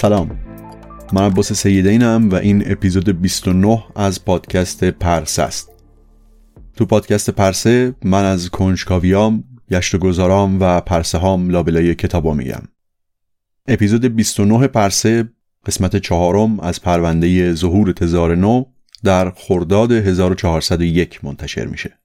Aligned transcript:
سلام. 0.00 0.38
من 1.12 1.22
عباس 1.22 1.52
سیدینم 1.52 2.30
و 2.30 2.34
این 2.34 2.72
اپیزود 2.72 3.20
29 3.20 3.84
از 3.96 4.24
پادکست 4.24 4.84
پرسه 4.84 5.42
است. 5.42 5.70
تو 6.76 6.86
پادکست 6.86 7.30
پرسه 7.30 7.94
من 8.04 8.24
از 8.24 8.50
کنجکاویام 8.50 9.44
گشت 9.70 9.94
و 9.94 9.98
گذارام 9.98 10.60
و 10.60 10.80
پرسه 10.80 11.18
هام 11.18 11.50
لابلای 11.50 11.94
کتابا 11.94 12.34
میگم. 12.34 12.62
اپیزود 13.68 14.16
29 14.16 14.66
پرسه 14.66 15.28
قسمت 15.66 15.96
چهارم 15.96 16.60
از 16.60 16.82
پرونده 16.82 17.54
ظهور 17.54 17.92
تزار 17.92 18.34
نو 18.34 18.64
در 19.04 19.30
خرداد 19.30 19.92
1401 19.92 21.24
منتشر 21.24 21.66
میشه. 21.66 21.98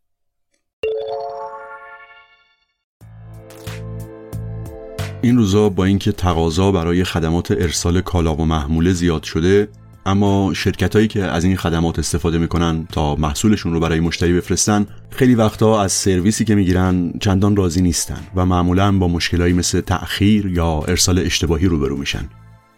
این 5.23 5.37
روزا 5.37 5.69
با 5.69 5.85
اینکه 5.85 6.11
تقاضا 6.11 6.71
برای 6.71 7.03
خدمات 7.03 7.51
ارسال 7.51 8.01
کالا 8.01 8.35
و 8.35 8.45
محموله 8.45 8.93
زیاد 8.93 9.23
شده 9.23 9.67
اما 10.05 10.53
شرکت 10.53 10.95
هایی 10.95 11.07
که 11.07 11.23
از 11.23 11.43
این 11.43 11.57
خدمات 11.57 11.99
استفاده 11.99 12.37
می‌کنن 12.37 12.87
تا 12.91 13.15
محصولشون 13.15 13.73
رو 13.73 13.79
برای 13.79 13.99
مشتری 13.99 14.33
بفرستن 14.33 14.87
خیلی 15.09 15.35
وقتا 15.35 15.81
از 15.81 15.91
سرویسی 15.91 16.45
که 16.45 16.55
می‌گیرن 16.55 17.13
چندان 17.19 17.55
راضی 17.55 17.81
نیستن 17.81 18.19
و 18.35 18.45
معمولا 18.45 18.91
با 18.91 19.07
مشکلایی 19.07 19.53
مثل 19.53 19.81
تأخیر 19.81 20.45
یا 20.45 20.83
ارسال 20.87 21.19
اشتباهی 21.19 21.65
روبرو 21.65 21.97
میشن. 21.97 22.29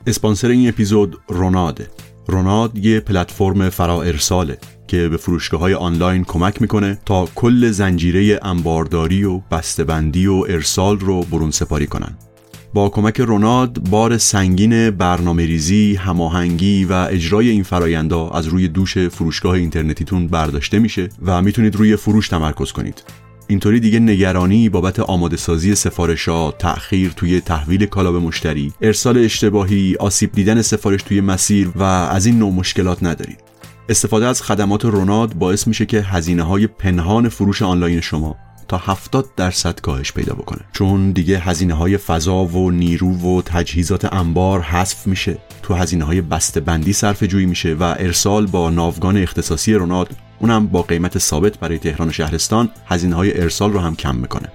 اسپانسر 0.08 0.48
این 0.48 0.70
اپیزود 0.70 1.18
روناده 1.28 1.88
روناد 2.28 2.78
یه 2.78 3.00
پلتفرم 3.00 3.70
فرا 3.70 4.02
ارساله 4.02 4.58
که 4.88 5.10
به 5.10 5.18
فروشگاه 5.18 5.60
های 5.60 5.74
آنلاین 5.74 6.24
کمک 6.24 6.62
می‌کنه 6.62 6.98
تا 7.06 7.28
کل 7.36 7.72
زنجیره 7.72 8.40
انبارداری 8.42 9.24
و 9.24 9.42
بسته‌بندی 9.52 10.28
و 10.28 10.46
ارسال 10.50 11.00
رو 11.00 11.22
برون 11.22 11.52
سپاری 11.52 11.88
کنن. 11.88 12.18
با 12.76 12.90
کمک 12.90 13.20
روناد 13.20 13.90
بار 13.90 14.18
سنگین 14.18 14.90
برنامه 14.90 15.46
ریزی، 15.46 15.96
هماهنگی 15.96 16.86
و 16.86 16.94
اجرای 16.94 17.50
این 17.50 17.64
فرایندا 17.64 18.30
از 18.30 18.48
روی 18.48 18.68
دوش 18.68 18.98
فروشگاه 18.98 19.54
اینترنتیتون 19.54 20.28
برداشته 20.28 20.80
میشه 20.80 21.10
و 21.26 21.42
می‌تونید 21.42 21.76
روی 21.76 21.96
فروش 21.96 22.28
تمرکز 22.28 22.72
کنید. 22.72 23.04
اینطوری 23.48 23.80
دیگه 23.80 24.00
نگرانی 24.00 24.70
بابت 24.70 25.00
آماده 25.00 25.38
سازی 25.38 25.76
سفارشا، 25.76 26.52
تأخیر 26.52 27.12
توی 27.16 27.42
تحویل 27.42 27.86
کالا 27.86 28.12
به 28.12 28.20
مشتری، 28.20 28.74
ارسال 28.82 29.18
اشتباهی، 29.18 29.96
آسیب 30.00 30.32
دیدن 30.32 30.62
سفارش 30.62 31.04
توی 31.04 31.22
مسیر 31.22 31.70
و 31.76 31.84
از 31.84 32.26
این 32.26 32.40
نوع 32.40 32.54
مشکلات 32.54 33.04
ندارید. 33.04 33.40
استفاده 33.90 34.26
از 34.26 34.42
خدمات 34.42 34.86
روناد 34.86 35.34
باعث 35.34 35.68
میشه 35.68 35.86
که 35.86 36.02
هزینه 36.02 36.44
های 36.44 36.68
پنهان 36.68 37.30
فروش 37.30 37.62
آنلاین 37.62 38.02
شما 38.02 38.36
تا 38.68 38.78
70 38.78 39.26
درصد 39.36 39.82
کاهش 39.82 40.12
پیدا 40.12 40.34
بکنه. 40.34 40.62
چون 40.74 41.12
دیگه 41.12 41.40
هزینه 41.40 41.74
های 41.74 41.98
فضا 41.98 42.46
و 42.46 42.72
نیرو 42.72 43.38
و 43.38 43.42
تجهیزات 43.42 44.14
انبار 44.14 44.62
حذف 44.62 45.08
میشه. 45.08 45.38
تو 45.64 45.74
هزینه 45.74 46.06
های 46.06 46.22
بسته 46.22 46.60
بندی 46.60 46.94
صرف 46.94 47.24
جویی 47.24 47.46
میشه 47.46 47.74
و 47.74 47.84
ارسال 48.00 48.46
با 48.46 48.70
ناوگان 48.70 49.18
اختصاصی 49.18 49.74
روناد 49.74 50.10
اونم 50.40 50.68
با 50.68 50.82
قیمت 50.82 51.18
ثابت 51.18 51.60
برای 51.60 51.78
تهران 51.78 52.10
و 52.10 52.12
شهرستان 52.12 52.70
هزینه 52.86 53.16
های 53.16 53.42
ارسال 53.42 53.74
رو 53.74 53.80
هم 53.80 53.96
کم 53.96 54.16
می‌کنه. 54.16 54.52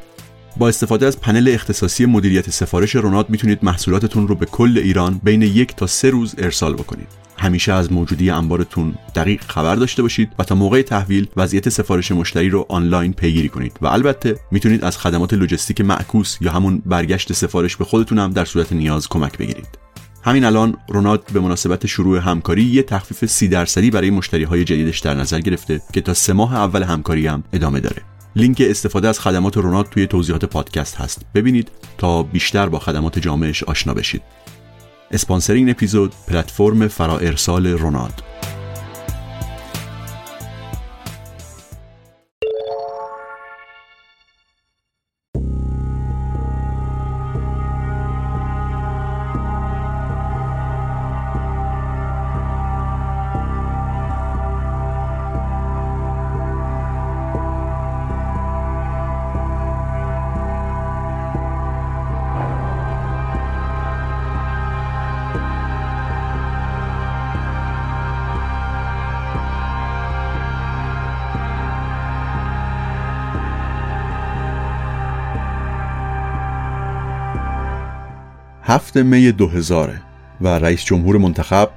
با 0.57 0.69
استفاده 0.69 1.07
از 1.07 1.21
پنل 1.21 1.49
اختصاصی 1.49 2.07
مدیریت 2.07 2.51
سفارش 2.51 2.97
روناد 2.97 3.31
می‌تونید 3.31 3.59
محصولاتتون 3.63 4.29
رو 4.29 4.35
به 4.35 4.47
کل 4.47 4.79
ایران 4.79 5.21
بین 5.25 5.43
یک 5.43 5.77
تا 5.77 5.87
سه 5.87 6.11
روز 6.11 6.35
ارسال 6.39 6.75
بکنید. 6.75 7.09
همیشه 7.37 7.73
از 7.73 7.93
موجودی 7.93 8.31
انبارتون 8.31 8.95
دقیق 9.15 9.43
خبر 9.43 9.75
داشته 9.75 10.03
باشید 10.03 10.33
و 10.39 10.45
تا 10.45 10.55
موقع 10.55 10.83
تحویل 10.83 11.27
وضعیت 11.37 11.69
سفارش 11.69 12.13
مشتری 12.13 12.49
رو 12.49 12.67
آنلاین 12.69 13.13
پیگیری 13.13 13.49
کنید 13.49 13.73
و 13.81 13.87
البته 13.87 14.37
می‌تونید 14.51 14.85
از 14.85 14.99
خدمات 14.99 15.35
لوجستیک 15.35 15.81
معکوس 15.81 16.37
یا 16.41 16.53
همون 16.53 16.83
برگشت 16.87 17.33
سفارش 17.33 17.77
به 17.77 17.85
خودتون 17.85 18.19
هم 18.19 18.31
در 18.31 18.45
صورت 18.45 18.73
نیاز 18.73 19.09
کمک 19.09 19.39
بگیرید. 19.39 19.69
همین 20.25 20.45
الان 20.45 20.77
روناد 20.89 21.23
به 21.33 21.41
مناسبت 21.41 21.87
شروع 21.87 22.19
همکاری 22.19 22.63
یه 22.63 22.83
تخفیف 22.83 23.25
سی 23.25 23.49
درصدی 23.49 23.91
برای 23.91 24.11
مشتری 24.11 24.45
های 24.45 24.65
جدیدش 24.65 24.99
در 24.99 25.15
نظر 25.15 25.41
گرفته 25.41 25.81
که 25.93 26.01
تا 26.01 26.15
سه 26.15 26.33
ماه 26.33 26.55
اول 26.55 26.83
همکاری 26.83 27.27
هم 27.27 27.45
ادامه 27.53 27.81
داره. 27.81 28.03
لینک 28.37 28.63
استفاده 28.67 29.09
از 29.09 29.21
خدمات 29.21 29.57
روناق 29.57 29.89
توی 29.89 30.07
توضیحات 30.07 30.45
پادکست 30.45 30.97
هست. 30.97 31.23
ببینید 31.35 31.71
تا 31.99 32.23
بیشتر 32.23 32.69
با 32.69 32.79
خدمات 32.79 33.19
جامعش 33.19 33.63
آشنا 33.63 33.95
بشید. 33.95 34.23
اسپانسر 35.11 35.53
این 35.53 35.71
اپیزود 35.71 36.13
پلتفرم 36.29 36.89
فرا 36.89 37.19
ارسال 37.19 37.67
رونالد. 37.67 38.23
7 78.71 78.97
می 78.97 79.33
2000 79.33 80.01
و 80.41 80.49
رئیس 80.49 80.85
جمهور 80.85 81.19
منتخب 81.19 81.71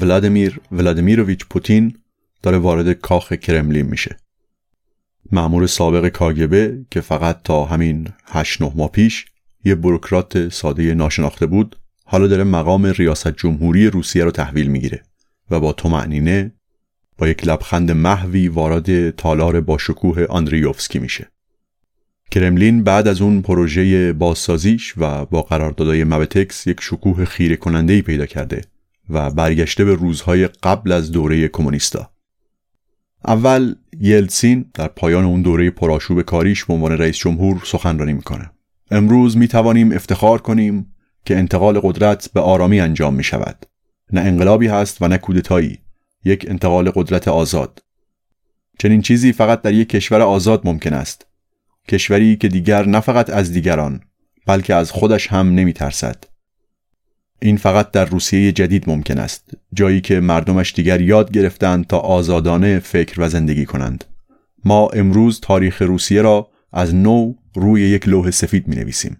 ولادیمیر 0.00 0.60
ولادیمیروویچ 0.72 1.44
پوتین 1.50 1.96
داره 2.42 2.58
وارد 2.58 2.92
کاخ 2.92 3.32
کرملین 3.32 3.86
میشه. 3.86 4.16
معمور 5.32 5.66
سابق 5.66 6.08
کاگبه 6.08 6.86
که 6.90 7.00
فقط 7.00 7.42
تا 7.42 7.64
همین 7.64 8.08
8 8.24 8.62
9 8.62 8.72
ماه 8.74 8.90
پیش 8.90 9.26
یه 9.64 9.74
بروکرات 9.74 10.48
ساده 10.48 10.94
ناشناخته 10.94 11.46
بود 11.46 11.76
حالا 12.04 12.26
داره 12.26 12.44
مقام 12.44 12.86
ریاست 12.86 13.36
جمهوری 13.36 13.86
روسیه 13.86 14.24
رو 14.24 14.30
تحویل 14.30 14.66
می‌گیره 14.66 15.02
و 15.50 15.60
با 15.60 15.72
تومعنینه 15.72 16.52
با 17.18 17.28
یک 17.28 17.46
لبخند 17.46 17.90
محوی 17.90 18.48
وارد 18.48 19.10
تالار 19.10 19.60
با 19.60 19.78
شکوه 19.78 20.24
آندریوفسکی 20.24 20.98
میشه. 20.98 21.28
کرملین 22.30 22.84
بعد 22.84 23.08
از 23.08 23.20
اون 23.20 23.42
پروژه 23.42 24.12
بازسازیش 24.12 24.94
و 24.96 25.24
با 25.24 25.42
قراردادهای 25.42 26.04
مبتکس 26.04 26.66
یک 26.66 26.80
شکوه 26.80 27.24
خیره 27.24 27.56
کننده 27.56 28.02
پیدا 28.02 28.26
کرده 28.26 28.60
و 29.10 29.30
برگشته 29.30 29.84
به 29.84 29.94
روزهای 29.94 30.46
قبل 30.46 30.92
از 30.92 31.12
دوره 31.12 31.48
کمونیستا. 31.48 32.10
اول 33.26 33.74
یلتسین 34.00 34.64
در 34.74 34.88
پایان 34.88 35.24
اون 35.24 35.42
دوره 35.42 35.70
پرآشوب 35.70 36.22
کاریش 36.22 36.64
به 36.64 36.74
عنوان 36.74 36.92
رئیس 36.92 37.16
جمهور 37.16 37.62
سخنرانی 37.64 38.12
می‌کنه. 38.12 38.50
امروز 38.90 39.36
می 39.36 39.48
توانیم 39.48 39.92
افتخار 39.92 40.40
کنیم 40.40 40.94
که 41.24 41.36
انتقال 41.36 41.80
قدرت 41.80 42.30
به 42.34 42.40
آرامی 42.40 42.80
انجام 42.80 43.14
می 43.14 43.24
شود. 43.24 43.66
نه 44.12 44.20
انقلابی 44.20 44.66
هست 44.66 45.02
و 45.02 45.08
نه 45.08 45.18
کودتایی. 45.18 45.78
یک 46.24 46.46
انتقال 46.48 46.90
قدرت 46.90 47.28
آزاد. 47.28 47.82
چنین 48.78 49.02
چیزی 49.02 49.32
فقط 49.32 49.62
در 49.62 49.72
یک 49.72 49.88
کشور 49.88 50.20
آزاد 50.20 50.60
ممکن 50.64 50.92
است 50.92 51.29
کشوری 51.88 52.36
که 52.36 52.48
دیگر 52.48 52.86
نه 52.86 53.00
فقط 53.00 53.30
از 53.30 53.52
دیگران 53.52 54.00
بلکه 54.46 54.74
از 54.74 54.90
خودش 54.90 55.26
هم 55.26 55.54
نمی 55.54 55.72
ترسد. 55.72 56.24
این 57.42 57.56
فقط 57.56 57.90
در 57.90 58.04
روسیه 58.04 58.52
جدید 58.52 58.90
ممکن 58.90 59.18
است 59.18 59.50
جایی 59.72 60.00
که 60.00 60.20
مردمش 60.20 60.72
دیگر 60.72 61.00
یاد 61.00 61.30
گرفتند 61.30 61.86
تا 61.86 61.98
آزادانه 61.98 62.78
فکر 62.78 63.20
و 63.20 63.28
زندگی 63.28 63.66
کنند. 63.66 64.04
ما 64.64 64.88
امروز 64.88 65.40
تاریخ 65.40 65.82
روسیه 65.82 66.22
را 66.22 66.50
از 66.72 66.94
نو 66.94 67.34
روی 67.54 67.82
یک 67.82 68.08
لوح 68.08 68.30
سفید 68.30 68.68
می 68.68 68.76
نویسیم 68.76 69.16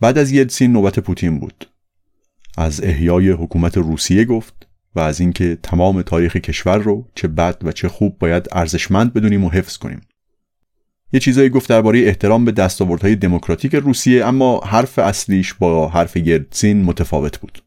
بعد 0.00 0.18
از 0.18 0.32
یلتسین 0.32 0.72
نوبت 0.72 0.98
پوتین 0.98 1.38
بود. 1.38 1.66
از 2.58 2.84
احیای 2.84 3.30
حکومت 3.30 3.76
روسیه 3.76 4.24
گفت 4.24 4.68
و 4.94 5.00
از 5.00 5.20
اینکه 5.20 5.58
تمام 5.62 6.02
تاریخ 6.02 6.36
کشور 6.36 6.78
رو 6.78 7.08
چه 7.14 7.28
بد 7.28 7.58
و 7.62 7.72
چه 7.72 7.88
خوب 7.88 8.18
باید 8.18 8.48
ارزشمند 8.52 9.12
بدونیم 9.12 9.44
و 9.44 9.50
حفظ 9.50 9.76
کنیم. 9.76 10.00
یه 11.12 11.20
چیزایی 11.20 11.48
گفت 11.48 11.68
درباره 11.68 11.98
احترام 11.98 12.44
به 12.44 12.52
دستاوردهای 12.52 13.16
دموکراتیک 13.16 13.74
روسیه 13.74 14.26
اما 14.26 14.60
حرف 14.60 14.98
اصلیش 14.98 15.54
با 15.54 15.88
حرف 15.88 16.16
گرتسین 16.16 16.82
متفاوت 16.82 17.40
بود. 17.40 17.62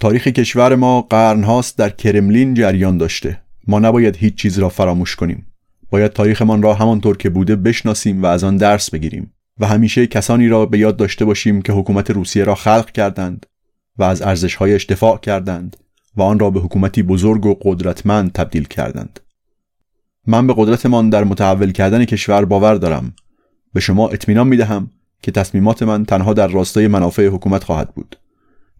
تاریخ 0.00 0.28
کشور 0.28 0.74
ما 0.74 1.02
قرنهاست 1.02 1.78
در 1.78 1.90
کرملین 1.90 2.54
جریان 2.54 2.98
داشته. 2.98 3.40
ما 3.66 3.78
نباید 3.78 4.16
هیچ 4.16 4.34
چیز 4.34 4.58
را 4.58 4.68
فراموش 4.68 5.16
کنیم. 5.16 5.46
باید 5.90 6.12
تاریخمان 6.12 6.62
را 6.62 6.74
همانطور 6.74 7.16
که 7.16 7.30
بوده 7.30 7.56
بشناسیم 7.56 8.22
و 8.22 8.26
از 8.26 8.44
آن 8.44 8.56
درس 8.56 8.90
بگیریم. 8.90 9.32
و 9.60 9.66
همیشه 9.66 10.06
کسانی 10.06 10.48
را 10.48 10.66
به 10.66 10.78
یاد 10.78 10.96
داشته 10.96 11.24
باشیم 11.24 11.62
که 11.62 11.72
حکومت 11.72 12.10
روسیه 12.10 12.44
را 12.44 12.54
خلق 12.54 12.90
کردند 12.90 13.46
و 13.98 14.02
از 14.02 14.22
ارزشهایش 14.22 14.86
دفاع 14.86 15.18
کردند 15.18 15.76
و 16.16 16.22
آن 16.22 16.38
را 16.38 16.50
به 16.50 16.60
حکومتی 16.60 17.02
بزرگ 17.02 17.46
و 17.46 17.54
قدرتمند 17.62 18.32
تبدیل 18.32 18.64
کردند. 18.64 19.20
من 20.26 20.46
به 20.46 20.54
قدرتمان 20.56 21.10
در 21.10 21.24
متحول 21.24 21.72
کردن 21.72 22.04
کشور 22.04 22.44
باور 22.44 22.74
دارم. 22.74 23.12
به 23.74 23.80
شما 23.80 24.08
اطمینان 24.08 24.48
می 24.48 24.56
دهم 24.56 24.90
که 25.22 25.30
تصمیمات 25.32 25.82
من 25.82 26.04
تنها 26.04 26.32
در 26.34 26.48
راستای 26.48 26.88
منافع 26.88 27.26
حکومت 27.26 27.64
خواهد 27.64 27.94
بود. 27.94 28.16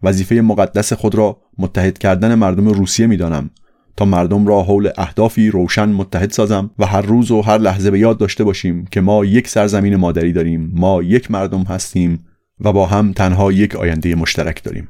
وظیفه 0.03 0.35
مقدس 0.35 0.93
خود 0.93 1.15
را 1.15 1.41
متحد 1.57 1.97
کردن 1.97 2.35
مردم 2.35 2.67
روسیه 2.67 3.07
می 3.07 3.17
دانم 3.17 3.49
تا 3.97 4.05
مردم 4.05 4.47
را 4.47 4.63
حول 4.63 4.89
اهدافی 4.97 5.49
روشن 5.49 5.89
متحد 5.89 6.31
سازم 6.31 6.71
و 6.79 6.85
هر 6.85 7.01
روز 7.01 7.31
و 7.31 7.41
هر 7.41 7.57
لحظه 7.57 7.91
به 7.91 7.99
یاد 7.99 8.17
داشته 8.17 8.43
باشیم 8.43 8.85
که 8.85 9.01
ما 9.01 9.25
یک 9.25 9.47
سرزمین 9.47 9.95
مادری 9.95 10.33
داریم 10.33 10.71
ما 10.75 11.03
یک 11.03 11.31
مردم 11.31 11.63
هستیم 11.63 12.25
و 12.59 12.73
با 12.73 12.85
هم 12.85 13.13
تنها 13.13 13.51
یک 13.51 13.75
آینده 13.75 14.15
مشترک 14.15 14.63
داریم. 14.63 14.89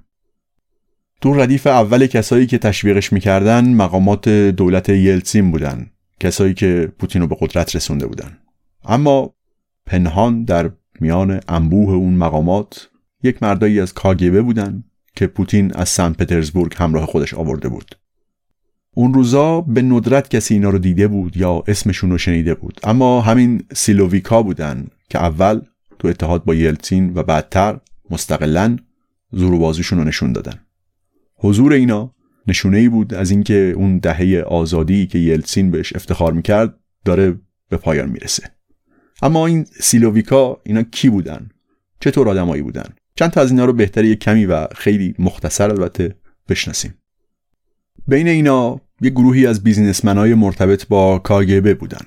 تو 1.22 1.34
ردیف 1.34 1.68
اول 1.68 2.08
کسایی 2.08 2.48
که 2.48 2.58
تشویقش 2.58 3.14
می‌کردن 3.14 3.74
مقامات 3.74 4.30
دولت 4.30 4.90
یلتسین 4.90 5.52
بودن. 5.52 5.92
کسایی 6.20 6.54
که 6.54 6.92
پوتین 7.00 7.22
رو 7.22 7.28
به 7.28 7.38
قدرت 7.40 7.76
رسونده 7.76 8.08
بودن. 8.08 8.38
اما 8.84 9.34
پنهان 9.86 10.44
در 10.44 10.72
میان 11.00 11.40
انبوه 11.48 11.94
اون 11.94 12.14
مقامات 12.14 12.90
یک 13.24 13.44
مردایی 13.44 13.80
از 13.80 13.94
کاگبه 13.94 14.42
بودن 14.42 14.84
که 15.16 15.28
پوتین 15.28 15.74
از 15.76 15.90
سن 15.90 16.14
پترزبورگ 16.14 16.74
همراه 16.78 17.06
خودش 17.06 17.34
آورده 17.34 17.70
بود. 17.70 17.96
اون 18.96 19.14
روزا 19.14 19.62
به 19.62 19.82
ندرت 19.82 20.30
کسی 20.30 20.54
اینا 20.54 20.70
رو 20.70 20.80
دیده 20.80 21.08
بود 21.08 21.38
یا 21.38 21.64
اسمشون 21.68 22.12
رو 22.12 22.18
شنیده 22.18 22.54
بود. 22.54 22.80
اما 22.84 23.22
همین 23.22 23.64
سیلوویکا 23.74 24.44
بودن 24.44 24.88
که 25.10 25.20
اول 25.20 25.62
تو 26.00 26.08
اتحاد 26.08 26.44
با 26.44 26.56
یلتین 26.56 27.12
و 27.16 27.24
بعدتر 27.24 27.80
مستقلا 28.10 28.78
زور 29.32 29.74
رو 29.92 30.04
نشون 30.04 30.34
دادن. 30.34 30.60
حضور 31.36 31.74
اینا 31.74 32.14
نشونه 32.50 32.78
ای 32.78 32.90
بود 32.90 33.14
از 33.14 33.32
اینکه 33.32 33.74
اون 33.76 33.98
دهه 33.98 34.44
آزادی 34.48 35.08
که 35.08 35.20
یلتسین 35.20 35.72
بهش 35.72 35.96
افتخار 35.96 36.34
می‌کرد 36.34 36.80
داره 37.06 37.40
به 37.70 37.78
پایان 37.78 38.10
می‌رسه. 38.10 38.44
اما 39.22 39.48
این 39.48 39.64
سیلوویکا 39.64 40.62
اینا 40.64 40.84
کی 40.84 41.10
بودن؟ 41.10 41.50
چطور 42.00 42.30
آدمایی 42.30 42.62
بودن؟ 42.62 42.94
چند 43.16 43.32
تا 43.32 43.42
از 43.42 43.52
اینا 43.52 43.66
رو 43.66 43.74
بهتره 43.74 44.08
یک 44.08 44.20
کمی 44.20 44.46
و 44.46 44.68
خیلی 44.76 45.16
مختصر 45.20 45.70
البته 45.70 46.16
بشناسیم. 46.50 46.94
بین 48.08 48.28
اینا 48.28 48.82
یه 49.02 49.10
گروهی 49.10 49.48
از 49.48 49.64
بیزینسمنای 49.64 50.34
مرتبط 50.34 50.88
با 50.88 51.20
کاگبه 51.20 51.74
بودن. 51.74 52.06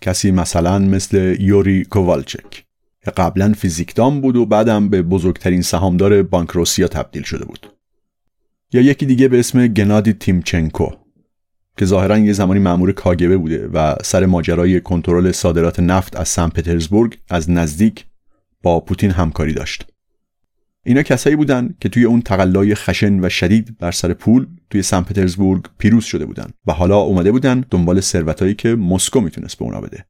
کسی 0.00 0.30
مثلا 0.30 0.78
مثل 0.78 1.36
یوری 1.40 1.84
کووالچک. 1.84 2.64
که 3.04 3.10
قبلا 3.10 3.52
فیزیکدان 3.52 4.20
بود 4.20 4.36
و 4.36 4.46
بعدم 4.46 4.88
به 4.88 5.02
بزرگترین 5.02 5.62
سهامدار 5.62 6.22
بانک 6.22 6.50
روسیا 6.50 6.88
تبدیل 6.88 7.22
شده 7.22 7.44
بود. 7.44 7.73
یا 8.74 8.80
یکی 8.80 9.06
دیگه 9.06 9.28
به 9.28 9.38
اسم 9.38 9.66
گنادی 9.66 10.12
تیمچنکو 10.12 10.90
که 11.76 11.84
ظاهرا 11.84 12.18
یه 12.18 12.32
زمانی 12.32 12.60
مأمور 12.60 12.92
کاگبه 12.92 13.36
بوده 13.36 13.68
و 13.68 13.94
سر 14.04 14.26
ماجرای 14.26 14.80
کنترل 14.80 15.32
صادرات 15.32 15.80
نفت 15.80 16.16
از 16.16 16.28
سن 16.28 16.48
پترزبورگ 16.48 17.18
از 17.30 17.50
نزدیک 17.50 18.06
با 18.62 18.80
پوتین 18.80 19.10
همکاری 19.10 19.52
داشت. 19.52 19.86
اینا 20.84 21.02
کسایی 21.02 21.36
بودن 21.36 21.74
که 21.80 21.88
توی 21.88 22.04
اون 22.04 22.22
تقلای 22.22 22.74
خشن 22.74 23.24
و 23.24 23.28
شدید 23.28 23.78
بر 23.78 23.90
سر 23.90 24.12
پول 24.14 24.46
توی 24.70 24.82
سن 24.82 25.00
پترزبورگ 25.00 25.64
پیروز 25.78 26.04
شده 26.04 26.26
بودن 26.26 26.50
و 26.66 26.72
حالا 26.72 26.96
اومده 26.96 27.32
بودن 27.32 27.64
دنبال 27.70 28.00
ثروتایی 28.00 28.54
که 28.54 28.74
مسکو 28.74 29.20
می‌تونست 29.20 29.58
به 29.58 29.64
اونا 29.64 29.80
بده. 29.80 30.04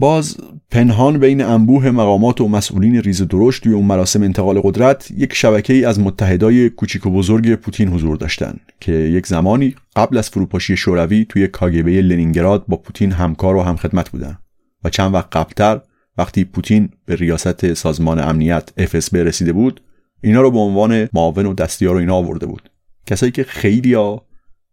باز 0.00 0.36
پنهان 0.70 1.18
بین 1.18 1.42
انبوه 1.42 1.90
مقامات 1.90 2.40
و 2.40 2.48
مسئولین 2.48 3.02
ریز 3.02 3.22
درشت 3.22 3.62
توی 3.62 3.72
اون 3.72 3.84
مراسم 3.84 4.22
انتقال 4.22 4.60
قدرت 4.60 5.10
یک 5.10 5.34
شبکه 5.34 5.72
ای 5.72 5.84
از 5.84 6.00
متحدای 6.00 6.70
کوچیک 6.70 7.06
و 7.06 7.10
بزرگ 7.10 7.54
پوتین 7.54 7.88
حضور 7.88 8.16
داشتن 8.16 8.56
که 8.80 8.92
یک 8.92 9.26
زمانی 9.26 9.74
قبل 9.96 10.18
از 10.18 10.30
فروپاشی 10.30 10.76
شوروی 10.76 11.26
توی 11.28 11.48
کاگبه 11.48 12.02
لنینگراد 12.02 12.64
با 12.68 12.76
پوتین 12.76 13.12
همکار 13.12 13.56
و 13.56 13.62
همخدمت 13.62 14.10
بودن 14.10 14.38
و 14.84 14.90
چند 14.90 15.14
وقت 15.14 15.36
قبلتر 15.36 15.80
وقتی 16.18 16.44
پوتین 16.44 16.88
به 17.06 17.16
ریاست 17.16 17.74
سازمان 17.74 18.18
امنیت 18.18 18.70
FSB 18.78 19.14
رسیده 19.14 19.52
بود 19.52 19.80
اینا 20.22 20.40
رو 20.40 20.50
به 20.50 20.58
عنوان 20.58 21.08
معاون 21.12 21.46
و 21.46 21.54
دستیار 21.54 21.94
و 21.94 21.98
اینا 21.98 22.14
آورده 22.14 22.46
بود. 22.46 22.70
کسایی 23.06 23.32
که 23.32 23.44
خیلی 23.44 23.94
ها 23.94 24.26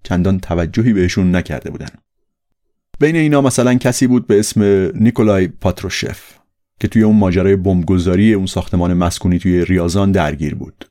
چندان 0.03 0.39
توجهی 0.39 0.93
بهشون 0.93 1.36
نکرده 1.36 1.72
بودن. 1.72 1.89
بین 3.00 3.16
اینا 3.16 3.42
مثلا 3.42 3.74
کسی 3.74 4.08
بود 4.08 4.27
به 4.27 4.39
اسم 4.39 4.63
نیکولای 4.96 5.48
پاتروشف 5.48 6.34
که 6.80 6.88
توی 6.88 7.04
اون 7.04 7.16
ماجرای 7.16 7.56
بمبگذاری 7.56 8.34
اون 8.34 8.46
ساختمان 8.46 8.94
مسکونی 8.94 9.39
توی 9.39 9.66
ریازان 9.66 10.12
درگیر 10.12 10.56
بود. 10.56 10.86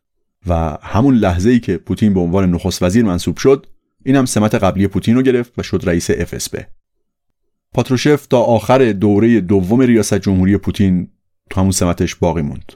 و 0.46 0.78
همون 0.82 1.14
لحظه 1.14 1.50
ای 1.50 1.60
که 1.60 1.76
پوتین 1.76 2.14
به 2.14 2.20
عنوان 2.20 2.50
نخست 2.50 2.82
وزیر 2.82 3.04
منصوب 3.04 3.36
شد 3.36 3.66
این 4.04 4.16
هم 4.16 4.24
سمت 4.24 4.54
قبلی 4.54 4.86
پوتین 4.86 5.16
رو 5.16 5.22
گرفت 5.22 5.52
و 5.58 5.62
شد 5.62 5.82
رئیس 5.84 6.10
FSB 6.10 6.62
پاتروشف 7.74 8.26
تا 8.26 8.40
آخر 8.40 8.92
دوره 8.92 9.40
دوم 9.40 9.80
ریاست 9.80 10.14
جمهوری 10.14 10.56
پوتین 10.56 11.08
تو 11.50 11.60
همون 11.60 11.72
سمتش 11.72 12.14
باقی 12.14 12.42
موند. 12.42 12.72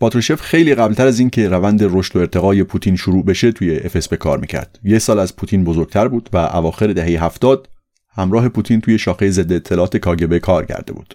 پاتروشف 0.00 0.40
خیلی 0.40 0.74
قبلتر 0.74 1.06
از 1.06 1.18
اینکه 1.18 1.48
روند 1.48 1.80
رشد 1.82 2.16
و 2.16 2.18
ارتقای 2.18 2.64
پوتین 2.64 2.96
شروع 2.96 3.24
بشه 3.24 3.52
توی 3.52 3.80
FSB 3.80 4.14
کار 4.14 4.38
می‌کرد. 4.38 4.78
یه 4.84 4.98
سال 4.98 5.18
از 5.18 5.36
پوتین 5.36 5.64
بزرگتر 5.64 6.08
بود 6.08 6.28
و 6.32 6.36
اواخر 6.36 6.92
دهه 6.92 7.24
هفتاد 7.24 7.68
همراه 8.16 8.48
پوتین 8.48 8.80
توی 8.80 8.98
شاخه 8.98 9.30
ضد 9.30 9.52
اطلاعات 9.52 9.96
کاگبه 9.96 10.38
کار 10.38 10.64
کرده 10.64 10.92
بود. 10.92 11.14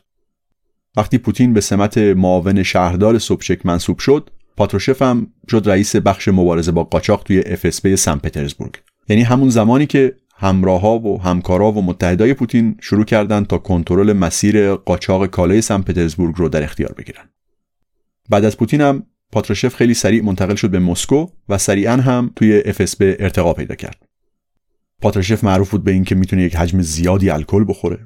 وقتی 0.97 1.17
پوتین 1.17 1.53
به 1.53 1.61
سمت 1.61 1.97
معاون 1.97 2.63
شهردار 2.63 3.17
سوبچک 3.17 3.65
منصوب 3.65 3.99
شد، 3.99 4.29
پاتروشف 4.57 5.01
هم 5.01 5.27
شد 5.51 5.69
رئیس 5.69 5.95
بخش 5.95 6.27
مبارزه 6.27 6.71
با 6.71 6.83
قاچاق 6.83 7.23
توی 7.23 7.41
FSB 7.41 7.95
سن 7.95 8.17
پترزبورگ. 8.17 8.73
یعنی 9.09 9.21
همون 9.21 9.49
زمانی 9.49 9.85
که 9.85 10.15
همراها 10.35 10.99
و 10.99 11.21
همکارا 11.21 11.71
و 11.71 11.81
متحدای 11.81 12.33
پوتین 12.33 12.77
شروع 12.81 13.05
کردند 13.05 13.47
تا 13.47 13.57
کنترل 13.57 14.13
مسیر 14.13 14.75
قاچاق 14.75 15.25
کالای 15.25 15.61
سن 15.61 15.81
پترزبورگ 15.81 16.35
رو 16.37 16.49
در 16.49 16.63
اختیار 16.63 16.93
بگیرن. 16.97 17.29
بعد 18.29 18.45
از 18.45 18.57
پوتین 18.57 18.81
هم 18.81 19.03
پاتروشف 19.31 19.75
خیلی 19.75 19.93
سریع 19.93 20.23
منتقل 20.23 20.55
شد 20.55 20.69
به 20.69 20.79
مسکو 20.79 21.27
و 21.49 21.57
سریعا 21.57 21.97
هم 21.97 22.31
توی 22.35 22.61
FSB 22.61 22.97
ارتقا 22.99 23.53
پیدا 23.53 23.75
کرد. 23.75 24.08
پاترشف 25.01 25.43
معروف 25.43 25.69
بود 25.69 25.83
به 25.83 25.91
اینکه 25.91 26.15
می‌تونه 26.15 26.43
یک 26.43 26.55
حجم 26.55 26.81
زیادی 26.81 27.29
الکل 27.29 27.65
بخوره 27.67 27.99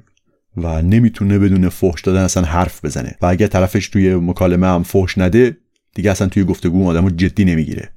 و 0.56 0.82
نمی‌تونه 0.82 1.38
بدون 1.38 1.68
فحش 1.68 2.00
دادن 2.00 2.20
اصلا 2.20 2.42
حرف 2.42 2.84
بزنه. 2.84 3.16
و 3.22 3.26
اگر 3.26 3.46
طرفش 3.46 3.88
توی 3.88 4.14
مکالمه 4.14 4.66
هم 4.66 4.82
فحش 4.82 5.18
نده 5.18 5.56
دیگه 5.94 6.10
اصلا 6.10 6.28
توی 6.28 6.44
گفتگو 6.44 6.88
آدمو 6.88 7.10
جدی 7.10 7.44
نمی‌گیره. 7.44 7.88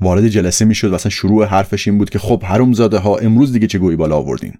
وارد 0.00 0.28
جلسه 0.28 0.64
می‌شد 0.64 0.90
و 0.90 0.94
اصلا 0.94 1.10
شروع 1.10 1.44
حرفش 1.44 1.88
این 1.88 1.98
بود 1.98 2.10
که 2.10 2.18
خب 2.18 2.44
حروم 2.44 2.72
زاده 2.72 2.98
ها 2.98 3.16
امروز 3.16 3.52
دیگه 3.52 3.66
چه 3.66 3.78
گویی 3.78 3.96
بالا 3.96 4.16
آوردین؟ 4.16 4.54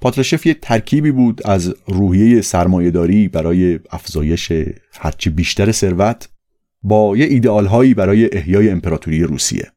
پاترشف 0.00 0.46
یه 0.46 0.54
ترکیبی 0.54 1.10
بود 1.10 1.46
از 1.46 1.74
روحیه 1.86 2.40
سرمایهداری 2.40 3.28
برای 3.28 3.80
افزایش 3.90 4.52
هرچی 5.00 5.30
بیشتر 5.30 5.72
ثروت 5.72 6.28
با 6.82 7.16
یه 7.16 7.26
ایدئال 7.26 7.66
هایی 7.66 7.94
برای 7.94 8.36
احیای 8.36 8.70
امپراتوری 8.70 9.22
روسیه. 9.22 9.72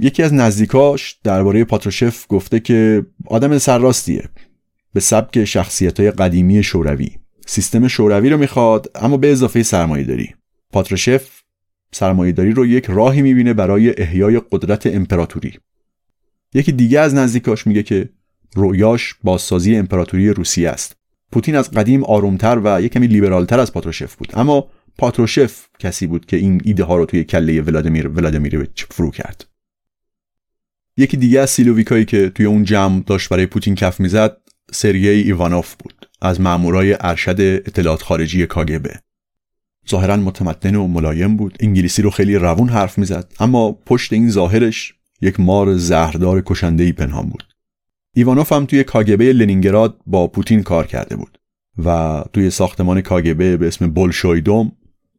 یکی 0.00 0.22
از 0.22 0.34
نزدیکاش 0.34 1.18
درباره 1.24 1.64
پاتروشف 1.64 2.26
گفته 2.28 2.60
که 2.60 3.06
آدم 3.26 3.58
سرراستیه 3.58 4.28
به 4.92 5.00
سبک 5.00 5.44
شخصیت 5.44 6.00
های 6.00 6.10
قدیمی 6.10 6.62
شوروی. 6.62 7.10
سیستم 7.46 7.88
شوروی 7.88 8.30
رو 8.30 8.38
می‌خواد 8.38 8.90
اما 8.94 9.16
به 9.16 9.32
اضافه 9.32 9.62
سرمایه 9.62 10.04
داری 10.04 10.34
پاتروشف 10.72 11.42
سرمایه 11.92 12.32
داری 12.32 12.52
رو 12.52 12.66
یک 12.66 12.84
راهی 12.88 13.22
می‌بینه 13.22 13.54
برای 13.54 14.00
احیای 14.00 14.42
قدرت 14.52 14.86
امپراتوری. 14.86 15.58
یکی 16.54 16.72
دیگه 16.72 17.00
از 17.00 17.14
نزدیکاش 17.14 17.66
میگه 17.66 17.82
که 17.82 18.08
رویاش 18.54 19.14
بازسازی 19.24 19.76
امپراتوری 19.76 20.28
روسیه 20.28 20.70
است. 20.70 20.96
پوتین 21.32 21.56
از 21.56 21.70
قدیم 21.70 22.04
آرومتر 22.04 22.60
و 22.64 22.82
یک 22.82 22.92
کمی 22.92 23.06
لیبرالتر 23.06 23.60
از 23.60 23.72
پاتروشف 23.72 24.14
بود 24.14 24.32
اما 24.34 24.68
پاتروشف 24.98 25.66
کسی 25.78 26.06
بود 26.06 26.26
که 26.26 26.36
این 26.36 26.60
ایده 26.64 26.84
ها 26.84 26.96
رو 26.96 27.06
توی 27.06 27.24
کله 27.24 27.60
ولادیمیر 27.60 28.08
ولادیمیرویچ 28.08 28.86
فرو 28.90 29.10
کرد. 29.10 29.53
یکی 30.96 31.16
دیگه 31.16 31.40
از 31.40 31.50
سیلوویکایی 31.50 32.04
که 32.04 32.28
توی 32.28 32.46
اون 32.46 32.64
جمع 32.64 33.02
داشت 33.06 33.28
برای 33.28 33.46
پوتین 33.46 33.74
کف 33.74 34.00
می‌زد 34.00 34.36
سریای 34.72 35.20
ایوانوف 35.20 35.74
بود 35.74 36.08
از 36.22 36.40
مامورای 36.40 36.96
ارشد 37.00 37.40
اطلاعات 37.40 38.02
خارجی 38.02 38.46
کاگبه 38.46 39.00
ظاهرا 39.90 40.16
متمدن 40.16 40.74
و 40.74 40.86
ملایم 40.86 41.36
بود 41.36 41.56
انگلیسی 41.60 42.02
رو 42.02 42.10
خیلی 42.10 42.36
روون 42.36 42.68
حرف 42.68 42.98
می‌زد 42.98 43.32
اما 43.40 43.72
پشت 43.72 44.12
این 44.12 44.30
ظاهرش 44.30 44.94
یک 45.20 45.40
مار 45.40 45.76
زهردار 45.76 46.42
کشنده 46.46 46.84
ای 46.84 46.92
پنهان 46.92 47.28
بود. 47.28 47.44
ایوانوف 48.14 48.52
هم 48.52 48.66
توی 48.66 48.84
کاگبه 48.84 49.32
لنینگراد 49.32 50.00
با 50.06 50.26
پوتین 50.26 50.62
کار 50.62 50.86
کرده 50.86 51.16
بود 51.16 51.38
و 51.84 52.22
توی 52.32 52.50
ساختمان 52.50 53.00
کاگبه 53.00 53.56
به 53.56 53.66
اسم 53.66 53.90
بولشویدوم 53.90 54.72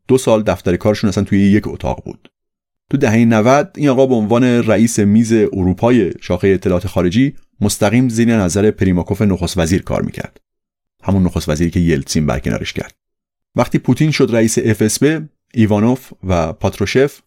دو 0.07 0.17
سال 0.17 0.43
دفتر 0.43 0.75
کارشون 0.75 1.07
اصلا 1.07 1.23
توی 1.23 1.39
یک 1.39 1.67
اتاق 1.67 2.03
بود. 2.05 2.31
تو 2.89 2.97
دهه 2.97 3.25
90 3.25 3.71
این 3.75 3.89
آقا 3.89 4.05
به 4.05 4.15
عنوان 4.15 4.43
رئیس 4.43 4.99
میز 4.99 5.33
اروپای 5.33 6.13
شاخه 6.21 6.47
اطلاعات 6.47 6.87
خارجی 6.87 7.35
مستقیم 7.61 8.09
زیر 8.09 8.37
نظر 8.37 8.71
پریماکوف 8.71 9.21
نخست 9.21 9.57
وزیر 9.57 9.81
کار 9.81 10.01
می‌کرد. 10.01 10.41
همون 11.03 11.23
نخست 11.23 11.49
وزیری 11.49 11.71
که 11.71 11.79
یلتسین 11.79 12.25
برکنارش 12.25 12.73
کرد. 12.73 12.93
وقتی 13.55 13.79
پوتین 13.79 14.11
شد 14.11 14.35
رئیس 14.35 14.59
FSB 14.59 15.05
ایوانوف 15.53 16.13
و 16.23 16.53
پاتروشف 16.53 17.21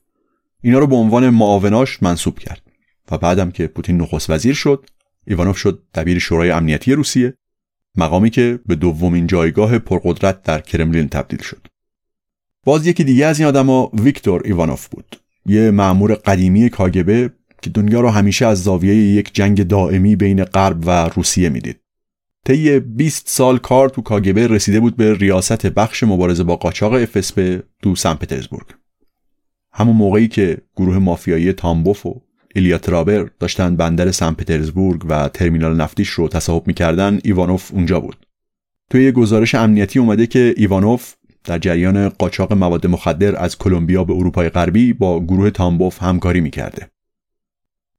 اینا 0.62 0.78
رو 0.78 0.86
به 0.86 0.96
عنوان 0.96 1.30
معاوناش 1.30 2.02
منصوب 2.02 2.38
کرد 2.38 2.62
و 3.10 3.18
بعدم 3.18 3.50
که 3.50 3.66
پوتین 3.66 3.96
نخست 3.96 4.30
وزیر 4.30 4.54
شد 4.54 4.90
ایوانوف 5.26 5.58
شد 5.58 5.82
دبیر 5.94 6.18
شورای 6.18 6.50
امنیتی 6.50 6.92
روسیه 6.92 7.34
مقامی 7.96 8.30
که 8.30 8.60
به 8.66 8.74
دومین 8.74 9.26
جایگاه 9.26 9.78
پرقدرت 9.78 10.42
در 10.42 10.60
کرملین 10.60 11.08
تبدیل 11.08 11.42
شد. 11.42 11.66
باز 12.64 12.86
یکی 12.86 13.04
دیگه 13.04 13.26
از 13.26 13.38
این 13.38 13.48
آدما 13.48 13.90
ویکتور 13.94 14.42
ایوانوف 14.44 14.88
بود. 14.88 15.16
یه 15.48 15.70
معمور 15.70 16.14
قدیمی 16.14 16.70
کاگبه 16.70 17.30
که 17.62 17.70
دنیا 17.70 18.00
رو 18.00 18.08
همیشه 18.08 18.46
از 18.46 18.62
زاویه 18.62 18.94
یک 18.94 19.34
جنگ 19.34 19.66
دائمی 19.66 20.16
بین 20.16 20.44
غرب 20.44 20.86
و 20.86 20.90
روسیه 21.08 21.48
می‌دید. 21.48 21.80
طی 22.44 22.80
20 22.80 23.28
سال 23.28 23.58
کار 23.58 23.88
تو 23.88 24.02
کاگبه 24.02 24.46
رسیده 24.46 24.80
بود 24.80 24.96
به 24.96 25.14
ریاست 25.14 25.66
بخش 25.66 26.02
مبارزه 26.02 26.44
با 26.44 26.56
قاچاق 26.56 26.92
افسپ 26.92 27.60
تو 27.82 27.96
سن 27.96 28.14
پترزبورگ. 28.14 28.66
همون 29.72 29.96
موقعی 29.96 30.28
که 30.28 30.58
گروه 30.76 30.98
مافیایی 30.98 31.52
تامبوف 31.52 32.06
و 32.06 32.22
ایلیا 32.54 32.78
ترابر 32.78 33.30
داشتن 33.40 33.76
بندر 33.76 34.10
سن 34.10 34.32
پترزبورگ 34.32 35.06
و 35.08 35.28
ترمینال 35.28 35.76
نفتیش 35.76 36.08
رو 36.08 36.28
تصاحب 36.28 36.66
می‌کردن 36.66 37.18
ایوانوف 37.24 37.72
اونجا 37.72 38.00
بود. 38.00 38.16
توی 38.90 39.04
یه 39.04 39.12
گزارش 39.12 39.54
امنیتی 39.54 39.98
اومده 39.98 40.26
که 40.26 40.54
ایوانوف 40.56 41.14
در 41.48 41.58
جریان 41.58 42.08
قاچاق 42.08 42.52
مواد 42.52 42.86
مخدر 42.86 43.36
از 43.36 43.58
کلمبیا 43.58 44.04
به 44.04 44.12
اروپای 44.12 44.48
غربی 44.48 44.92
با 44.92 45.20
گروه 45.24 45.50
تامبوف 45.50 46.02
همکاری 46.02 46.40
می‌کرده. 46.40 46.88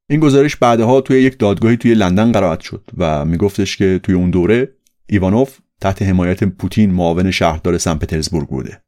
این 0.09 0.19
گزارش 0.19 0.55
بعدها 0.55 1.01
توی 1.01 1.21
یک 1.21 1.39
دادگاهی 1.39 1.77
توی 1.77 1.93
لندن 1.93 2.31
قرائت 2.31 2.59
شد 2.59 2.83
و 2.97 3.25
میگفتش 3.25 3.77
که 3.77 3.99
توی 4.03 4.15
اون 4.15 4.29
دوره 4.29 4.73
ایوانوف 5.07 5.57
تحت 5.81 6.01
حمایت 6.01 6.43
پوتین 6.43 6.91
معاون 6.91 7.31
شهردار 7.31 7.77
سن 7.77 7.95
پترزبورگ 7.95 8.47
بوده. 8.47 8.81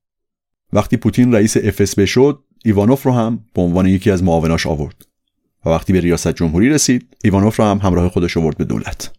وقتی 0.73 0.97
پوتین 0.97 1.33
رئیس 1.33 1.57
FSB 1.57 2.05
شد، 2.05 2.43
ایوانوف 2.65 3.03
رو 3.03 3.11
هم 3.11 3.45
به 3.53 3.61
عنوان 3.61 3.85
یکی 3.85 4.11
از 4.11 4.23
معاوناش 4.23 4.67
آورد. 4.67 5.05
و 5.65 5.69
وقتی 5.69 5.93
به 5.93 5.99
ریاست 5.99 6.33
جمهوری 6.33 6.69
رسید، 6.69 7.17
ایوانوف 7.23 7.59
رو 7.59 7.65
هم 7.65 7.77
همراه 7.77 8.09
خودش 8.09 8.37
آورد 8.37 8.57
به 8.57 8.65
دولت. 8.65 9.11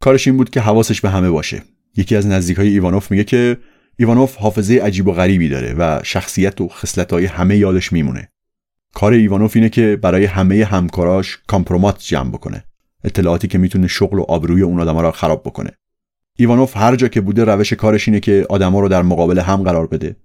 کارش 0.00 0.26
این 0.26 0.36
بود 0.36 0.50
که 0.50 0.60
حواسش 0.60 1.00
به 1.00 1.10
همه 1.10 1.30
باشه. 1.30 1.62
یکی 1.96 2.16
از 2.16 2.26
نزدیکای 2.26 2.68
ایوانوف 2.68 3.10
میگه 3.10 3.24
که 3.24 3.58
ایوانوف 4.00 4.36
حافظه 4.36 4.74
عجیب 4.74 5.08
و 5.08 5.12
غریبی 5.12 5.48
داره 5.48 5.74
و 5.78 6.00
شخصیت 6.04 6.60
و 6.60 6.68
خصلت‌های 6.68 7.26
همه 7.26 7.56
یادش 7.56 7.92
میمونه. 7.92 8.28
کار 8.94 9.12
ایوانوف 9.12 9.56
اینه 9.56 9.68
که 9.68 9.98
برای 10.02 10.24
همه 10.24 10.64
همکاراش 10.64 11.38
کامپرومات 11.46 12.02
جمع 12.02 12.30
بکنه. 12.30 12.64
اطلاعاتی 13.04 13.48
که 13.48 13.58
می‌تونه 13.58 13.86
شغل 13.86 14.18
و 14.18 14.22
آبروی 14.22 14.62
اون 14.62 14.80
آدما 14.80 15.02
رو 15.02 15.10
خراب 15.10 15.42
بکنه. 15.42 15.70
ایوانوف 16.36 16.76
هر 16.76 16.96
جا 16.96 17.08
که 17.08 17.20
بوده 17.20 17.44
روش 17.44 17.72
کارش 17.72 18.08
اینه 18.08 18.20
که 18.20 18.46
آدما 18.48 18.80
رو 18.80 18.88
در 18.88 19.02
مقابل 19.02 19.38
هم 19.38 19.62
قرار 19.62 19.86
بده 19.86 20.16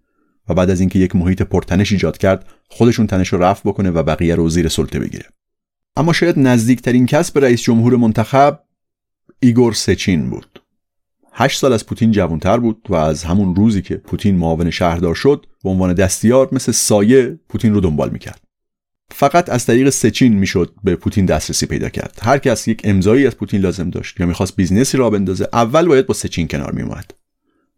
و 0.50 0.54
بعد 0.54 0.70
از 0.70 0.80
اینکه 0.80 1.00
یک 1.00 1.16
محیط 1.16 1.42
پرتنش 1.42 1.92
ایجاد 1.92 2.18
کرد 2.18 2.46
خودشون 2.70 3.08
تنش 3.08 3.34
رو 3.34 3.44
رفع 3.44 3.70
بکنه 3.70 3.92
و 3.92 4.04
بقیه 4.04 4.36
رو 4.36 4.50
زیر 4.50 4.68
سلطه 4.68 5.00
بگیره. 5.00 5.26
اما 5.98 6.14
شاید 6.14 6.40
نزدیکترین 6.40 7.06
کس 7.06 7.32
به 7.32 7.40
رئیس 7.40 7.62
جمهور 7.62 7.98
منتخب 7.98 8.60
ایگور 9.40 9.74
سچین 9.74 10.30
بود. 10.30 10.63
هشت 11.36 11.60
سال 11.60 11.74
از 11.74 11.86
پوتین 11.86 12.12
جوانتر 12.12 12.58
بود 12.58 12.88
و 12.90 12.96
از 12.96 13.24
همون 13.24 13.56
روزی 13.56 13.82
که 13.82 13.96
پوتین 13.96 14.36
معاون 14.36 14.70
شهردار 14.70 15.16
شد 15.16 15.46
به 15.64 15.70
عنوان 15.70 15.94
دستیار 15.94 16.50
مثل 16.52 16.72
سایه 16.72 17.40
پوتین 17.50 17.74
رو 17.74 17.82
دنبال 17.82 18.10
می‌کرد. 18.10 18.42
فقط 19.12 19.50
از 19.50 19.66
طریق 19.66 19.90
سچین 19.90 20.34
می‌شد 20.34 20.74
به 20.84 20.96
پوتین 20.96 21.26
دسترسی 21.26 21.66
پیدا 21.66 21.90
کرد. 21.90 22.20
هر 22.22 22.38
کس 22.38 22.68
یک 22.68 22.82
امضایی 22.84 23.28
از 23.28 23.38
پوتین 23.38 23.62
لازم 23.62 23.90
داشت 23.90 24.20
یا 24.20 24.26
می‌خواست 24.26 24.56
business 24.56 24.93
ی 24.93 24.98
را 24.98 25.10
بندازه 25.10 25.48
اول 25.54 25.88
باید 25.88 26.06
با 26.06 26.14
سچین 26.14 26.48
کنار 26.48 26.72
میومد 26.72 27.12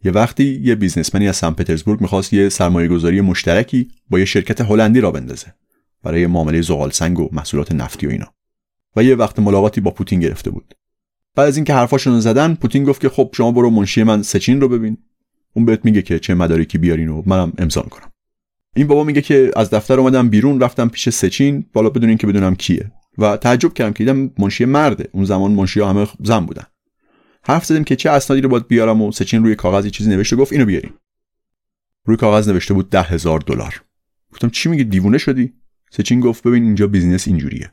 یه 0.03 0.11
وقتی 0.11 0.61
یه 0.63 0.75
businessman 0.75 1.23
ی 1.23 1.27
از 1.27 1.35
سن 1.35 1.51
پترزبورگ 1.51 2.01
می‌خواست 2.01 2.33
یه 2.33 2.49
سرمایه 2.49 2.87
گذاری 2.87 3.21
مشترکی 3.21 3.87
با 4.09 4.19
یه 4.19 4.25
شرکت 4.25 4.61
هلندی 4.61 4.99
را 4.99 5.11
بندازه 5.11 5.53
برای 6.03 6.27
معامله 6.27 6.61
زغال 6.61 6.91
سنگ 6.91 7.19
و 7.19 7.29
محصولات 7.31 7.71
نفتی 7.71 8.07
و 8.07 8.09
اینا. 8.09 8.33
و 8.95 9.03
یه 9.03 9.15
وقت 9.15 9.39
ملاقاتی 9.39 9.81
با 9.81 9.91
پوتین 9.91 10.19
گرفته 10.19 10.49
بود. 10.49 10.73
بعد 11.35 11.47
از 11.47 11.57
اینکه 11.57 11.73
حرفاشون 11.73 12.19
زدن 12.19 12.55
پوتین 12.55 12.83
گفت 12.83 13.01
که 13.01 13.09
خب 13.09 13.29
شما 13.33 13.51
برو 13.51 13.69
منشی 13.69 14.03
من 14.03 14.23
سچین 14.23 14.61
رو 14.61 14.67
ببین. 14.69 14.97
اون 15.53 15.65
بهت 15.65 15.85
میگه 15.85 16.01
که 16.01 16.19
چه 16.19 16.33
مدارکی 16.33 16.77
بیارین 16.77 17.09
و 17.09 17.23
منم 17.25 17.53
امضا 17.57 17.81
کنم 17.81 18.11
این 18.75 18.87
بابا 18.87 19.03
میگه 19.03 19.21
که 19.21 19.51
از 19.55 19.69
دفتر 19.69 19.99
اومدم 19.99 20.29
بیرون 20.29 20.59
رفتم 20.59 20.89
پیش 20.89 21.09
سچین. 21.09 21.65
بالا 21.73 21.89
بدون 21.89 22.17
که 22.17 22.27
بدونم 22.27 22.55
کیه. 22.55 22.91
و 23.17 23.37
تعجب 23.37 23.73
کردم 23.73 23.93
که 23.93 24.03
دیدم 24.03 24.31
منشی 24.37 24.65
مرده. 24.65 25.09
اون 25.11 25.25
زمان 25.25 25.51
منشی 25.51 25.81
همه 25.81 26.07
زن 26.23 26.39
بودن. 26.39 26.63
حرف 27.43 27.65
زدیم 27.65 27.83
که 27.83 27.95
چه 27.95 28.09
اسنادی 28.09 28.41
رو 28.41 28.49
باید 28.49 28.67
بیارم 28.67 29.01
و 29.01 29.11
سچین 29.11 29.43
روی 29.43 29.55
کاغذ 29.55 29.87
چیزی 29.87 30.09
نوشته 30.09 30.35
گفت 30.35 30.53
اینو 30.53 30.65
بیارین. 30.65 30.91
روی 32.05 32.17
کاغذ 32.17 32.49
نوشته 32.49 32.73
بود 32.73 32.89
ده 32.89 33.01
هزار 33.01 33.39
دلار. 33.39 33.81
گفتم 34.31 34.49
چی 34.49 34.69
میگه 34.69 34.83
دیوونه 34.83 35.17
شدی؟ 35.17 35.53
سچین 35.91 36.19
گفت 36.19 36.43
ببین 36.43 36.63
اینجا 36.63 36.87
business 36.87 37.27
اینجوریه. 37.27 37.71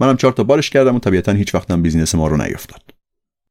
منم 0.00 0.16
چهار 0.16 0.32
تا 0.32 0.44
بارش 0.44 0.70
کردم 0.70 0.96
و 0.96 0.98
طبیعتا 0.98 1.32
هیچ 1.32 1.54
وقتم 1.54 1.82
business 1.82 2.14
ما 2.14 2.28
رو 2.28 2.36
نیفتاد 2.36 2.82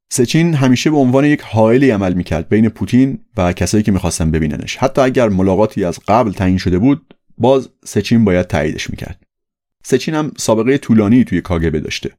سچین 0.09 0.53
همیشه 0.53 0.91
به 0.91 0.97
عنوان 0.97 1.25
یک 1.25 1.41
حائلی 1.41 1.89
عمل 1.89 2.13
می‌کرد 2.13 2.49
بین 2.49 2.69
پوتین 2.69 3.19
و 3.37 3.53
کسایی 3.53 3.83
که 3.83 3.91
می‌خواستن 3.91 4.31
ببیننش. 4.31 4.77
حتی 4.77 5.01
اگر 5.01 5.29
ملاقاتی 5.29 5.83
از 5.83 5.99
قبل 6.07 6.31
تعیین 6.31 6.57
شده 6.57 6.79
بود 6.79 7.15
باز 7.37 7.69
سچین 7.85 8.25
باید 8.25 8.47
تاییدش 8.47 8.89
می‌کرد. 8.89 9.23
سچین 9.83 10.15
هم 10.15 10.31
سابقه 10.37 10.77
طولانی 10.77 11.23
توی 11.23 11.41
کاگبه 11.41 11.79
داشته. 11.79 12.11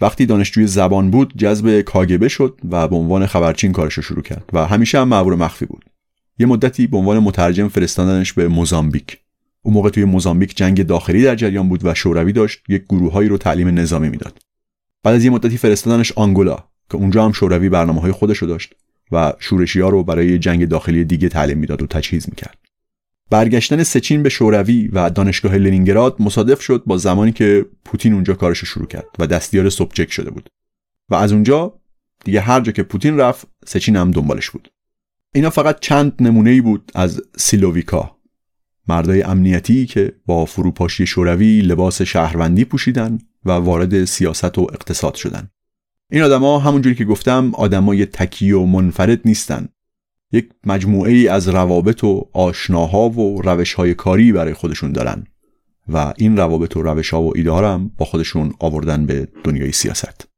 وقتی 0.00 0.26
دانشجوی 0.26 0.66
زبان 0.66 1.10
بود 1.10 1.36
جذب 1.36 1.80
کاگبه 1.80 2.28
شد 2.28 2.60
و 2.70 2.88
به 2.88 2.96
عنوان 2.96 3.26
خبرچین 3.26 3.72
کارش 3.72 3.94
رو 3.94 4.02
شروع 4.02 4.22
کرد 4.22 4.50
و 4.52 4.66
همیشه 4.66 5.00
هم 5.00 5.08
مامور 5.08 5.34
مخفی 5.34 5.66
بود. 5.66 5.84
یه 6.38 6.46
مدتی 6.46 6.86
به 6.86 6.96
عنوان 6.96 7.18
مترجم 7.18 7.68
فرستادنش 7.68 8.32
به 8.32 8.48
موزامبیک. 8.48 9.18
اون 9.62 9.74
موقع 9.74 9.90
توی 9.90 10.04
موزامبیک 10.04 10.56
جنگ 10.56 10.86
داخلی 10.86 11.22
در 11.22 11.34
جریان 11.34 11.68
بود 11.68 11.84
و 11.84 11.94
شوروی 11.94 12.32
داشت 12.32 12.62
یک 12.68 12.84
گروههایی 12.84 13.28
رو 13.28 13.38
تعلیم 13.38 13.68
نظامی 13.68 14.08
می‌داد. 14.08 14.38
بعد 15.02 15.14
از 15.14 15.24
یه 15.24 15.30
مدتی 15.30 15.56
فرستادنش 15.56 16.12
آنگولا 16.12 16.56
که 16.90 16.96
اونجا 16.96 17.24
هم 17.24 17.32
شوروی 17.32 17.68
برنامه 17.68 18.00
های 18.00 18.12
خودش 18.12 18.38
رو 18.38 18.48
داشت 18.48 18.74
و 19.12 19.32
شورشی 19.38 19.80
ها 19.80 19.88
رو 19.88 20.04
برای 20.04 20.38
جنگ 20.38 20.68
داخلی 20.68 21.04
دیگه 21.04 21.28
تعلیم 21.28 21.58
می‌داد 21.58 21.82
و 21.82 21.86
تجهیز 21.86 22.26
می‌کرد. 22.28 22.58
برگشتن 23.30 23.82
سچین 23.82 24.22
به 24.22 24.28
شوروی 24.28 24.88
و 24.88 25.10
دانشگاه 25.10 25.56
لنینگراد 25.56 26.22
مصادف 26.22 26.60
شد 26.60 26.82
با 26.86 26.96
زمانی 26.96 27.32
که 27.32 27.66
پوتین 27.84 28.12
اونجا 28.12 28.34
کارش 28.34 28.64
شروع 28.64 28.86
کرد 28.86 29.06
و 29.18 29.26
دستیار 29.26 29.70
سوبچک 29.70 30.12
شده 30.12 30.30
بود. 30.30 30.48
و 31.08 31.14
از 31.14 31.32
اونجا 31.32 31.80
دیگه 32.24 32.40
هر 32.40 32.60
جا 32.60 32.72
که 32.72 32.82
پوتین 32.82 33.16
رفت 33.16 33.46
سچین 33.66 33.96
هم 33.96 34.10
دنبالش 34.10 34.50
بود. 34.50 34.70
اینا 35.34 35.50
فقط 35.50 35.80
چند 35.80 36.12
نمونه 36.20 36.50
ای 36.50 36.60
بود 36.60 36.92
از 36.94 37.22
سیلوویکا. 37.36 38.17
مردای 38.88 39.22
امنیتی 39.22 39.86
که 39.86 40.12
با 40.26 40.44
فروپاشی 40.44 41.06
شوروی 41.06 41.60
لباس 41.60 42.02
شهروندی 42.02 42.64
پوشیدن 42.64 43.18
و 43.44 43.50
وارد 43.50 44.04
سیاست 44.04 44.58
و 44.58 44.66
اقتصاد 44.72 45.14
شدن. 45.14 45.48
این 46.10 46.22
آدما 46.22 46.58
همونجوری 46.58 46.94
که 46.94 47.04
گفتم 47.04 47.54
آدمای 47.54 48.06
تکی 48.06 48.52
و 48.52 48.64
منفرد 48.64 49.20
نیستن. 49.24 49.68
یک 50.32 50.48
مجموعه 50.66 51.12
ای 51.12 51.28
از 51.28 51.48
روابط 51.48 52.04
و 52.04 52.28
آشناها 52.32 53.08
و 53.08 53.42
روش 53.42 53.74
های 53.74 53.94
کاری 53.94 54.32
برای 54.32 54.54
خودشون 54.54 54.92
دارن 54.92 55.24
و 55.88 56.12
این 56.16 56.36
روابط 56.36 56.76
و 56.76 56.82
روش 56.82 57.10
ها 57.10 57.22
و 57.22 57.32
ایده 57.36 57.52
هم 57.52 57.90
با 57.98 58.06
خودشون 58.06 58.52
آوردن 58.58 59.06
به 59.06 59.28
دنیای 59.44 59.72
سیاست. 59.72 60.28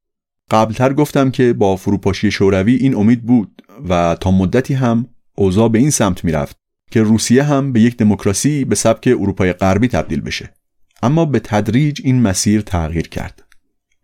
قبلتر 0.50 0.92
گفتم 0.92 1.30
که 1.30 1.52
با 1.52 1.76
فروپاشی 1.76 2.30
شوروی 2.30 2.75
این 2.75 2.97
امید 2.97 3.23
بود 3.23 3.62
و 3.88 4.16
تا 4.21 4.30
مدتی 4.30 4.75
هم 4.75 5.07
اوضاع 5.35 5.69
به 5.69 5.78
این 5.78 5.90
سمت 5.90 6.25
می‌رفت 6.25 6.57
که 6.90 7.02
روسیه 7.02 7.42
هم 7.42 7.73
به 7.73 7.80
یک 7.80 7.97
دموکراسی 7.97 8.64
به 8.64 8.75
سبک 8.75 9.06
اروپای 9.06 9.52
غربی 9.52 9.88
تبدیل 9.88 10.20
بشه. 10.20 10.54
اما 11.02 11.25
به 11.25 11.40
تدریج 11.40 12.00
این 12.04 12.23
مسیر 12.23 12.61
تغییر 12.61 13.09
کرد. 13.09 13.44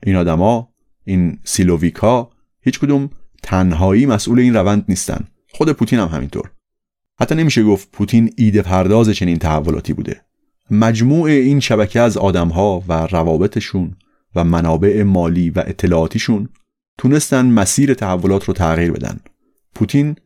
این 0.03 0.17
آدما 0.17 0.69
این 1.05 1.39
سیلوویکا 1.45 2.31
هیچ 2.61 2.81
کدوم 2.81 3.11
تنهایی 3.43 4.07
مسئول 4.07 4.39
این 4.39 4.55
روند 4.55 4.85
نیستن. 4.89 5.25
خود 5.53 5.73
پوتین 5.73 5.99
هم 5.99 6.09
همینطور. 6.09 6.51
حتی 7.21 7.35
نمیشه 7.35 7.63
گفت 7.63 7.91
پوتین 7.93 8.33
ایده 8.37 8.63
پرداز 8.63 9.11
چنین 9.11 9.39
تحولاتی 9.39 9.93
بوده. 9.93 10.21
مجموع 10.71 11.31
این 11.31 11.61
شبکه 11.61 12.01
از 12.01 12.17
آدمها 12.17 12.85
و 12.89 12.93
روابطشون 12.93 13.97
و 14.35 14.45
منابع 14.45 15.03
مالی 15.03 15.51
و 15.51 15.63
اطلاعاتیشون 15.67 16.49
تونستن 16.99 17.47
مسیر 17.47 17.95
تحولات 17.95 18.45
رو 18.45 18.55
تغییر 18.55 18.93
بدن. 18.93 19.21
پوتین 19.75 20.17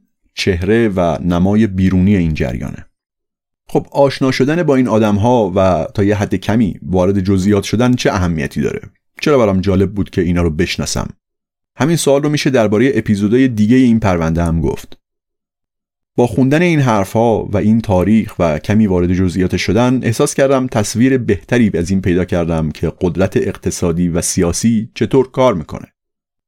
چهره 0.41 0.89
و 0.89 1.19
نمای 1.25 1.67
بیرونی 1.67 2.17
این 2.17 2.35
جریانه. 2.35 2.87
خب 3.69 3.87
آشنا 3.93 4.31
شدن 4.31 4.63
با 4.63 4.77
این 4.77 4.89
آدم 4.89 5.17
ها 5.17 5.53
و 5.57 5.87
تا 5.95 6.05
یه 6.05 6.17
حد 6.17 6.35
کمی 6.35 6.79
وارد 6.83 7.21
جزئیات 7.21 7.63
شدن 7.63 7.95
چه 7.95 8.13
اهمیتی 8.13 8.61
داره؟ 8.61 8.81
چرا 9.21 9.39
برام 9.39 9.61
جالب 9.61 9.93
بود 9.93 10.11
که 10.11 10.23
اینا 10.23 10.43
رو 10.43 10.51
بشناسم؟ 10.51 11.09
همین 11.77 11.97
سوال 11.97 12.23
رو 12.23 12.29
میشه 12.29 12.51
درباره 12.51 12.93
اپیزودهای 12.95 13.49
دیگه 13.49 13.77
این 13.77 14.01
پرونده 14.01 14.45
هم 14.45 14.61
گفت. 14.61 14.99
با 16.17 16.27
خوندن 16.27 16.63
این 16.63 16.81
حرفها 16.81 17.45
و 17.45 17.57
این 17.57 17.81
تاریخ 17.81 18.35
و 18.39 18.59
کمی 18.59 18.87
وارد 18.87 19.13
جزئیات 19.13 19.57
شدن 19.57 20.01
احساس 20.03 20.35
کردم 20.35 20.67
تصویر 20.67 21.19
بهتری 21.19 21.71
از 21.75 21.91
این 21.91 22.01
پیدا 22.01 22.25
کردم 22.25 22.71
که 22.71 22.93
قدرت 23.01 23.37
اقتصادی 23.37 24.09
و 24.09 24.21
سیاسی 24.21 24.91
چطور 24.95 25.31
کار 25.31 25.55
می‌کنه. 25.55 25.87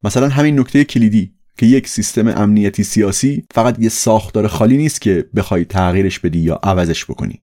مثلا 0.02 0.28
همین 0.28 0.61
نکته 0.61 0.84
کلیدی. 0.84 1.34
که 1.59 1.66
یک 1.66 1.88
سیستم 1.88 2.28
امنیتی 2.28 2.85
سیاسی 2.85 3.44
فقط 3.50 3.78
یه 3.78 3.88
ساختار 3.88 4.47
خالی 4.47 4.76
نیست 4.76 5.00
که 5.00 5.28
بخوای 5.37 5.64
تغییرش 5.64 6.18
بدی 6.18 6.38
یا 6.38 6.61
عوضش 6.62 7.04
بکنی. 7.04 7.42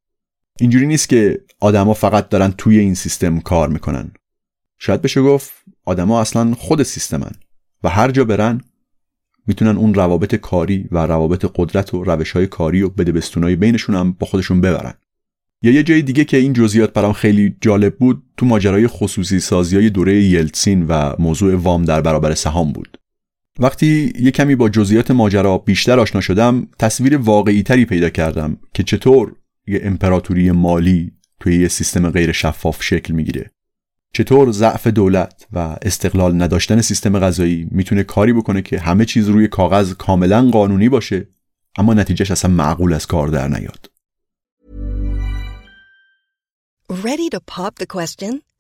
اینجوری 0.59 0.87
نیست 0.87 1.09
که 1.09 1.41
آدما 1.59 1.93
فقط 1.93 2.29
دارن 2.29 2.53
توی 2.57 2.79
این 2.79 2.93
سیستم 2.93 3.39
کار 3.39 3.69
می‌کنن. 3.69 4.11
شاید 4.77 5.01
بشه 5.01 5.21
گفت 5.21 5.53
آدما 5.85 6.21
اصلا 6.21 6.53
خود 6.53 6.83
سیستمن 6.83 7.31
و 7.83 7.89
هر 7.89 8.11
جا 8.11 8.23
برن 8.23 8.61
می‌تونن 9.47 9.77
اون 9.77 9.93
روابط 9.93 10.35
کاری 10.35 10.87
و 10.91 10.97
روابط 11.05 11.51
قدرت 11.55 11.93
و 11.93 12.03
روش 12.03 12.31
های 12.31 12.47
کاری 12.47 12.81
و 12.81 12.89
بدبستونای 12.89 13.55
بینشون 13.55 13.95
هم 13.95 14.11
با 14.11 14.27
خودشون 14.27 14.61
ببرن. 14.61 14.93
یا 15.61 15.71
یه 15.71 15.83
جای 15.83 16.01
دیگه 16.01 16.25
که 16.25 16.37
این 16.37 16.53
جزئیات 16.53 16.93
برام 16.93 17.13
خیلی 17.13 17.55
جالب 17.61 17.97
بود 17.97 18.23
تو 18.37 18.45
ماجرای 18.45 18.87
خصوصی 18.87 19.39
سازی 19.39 19.75
های 19.75 19.89
دوره 19.89 20.23
یلتسین 20.23 20.85
و 20.87 21.13
موضوع 21.19 21.55
وام 21.55 21.85
در 21.85 22.01
برابر 22.01 22.35
سهام 22.35 22.71
بود. 22.71 22.98
وقتی 23.59 24.13
یه 24.19 24.31
کمی 24.31 24.55
با 24.55 24.69
جزئیات 24.69 25.11
ماجرا 25.11 25.57
بیشتر 25.57 25.99
آشنا 25.99 26.21
شدم 26.21 26.67
تصویر 26.79 27.17
واقعی 27.17 27.63
تری 27.63 27.85
پیدا 27.85 28.09
کردم 28.09 28.57
که 28.73 28.83
چطور 28.83 29.35
یه 29.67 29.79
امپراتوری 29.83 30.51
مالی 30.51 31.11
توی 31.39 31.61
یه 31.61 31.67
سیستم 31.67 32.09
غیر 32.09 32.31
شفاف 32.31 32.83
شکل 32.83 33.13
می‌گیره 33.13 33.51
چطور 34.13 34.51
ضعف 34.51 34.87
دولت 34.87 35.47
و 35.53 35.75
استقلال 35.81 36.41
نداشتن 36.41 36.81
سیستم 36.81 37.19
غذایی 37.19 37.67
می‌تونه 37.71 38.03
کاری 38.03 38.33
بکنه 38.33 38.61
که 38.61 38.79
همه 38.79 39.05
چیز 39.05 39.29
روی 39.29 39.47
کاغذ 39.47 39.93
کاملا 39.93 40.49
قانونی 40.49 40.89
باشه 40.89 41.27
اما 41.77 41.93
نتیجهش 41.93 42.31
اصلا 42.31 42.51
معقول 42.51 42.93
از 42.93 43.05
کار 43.05 43.27
در 43.27 43.47
نیاد 43.47 43.91
Ready 46.91 47.29
to 47.29 47.39
pop 47.55 47.73
the 47.75 47.85
question? 47.85 48.48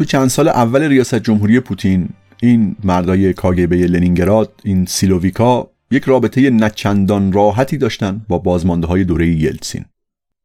تو 0.00 0.04
چند 0.04 0.28
سال 0.28 0.48
اول 0.48 0.82
ریاست 0.82 1.14
جمهوری 1.14 1.60
پوتین 1.60 2.08
این 2.42 2.76
مردای 2.84 3.32
کاگبه 3.32 3.76
لنینگراد 3.76 4.52
این 4.64 4.86
سیلوویکا 4.86 5.70
یک 5.90 6.04
رابطه 6.04 6.50
نچندان 6.50 7.32
راحتی 7.32 7.76
داشتن 7.76 8.24
با 8.28 8.38
بازمانده 8.38 8.86
های 8.86 9.04
دوره 9.04 9.28
یلتسین. 9.28 9.84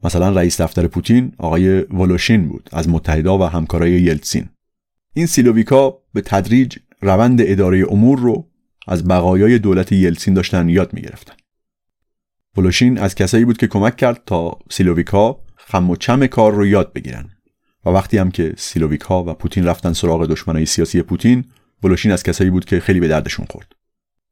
مثلا 0.04 0.30
رئیس 0.30 0.62
دفتر 0.62 0.88
پوتین 0.88 1.32
آقای 1.38 1.80
ولوشین 1.80 2.48
بود 2.48 2.70
از 2.74 2.90
متحدا 2.90 3.38
و 3.38 3.44
همکارای 3.44 3.92
یلتسین. 3.92 4.50
این 5.14 5.26
سیلوویکا 5.26 5.98
به 6.14 6.22
تدریج 6.22 6.78
روند 7.02 7.40
اداره 7.44 7.86
امور 7.90 8.20
رو 8.20 8.48
از 8.88 9.08
بقایای 9.08 9.60
دولت 9.60 9.92
یلتسین 9.92 10.34
داشتن 10.34 10.70
یاد 10.70 10.94
می‌گرفتن. 10.94 11.34
ولوشین 12.58 12.98
از 12.98 13.16
کسایی 13.16 13.46
بود 13.46 13.58
که 13.58 13.68
کمک 13.68 13.98
کرد 13.98 14.22
تا 14.26 14.60
سیلوویکا 14.70 15.40
خم 15.56 15.90
و 15.90 15.96
چم 15.96 16.28
کار 16.28 16.54
رو 16.54 16.66
یاد 16.66 16.94
بگیرن. 16.94 17.35
و 17.86 17.90
وقتی 17.90 18.18
هم 18.18 18.32
که 18.32 18.54
سیلوویک 18.58 19.02
ها 19.02 19.24
و 19.24 19.34
پوتین 19.34 19.66
رفتن 19.66 19.94
سراغ 19.94 20.26
دشمنای 20.26 20.66
سیاسی 20.66 21.02
پوتین 21.02 21.44
ولوشین 21.84 22.12
از 22.12 22.24
کسایی 22.24 22.50
بود 22.50 22.66
که 22.66 22.80
خیلی 22.80 23.00
به 23.00 23.08
دردشون 23.08 23.46
خورد. 23.50 23.72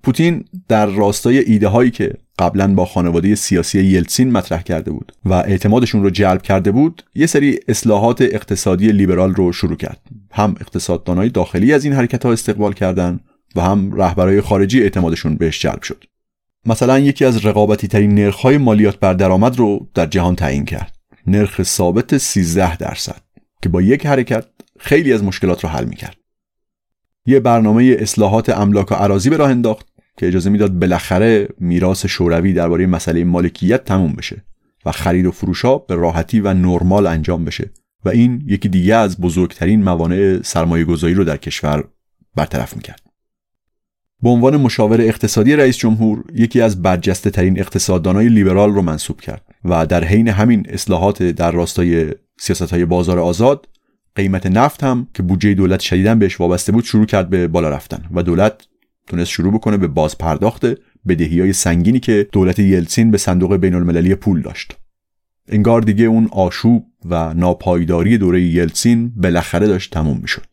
پوتین 0.04 0.46
در 0.68 0.86
راستای 0.86 1.40
ایده 1.40 1.68
هایی 1.68 1.92
که 1.92 2.14
قبلا 2.40 2.74
با 2.74 2.86
خانواده 2.86 3.36
سیاسی 3.36 3.84
یلتسین 3.84 4.32
مطرح 4.32 4.62
کرده 4.62 4.92
بود 4.92 5.12
و 5.26 5.34
اعتمادشون 5.34 6.04
رو 6.04 6.10
جلب 6.10 6.42
کرده 6.42 6.72
بود 6.72 7.04
یه 7.16 7.26
سری 7.26 7.60
اصلاحات 7.68 8.22
اقتصادی 8.22 8.92
لیبرال 8.92 9.34
رو 9.34 9.52
شروع 9.52 9.76
کرد. 9.76 10.02
هم 10.32 10.56
اقتصاددانای 10.62 11.30
داخلی 11.30 11.74
از 11.74 11.86
این 11.86 11.94
حرکت 11.94 12.26
ها 12.26 12.32
استقبال 12.32 12.74
کردند 12.74 13.20
و 13.56 13.62
هم 13.62 13.94
رهبرای 13.96 14.42
خارجی 14.42 14.82
اعتمادشون 14.82 15.36
بهش 15.36 15.62
جلب 15.62 15.82
شد. 15.82 16.04
مثلا 16.66 17.00
یکی 17.00 17.26
از 17.26 17.46
رقابتی 17.46 17.88
ترین 17.88 18.16
نرخ‌های 18.16 18.58
مالیات 18.58 19.00
بر 19.00 19.14
درآمد 19.14 19.58
رو 19.58 19.88
در 19.94 20.06
جهان 20.06 20.36
تعیین 20.36 20.66
کرد. 20.66 20.96
نرخ 21.28 21.64
ثابت 21.64 22.18
13 22.18 22.78
درصد. 22.78 23.22
که 23.64 23.70
با 23.70 23.82
یک 23.82 24.06
حرکت 24.06 24.46
خیلی 24.80 25.14
از 25.14 25.24
مشکلات 25.24 25.64
رو 25.64 25.70
حل 25.70 25.86
می‌کرد 25.86 26.18
یه 27.26 27.40
برنامه 27.40 27.96
اصلاحات 28.00 28.50
املاک 28.50 28.92
و 28.92 28.96
عراضی 28.96 29.30
به 29.30 29.38
راه 29.38 29.50
انداخت 29.50 29.88
که 30.18 30.28
اجازه 30.28 30.50
می‌داد 30.50 30.80
بالاخره 30.80 31.48
میراث 31.60 32.06
شوروی 32.06 32.54
درباره 32.54 32.86
مسئله 32.86 33.24
مالکیت 33.24 33.86
تموم 33.86 34.14
بشه 34.14 34.44
و 34.86 34.92
خرید 34.92 35.26
و 35.26 35.32
فروش 35.32 35.66
ها 35.66 35.78
به 35.78 35.96
راحتی 35.96 36.40
و 36.40 36.54
نرمال 36.54 37.08
انجام 37.08 37.46
بشه 37.46 37.70
و 38.06 38.10
این 38.10 38.44
یکی 38.48 38.70
دیگه 38.70 38.96
از 38.96 39.22
بزرگترین 39.22 39.84
موانع 39.84 40.40
سرمایه 40.44 40.86
گذاری 40.86 41.14
رو 41.14 41.24
در 41.24 41.38
کشور 41.38 41.84
برطرف 42.36 42.76
می‌کرد. 42.76 43.02
به 44.24 44.30
عنوان 44.30 44.58
مشاور 44.58 45.02
اقتصادی 45.02 45.56
رئیس 45.56 45.78
جمهور 45.78 46.24
یکی 46.34 46.62
از 46.62 46.82
برجسته 46.82 47.30
ترین 47.30 47.60
اقتصاددانای 47.60 48.30
لیبرال 48.30 48.74
رو 48.74 48.82
منصوب 48.82 49.22
کرد 49.22 49.46
و 49.66 49.86
در 49.86 50.04
حین 50.04 50.28
همین 50.28 50.66
اصلاحات 50.70 51.24
در 51.24 51.52
راستای 51.52 52.12
سیاست 52.38 52.72
های 52.74 52.86
بازار 52.86 53.20
آزاد 53.20 53.68
قیمت 54.16 54.46
نفت 54.46 54.84
هم 54.84 55.08
که 55.14 55.24
بودجه 55.24 55.54
دولت 55.54 55.80
شدیدن 55.80 56.20
بهش 56.20 56.40
وابسته 56.40 56.72
بود 56.72 56.84
شروع 56.84 57.06
کرد 57.06 57.30
به 57.30 57.48
بالا 57.48 57.70
رفتن 57.70 58.06
و 58.14 58.24
دولت 58.24 58.68
تونست 59.08 59.32
شروع 59.32 59.54
بکنه 59.54 59.78
به 59.78 59.88
باز 59.88 60.18
پرداخت 60.18 60.66
بدهی 61.08 61.40
های 61.40 61.54
سنگینی 61.54 62.00
که 62.00 62.28
دولت 62.32 62.60
یلتسین 62.60 63.12
به 63.12 63.18
صندوق 63.18 63.56
بین 63.56 63.76
المللی 63.76 64.16
پول 64.16 64.42
داشت. 64.42 64.76
انگار 65.48 65.82
دیگه 65.82 66.06
اون 66.06 66.30
آشوب 66.32 66.86
و 67.06 67.34
ناپایداری 67.34 68.18
دوره 68.18 68.42
یلتسین 68.42 69.10
بالاخره 69.16 69.68
داشت 69.68 69.94
تموم 69.94 70.18
می‌شد. 70.18 70.46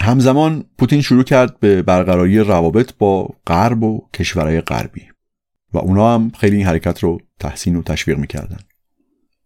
همزمان 0.00 0.64
پوتین 0.78 1.00
شروع 1.00 1.24
کرد 1.24 1.60
به 1.60 1.82
برقراری 1.82 2.38
روابط 2.38 2.92
با 2.98 3.28
غرب 3.46 3.82
و 3.82 4.08
کشورهای 4.14 4.60
غربی 4.60 5.02
و 5.72 5.78
اونا 5.78 6.14
هم 6.14 6.32
خیلی 6.38 6.56
این 6.56 6.66
حرکت 6.66 6.98
رو 6.98 7.20
تحسین 7.38 7.76
و 7.76 7.82
تشویق 7.82 8.18
می‌کردن. 8.18 8.58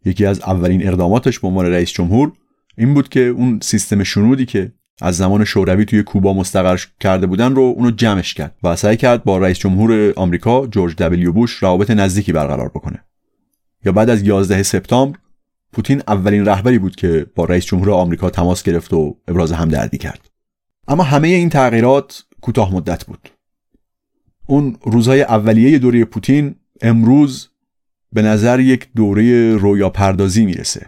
یکی 0.06 0.26
از 0.26 0.40
اولین 0.40 0.88
اقداماتش 0.88 1.38
به 1.38 1.48
عنوان 1.48 1.66
رئیس 1.66 1.90
جمهور 1.90 2.32
این 2.78 2.94
بود 2.94 3.08
که 3.08 3.20
اون 3.20 3.58
سیستم 3.62 4.02
شنودی 4.02 4.46
که 4.46 4.72
از 5.00 5.16
زمان 5.16 5.44
شوروی 5.44 5.84
توی 5.84 6.02
کوبا 6.02 6.32
مستقر 6.32 6.80
کرده 7.00 7.26
بودن 7.26 7.54
رو 7.54 7.62
اونو 7.62 7.90
جمعش 7.90 8.34
کرد 8.34 8.54
و 8.62 8.76
سعی 8.76 8.96
کرد 8.96 9.24
با 9.24 9.38
رئیس 9.38 9.58
جمهور 9.58 10.12
آمریکا 10.16 10.66
جورج 10.66 10.96
دبلیو 10.96 11.32
بوش 11.32 11.52
روابط 11.62 11.90
نزدیکی 11.90 12.32
برقرار 12.32 12.68
بکنه. 12.68 13.04
یا 13.84 13.92
بعد 13.92 14.10
از 14.10 14.22
11 14.22 14.62
سپتامبر 14.62 15.18
پوتین 15.72 16.02
اولین 16.08 16.46
رهبری 16.46 16.78
بود 16.78 16.96
که 16.96 17.26
با 17.34 17.44
رئیس 17.44 17.64
جمهور 17.64 17.90
آمریکا 17.90 18.30
تماس 18.30 18.62
گرفت 18.62 18.92
و 18.92 19.16
ابراز 19.28 19.52
همدردی 19.52 19.98
کرد. 19.98 20.30
اما 20.88 21.02
همه 21.02 21.28
این 21.28 21.48
تغییرات 21.48 22.24
کوتاه 22.40 22.74
مدت 22.74 23.04
بود. 23.04 23.28
اون 24.46 24.76
روزهای 24.82 25.22
اولیه 25.22 25.78
دوره 25.78 26.04
پوتین 26.04 26.54
امروز 26.82 27.48
به 28.12 28.22
نظر 28.22 28.60
یک 28.60 28.88
دوره 28.96 29.56
رویا 29.56 29.90
پردازی 29.90 30.44
می‌رسه. 30.44 30.86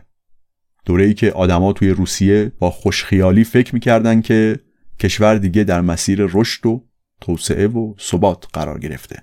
دوره 0.85 1.05
ای 1.05 1.15
که 1.15 1.33
آدما 1.33 1.73
توی 1.73 1.91
روسیه 1.91 2.53
با 2.59 2.71
خوشخیالی 2.71 3.45
فکر 3.45 3.75
می‌کردن 3.75 4.21
که 4.21 4.61
کشور 5.01 5.39
دیگه 5.39 5.65
در 5.65 5.81
مسیر 5.81 6.29
رشد 6.33 6.67
و 6.67 6.85
توسعه 7.21 7.67
و 7.67 7.95
ثبات 8.01 8.45
قرار 8.53 8.79
گرفته. 8.79 9.23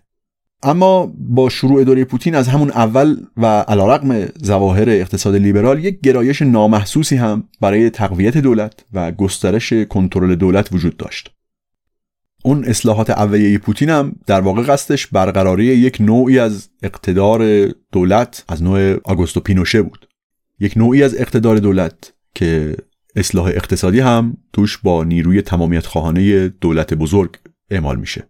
اما 0.64 1.14
با 1.18 1.50
شروع 1.50 1.84
دوره 1.84 2.06
پوتین 2.06 2.36
از 2.36 2.48
همون 2.48 2.70
اول 2.70 3.18
و 3.38 3.46
علیرغم 3.46 4.26
ظواهر 4.46 4.90
اقتصاد 4.90 5.36
لیبرال 5.36 5.86
یک 5.86 6.02
گرایش 6.02 6.42
نامحسوسی 6.42 7.16
هم 7.16 7.50
برای 7.62 7.90
تقویت 7.90 8.38
دولت 8.38 8.86
و 8.94 9.12
گسترش 9.12 9.74
کنترل 9.74 10.36
دولت 10.36 10.74
وجود 10.74 10.98
داشت. 10.98 11.35
اون 12.46 12.66
اصلاحات 12.66 13.10
اولیه 13.10 13.58
پوتین 13.58 13.90
هم 13.90 14.16
در 14.26 14.42
واقع 14.42 14.64
قصدش 14.64 15.08
برقراری 15.08 15.66
یک 15.66 15.98
نوعی 16.02 16.40
از 16.40 16.70
اقتدار 16.84 17.68
دولت 17.92 18.46
از 18.48 18.64
نوع 18.64 19.00
آگوستو 19.04 19.40
پینوشه 19.40 19.82
بود. 19.82 20.08
یک 20.60 20.78
نوعی 20.78 21.04
از 21.04 21.16
اقتدار 21.16 21.58
دولت 21.58 22.14
که 22.36 22.76
اصلاح 23.16 23.48
اقتصادی 23.48 24.00
هم 24.00 24.38
توش 24.54 24.78
با 24.78 25.04
نیروی 25.04 25.42
تمامیت 25.42 25.86
خواهانه 25.86 26.48
دولت 26.48 26.94
بزرگ 26.94 27.36
اعمال 27.70 28.00
میشه. 28.00 28.24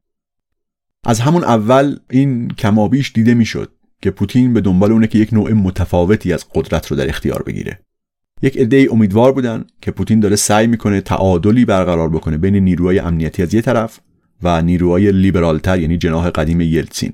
از 1.05 1.19
همون 1.19 1.43
اول 1.43 1.95
این 2.09 2.47
کمابیش 2.47 3.11
دیده 3.11 3.33
می‌شد 3.33 3.71
که 4.01 4.11
پوتین 4.11 4.53
به 4.53 4.61
دنبال 4.61 4.91
اونه 4.91 5.07
که 5.07 5.19
یک 5.19 5.33
نوع 5.33 5.53
متفاوتی 5.53 6.33
از 6.33 6.45
قدرت 6.55 6.87
رو 6.87 6.97
در 6.97 7.09
اختیار 7.09 7.43
بگیره. 7.43 7.79
یک 8.41 8.57
عده 8.57 8.87
امیدوار 8.91 9.31
بودن 9.31 9.65
که 9.81 9.91
پوتین 9.91 10.19
داره 10.19 10.35
سعی 10.35 10.67
می‌کنه 10.67 11.01
تعادلی 11.01 11.65
برقرار 11.65 12.09
بکنه 12.09 12.37
بین 12.37 12.55
نیروهای 12.55 12.99
امنیتی 12.99 13.43
از 13.43 13.53
یه 13.53 13.61
طرف 13.61 13.99
و 14.43 14.61
نیروهای 14.61 15.11
لیبرالتر 15.11 15.79
یعنی 15.79 15.97
جناح 15.97 16.29
قدیم 16.29 16.61
یلتسین 16.61 17.13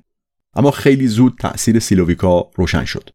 اما 0.55 0.71
خیلی 0.71 1.07
زود 1.07 1.37
تأثیر 1.39 1.79
سیلوویکا 1.79 2.49
روشن 2.55 2.85
شد. 2.85 3.09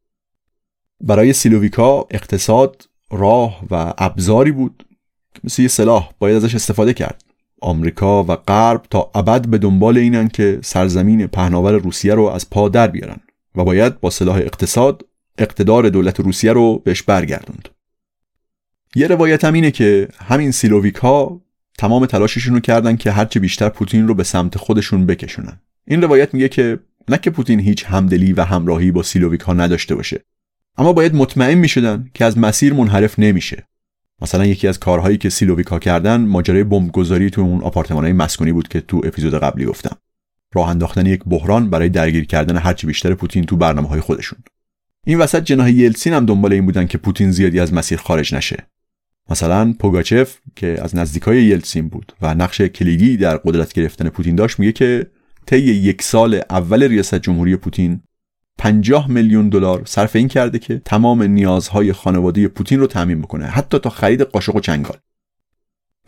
برای 1.00 1.32
سیلوویکا 1.32 2.06
اقتصاد 2.10 2.88
راه 3.10 3.64
و 3.70 3.94
ابزاری 3.98 4.52
بود 4.52 4.86
که 5.34 5.40
مثل 5.44 5.62
یه 5.62 5.68
سلاح 5.68 6.12
باید 6.18 6.36
ازش 6.36 6.54
استفاده 6.54 6.94
کرد. 6.94 7.24
آمریکا 7.60 8.24
و 8.24 8.36
غرب 8.36 8.82
تا 8.90 9.10
ابد 9.14 9.48
به 9.48 9.58
دنبال 9.58 9.98
اینن 9.98 10.28
که 10.28 10.58
سرزمین 10.62 11.26
پهناور 11.26 11.72
روسیه 11.72 12.14
رو 12.14 12.24
از 12.24 12.50
پا 12.50 12.68
در 12.68 12.86
بیارن 12.86 13.20
و 13.54 13.64
باید 13.64 14.00
با 14.00 14.10
سلاح 14.10 14.36
اقتصاد 14.36 15.06
اقتدار 15.38 15.88
دولت 15.88 16.20
روسیه 16.20 16.52
رو 16.52 16.78
بهش 16.78 17.02
برگردوند. 17.02 17.68
یه 18.94 19.06
روایت 19.06 19.44
هم 19.44 19.52
اینه 19.52 19.70
که 19.70 20.08
همین 20.18 20.50
سیلوویک 20.50 20.98
تمام 21.78 22.06
تلاششون 22.06 22.54
رو 22.54 22.60
کردن 22.60 22.96
که 22.96 23.10
هرچه 23.10 23.40
بیشتر 23.40 23.68
پوتین 23.68 24.08
رو 24.08 24.14
به 24.14 24.24
سمت 24.24 24.58
خودشون 24.58 25.06
بکشونن. 25.06 25.60
این 25.86 26.02
روایت 26.02 26.34
میگه 26.34 26.48
که 26.48 26.78
نه 27.08 27.18
که 27.18 27.30
پوتین 27.30 27.60
هیچ 27.60 27.84
همدلی 27.84 28.32
و 28.32 28.44
همراهی 28.44 28.90
با 28.90 29.02
سیلوویک 29.02 29.40
ها 29.40 29.52
نداشته 29.52 29.94
باشه 29.94 30.24
اما 30.78 30.92
باید 30.92 31.14
مطمئن 31.14 31.58
می‌شدن 31.58 32.10
که 32.14 32.24
از 32.24 32.38
مسیر 32.38 32.74
منحرف 32.74 33.18
نمیشه. 33.18 33.66
مثلا 34.22 34.46
یکی 34.46 34.68
از 34.68 34.78
کارهایی 34.78 35.16
که 35.16 35.30
سیلوویکا 35.30 35.78
کردن 35.78 36.20
ماجرای 36.20 36.64
بمبگذاری 36.64 37.30
تو 37.30 37.40
اون 37.40 37.62
آپارتمانهای 37.62 38.12
مسکونی 38.12 38.52
بود 38.52 38.68
که 38.68 38.80
تو 38.80 39.00
اپیزود 39.04 39.34
قبلی 39.34 39.64
گفتم. 39.64 39.96
راه 40.54 40.68
انداختن 40.68 41.06
یک 41.06 41.24
بحران 41.24 41.70
برای 41.70 41.88
درگیر 41.88 42.26
کردن 42.26 42.56
هرچی 42.56 42.86
بیشتر 42.86 43.14
پوتین 43.14 43.44
تو 43.44 43.56
برنامه 43.56 43.88
های 43.88 44.00
خودشون. 44.00 44.38
این 45.06 45.18
وسط 45.18 45.44
جناح 45.44 45.70
یلسین 45.70 46.12
هم 46.12 46.26
دنبال 46.26 46.52
این 46.52 46.66
بودن 46.66 46.86
که 46.86 46.98
پوتین 46.98 47.30
زیادی 47.30 47.60
از 47.60 47.74
مسیر 47.74 47.98
خارج 47.98 48.34
نشه. 48.34 48.66
مثلا 49.30 49.74
پوگاچف 49.78 50.38
که 50.56 50.78
از 50.82 50.96
نزدیکای 50.96 51.44
یلتسین 51.44 51.88
بود 51.88 52.12
و 52.22 52.34
نقش 52.34 52.60
کلیدی 52.60 53.16
در 53.16 53.36
قدرت 53.36 53.72
گرفتن 53.72 54.08
پوتین 54.08 54.36
داشت 54.36 54.58
میگه 54.58 54.72
که 54.72 55.06
طی 55.46 55.58
یک 55.58 56.02
سال 56.02 56.40
اول 56.50 56.82
ریاست 56.82 57.14
جمهوری 57.14 57.56
پوتین 57.56 58.00
50 58.58 59.10
میلیون 59.10 59.48
دلار 59.48 59.82
صرف 59.84 60.16
این 60.16 60.28
کرده 60.28 60.58
که 60.58 60.82
تمام 60.84 61.22
نیازهای 61.22 61.92
خانواده 61.92 62.48
پوتین 62.48 62.80
رو 62.80 62.86
تامین 62.86 63.22
بکنه 63.22 63.46
حتی 63.46 63.78
تا 63.78 63.90
خرید 63.90 64.22
قاشق 64.22 64.56
و 64.56 64.60
چنگال. 64.60 64.96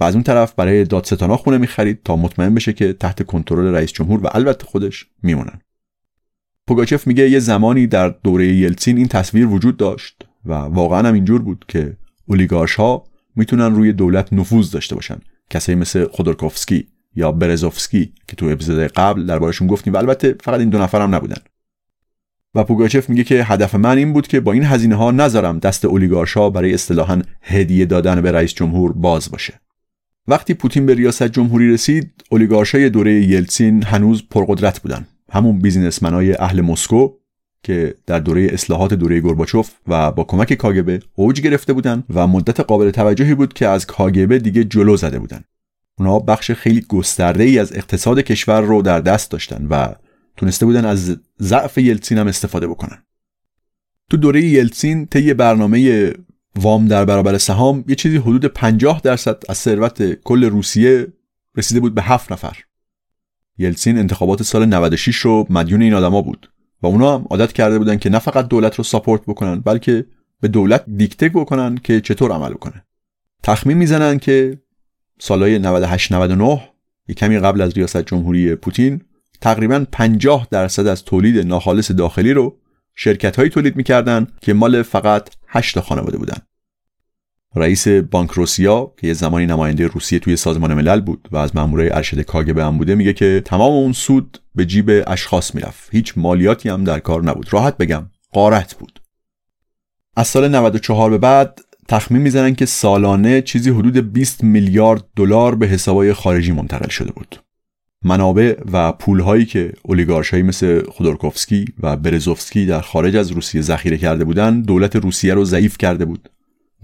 و 0.00 0.04
از 0.04 0.14
اون 0.14 0.22
طرف 0.22 0.54
برای 0.54 0.84
دادستانا 0.84 1.36
خونه 1.36 1.58
می‌خرید 1.58 2.02
تا 2.04 2.16
مطمئن 2.16 2.54
بشه 2.54 2.72
که 2.72 2.92
تحت 2.92 3.22
کنترل 3.22 3.74
رئیس 3.74 3.92
جمهور 3.92 4.20
و 4.24 4.28
البته 4.32 4.64
خودش 4.64 5.06
میمونن. 5.22 5.60
پوگاچف 6.66 7.06
میگه 7.06 7.30
یه 7.30 7.38
زمانی 7.38 7.86
در 7.86 8.08
دوره 8.08 8.46
یلتسین 8.46 8.96
این 8.96 9.08
تصویر 9.08 9.46
وجود 9.46 9.76
داشت 9.76 10.24
و 10.44 10.52
واقعا 10.52 11.08
هم 11.08 11.14
اینجور 11.14 11.42
بود 11.42 11.64
که 11.68 11.96
اولیگارش 12.28 12.74
ها 12.74 13.04
می‌تونن 13.36 13.74
روی 13.74 13.92
دولت 13.92 14.32
نفوذ 14.32 14.70
داشته 14.70 14.94
باشن. 14.94 15.18
کسایی 15.50 15.78
مثل 15.78 16.04
خودرکوفسکی 16.04 16.86
یا 17.16 17.32
برزوفسکی 17.32 18.12
که 18.28 18.36
تو 18.36 18.46
اپیزود 18.46 18.78
قبل 18.78 19.26
دربارشون 19.26 19.66
گفتیم 19.66 19.92
و 19.92 19.96
البته 19.96 20.36
فقط 20.40 20.60
این 20.60 20.68
دو 20.68 20.78
نفر 20.78 21.02
هم 21.02 21.14
نبودن. 21.14 21.38
و 22.54 22.64
پوگاچف 22.64 23.08
میگه 23.08 23.24
که 23.24 23.44
هدف 23.44 23.74
من 23.74 23.98
این 23.98 24.12
بود 24.12 24.26
که 24.26 24.40
با 24.40 24.52
این 24.52 24.64
هزینه 24.64 24.94
ها 24.94 25.10
نذارم 25.10 25.58
دست 25.58 25.84
اولیگارشا 25.84 26.50
برای 26.50 26.74
اصطلاحا 26.74 27.22
هدیه 27.42 27.84
دادن 27.84 28.20
به 28.20 28.32
رئیس 28.32 28.54
جمهور 28.54 28.92
باز 28.92 29.30
باشه. 29.30 29.60
وقتی 30.28 30.54
پوتین 30.54 30.86
به 30.86 30.94
ریاست 30.94 31.28
جمهوری 31.28 31.72
رسید 31.72 32.24
اولیگارشای 32.30 32.90
دوره 32.90 33.12
یلتسین 33.12 33.82
هنوز 33.82 34.22
پرقدرت 34.30 34.80
بودن. 34.82 35.06
همون 35.32 35.58
بیزینسمنای 35.58 36.34
اهل 36.34 36.60
مسکو 36.60 37.10
که 37.62 37.94
در 38.06 38.18
دوره 38.18 38.48
اصلاحات 38.52 38.94
دوره 38.94 39.20
گورباچوف 39.20 39.70
و 39.86 40.12
با 40.12 40.24
کمک 40.24 40.52
کاگبه 40.52 41.00
اوج 41.14 41.40
گرفته 41.40 41.72
بودن 41.72 42.04
و 42.10 42.26
مدت 42.26 42.60
قابل 42.60 42.90
توجهی 42.90 43.34
بود 43.34 43.52
که 43.52 43.66
از 43.66 43.86
کاگبه 43.86 44.38
دیگه 44.38 44.64
جلو 44.64 44.96
زده 44.96 45.18
بودن. 45.18 45.44
اونا 45.98 46.18
بخش 46.18 46.50
خیلی 46.50 46.80
گسترده 46.80 47.44
ای 47.44 47.58
از 47.58 47.72
اقتصاد 47.72 48.20
کشور 48.20 48.60
رو 48.60 48.82
در 48.82 49.00
دست 49.00 49.30
داشتن 49.30 49.66
و 49.66 49.94
تونسته 50.36 50.66
بودن 50.66 50.84
از 50.84 51.16
ضعف 51.40 51.78
یلتسین 51.78 52.18
هم 52.18 52.26
استفاده 52.26 52.66
بکنن. 52.66 53.02
تو 54.10 54.16
دوره 54.16 54.44
یلتسین 54.44 55.06
طی 55.06 55.34
برنامه 55.34 56.12
وام 56.56 56.88
در 56.88 57.04
برابر 57.04 57.38
سهام 57.38 57.84
یه 57.88 57.94
چیزی 57.94 58.16
حدود 58.16 58.44
50 58.44 59.00
درصد 59.04 59.42
از 59.48 59.58
ثروت 59.58 60.12
کل 60.12 60.44
روسیه 60.44 61.06
رسیده 61.56 61.80
بود 61.80 61.94
به 61.94 62.02
هفت 62.02 62.32
نفر. 62.32 62.56
یلتسین 63.58 63.98
انتخابات 63.98 64.42
سال 64.42 64.66
96 64.66 65.16
رو 65.16 65.46
مدیون 65.50 65.82
این 65.82 65.94
آدما 65.94 66.22
بود. 66.22 66.50
و 66.82 66.86
اونا 66.86 67.14
هم 67.14 67.26
عادت 67.30 67.52
کرده 67.52 67.78
بودن 67.78 67.96
که 67.96 68.10
نه 68.10 68.18
فقط 68.18 68.48
دولت 68.48 68.74
رو 68.74 68.84
ساپورت 68.84 69.22
بکنن 69.22 69.60
بلکه 69.60 70.06
به 70.40 70.48
دولت 70.48 70.84
دیکته 70.96 71.28
بکنن 71.28 71.78
که 71.84 72.00
چطور 72.00 72.32
عمل 72.32 72.52
کنه 72.52 72.84
تخمین 73.42 73.76
می‌زنن 73.76 74.18
که 74.18 74.58
سالهای 75.20 75.58
98 75.58 76.12
99 76.12 76.68
یه 77.08 77.14
کمی 77.14 77.38
قبل 77.38 77.60
از 77.60 77.72
ریاست 77.72 78.02
جمهوری 78.06 78.54
پوتین 78.54 79.00
تقریبا 79.40 79.86
50 79.92 80.48
درصد 80.50 80.86
از 80.86 81.04
تولید 81.04 81.46
ناخالص 81.46 81.90
داخلی 81.90 82.32
رو 82.32 82.58
شرکت 82.94 83.36
هایی 83.36 83.50
تولید 83.50 83.76
می‌کردن 83.76 84.26
که 84.40 84.52
مال 84.52 84.82
فقط 84.82 85.30
8 85.48 85.80
خانواده 85.80 86.18
بودن. 86.18 86.38
رئیس 87.58 87.88
بانک 87.88 88.30
روسیا 88.30 88.92
که 88.96 89.06
یه 89.06 89.12
زمانی 89.12 89.46
نماینده 89.46 89.86
روسیه 89.86 90.18
توی 90.18 90.36
سازمان 90.36 90.74
ملل 90.74 91.00
بود 91.00 91.28
و 91.32 91.36
از 91.36 91.56
مامورای 91.56 91.90
ارشد 91.90 92.20
کاگبه 92.20 92.64
هم 92.64 92.78
بوده 92.78 92.94
میگه 92.94 93.12
که 93.12 93.42
تمام 93.44 93.72
اون 93.72 93.92
سود 93.92 94.38
به 94.54 94.66
جیب 94.66 94.90
اشخاص 95.06 95.54
می‌رفت. 95.54 95.88
هیچ 95.92 96.14
مالیاتی 96.16 96.68
هم 96.68 96.84
در 96.84 96.98
کار 96.98 97.22
نبود. 97.22 97.52
راحت 97.52 97.76
بگم 97.76 98.06
قارت 98.32 98.74
بود. 98.74 99.00
از 100.16 100.28
سال 100.28 100.48
94 100.48 101.10
به 101.10 101.18
بعد 101.18 101.60
تخمین 101.88 102.22
می‌زنن 102.22 102.54
که 102.54 102.66
سالانه 102.66 103.42
چیزی 103.42 103.70
حدود 103.70 104.12
20 104.12 104.44
میلیارد 104.44 105.04
دلار 105.16 105.54
به 105.54 105.66
حسابای 105.66 106.12
خارجی 106.12 106.52
منتقل 106.52 106.88
شده 106.88 107.12
بود. 107.12 107.42
منابع 108.04 108.54
و 108.72 108.92
پولهایی 108.92 109.44
که 109.44 109.72
اولیگارشهایی 109.82 110.42
مثل 110.42 110.82
خودورکوفسکی 110.90 111.64
و 111.80 111.96
برزوفسکی 111.96 112.66
در 112.66 112.80
خارج 112.80 113.16
از 113.16 113.30
روسیه 113.30 113.62
ذخیره 113.62 113.98
کرده 113.98 114.24
بودند 114.24 114.66
دولت 114.66 114.96
روسیه 114.96 115.34
رو 115.34 115.44
ضعیف 115.44 115.78
کرده 115.78 116.04
بود. 116.04 116.28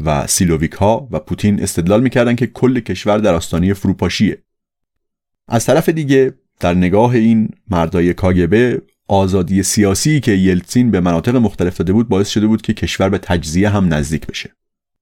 و 0.00 0.26
سیلوویک 0.26 0.72
ها 0.72 1.08
و 1.10 1.18
پوتین 1.18 1.62
استدلال 1.62 2.02
می‌کردند 2.02 2.36
که 2.36 2.46
کل 2.46 2.80
کشور 2.80 3.18
در 3.18 3.34
آستانه 3.34 3.74
فروپاشیه. 3.74 4.38
از 5.48 5.66
طرف 5.66 5.88
دیگه 5.88 6.34
در 6.60 6.74
نگاه 6.74 7.14
این 7.14 7.48
مردای 7.70 8.14
کاگبه 8.14 8.82
آزادی 9.08 9.62
سیاسی 9.62 10.20
که 10.20 10.32
یلتسین 10.32 10.90
به 10.90 11.00
مناطق 11.00 11.36
مختلف 11.36 11.76
داده 11.76 11.92
بود 11.92 12.08
باعث 12.08 12.28
شده 12.28 12.46
بود 12.46 12.62
که 12.62 12.74
کشور 12.74 13.08
به 13.08 13.18
تجزیه 13.18 13.68
هم 13.68 13.94
نزدیک 13.94 14.26
بشه. 14.26 14.50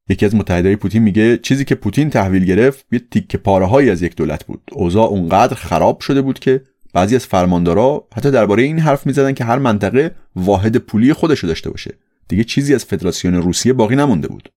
یکی 0.09 0.27
از 0.27 0.35
متحدای 0.35 0.77
پوتین 0.77 1.03
میگه 1.03 1.39
چیزی 1.39 1.65
که 1.65 1.75
پوتین 1.75 2.11
تحویل 2.11 2.45
گرفت 2.45 2.87
یه 2.93 2.99
تیکه 3.11 3.39
پاره 3.39 3.91
از 3.91 4.03
یک 4.03 4.17
دولت 4.17 4.45
بود. 4.45 4.63
اوضاع 4.73 5.09
اونقدر 5.09 5.55
خراب 5.55 6.01
شده 6.01 6.23
بود 6.23 6.39
که 6.39 6.63
بعضی 6.93 7.17
از 7.17 7.27
فرماندارا 7.27 8.09
حتی 8.17 8.31
درباره 8.31 8.63
این 8.63 8.79
حرف 8.79 9.07
می‌زدن 9.07 9.33
که 9.33 9.45
هر 9.45 9.59
منطقه 9.59 10.15
واحد 10.37 10.77
پولی 10.77 11.13
خودشو 11.13 11.47
داشته 11.47 11.71
باشه. 11.71 11.95
دیگه 12.29 12.45
چیزی 12.45 12.75
از 12.75 12.85
فدراسیون 12.85 13.35
روسیه 13.35 13.73
باقی 13.73 13.97
نمونده 13.97 14.29
بود. 14.29 14.49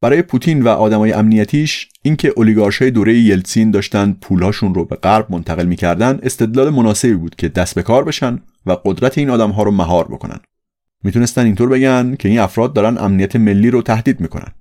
برای 0.00 0.22
پوتین 0.22 0.62
و 0.62 0.68
آدمای 0.68 1.12
امنیتیش 1.12 1.88
اینکه 2.02 2.32
اولیگارشای 2.36 2.90
دوره 2.90 3.18
یلتسین 3.18 3.70
داشتن 3.70 4.16
پولهاشون 4.20 4.74
رو 4.74 4.84
به 4.84 4.96
غرب 4.96 5.26
منتقل 5.30 5.66
می‌کردن 5.66 6.18
استدلال 6.22 6.70
مناسبی 6.70 7.14
بود 7.14 7.36
که 7.36 7.48
دست 7.48 7.74
به 7.74 7.82
کار 7.82 8.04
بشن 8.04 8.40
و 8.66 8.76
قدرت 8.84 9.18
این 9.18 9.30
آدمها 9.30 9.62
رو 9.62 9.70
مهار 9.70 10.08
بکنن. 10.08 10.40
می‌تونستن 11.04 11.44
اینطور 11.44 11.68
بگن 11.68 12.16
که 12.18 12.28
این 12.28 12.38
افراد 12.38 12.72
دارن 12.72 12.98
امنیت 12.98 13.36
ملی 13.36 13.70
رو 13.70 13.82
تهدید 13.82 14.20
می‌کنن. 14.20 14.52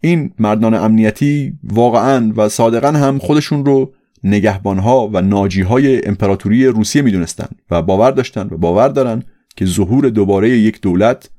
این 0.00 0.30
مردان 0.38 0.74
امنیتی 0.74 1.58
واقعا 1.64 2.32
و 2.36 2.48
صادقا 2.48 2.88
هم 2.88 3.18
خودشون 3.18 3.64
رو 3.64 3.92
نگهبانها 4.24 5.10
و 5.12 5.22
ناجیهای 5.22 6.06
امپراتوری 6.06 6.66
روسیه 6.66 7.02
می‌دونستن 7.02 7.48
و 7.70 7.82
باور 7.82 8.10
داشتن 8.10 8.48
و 8.50 8.56
باور 8.56 8.88
دارن 8.88 9.22
که 9.56 9.66
ظهور 9.66 10.08
دوباره 10.08 10.50
یک 10.50 10.80
دولت 10.80 11.30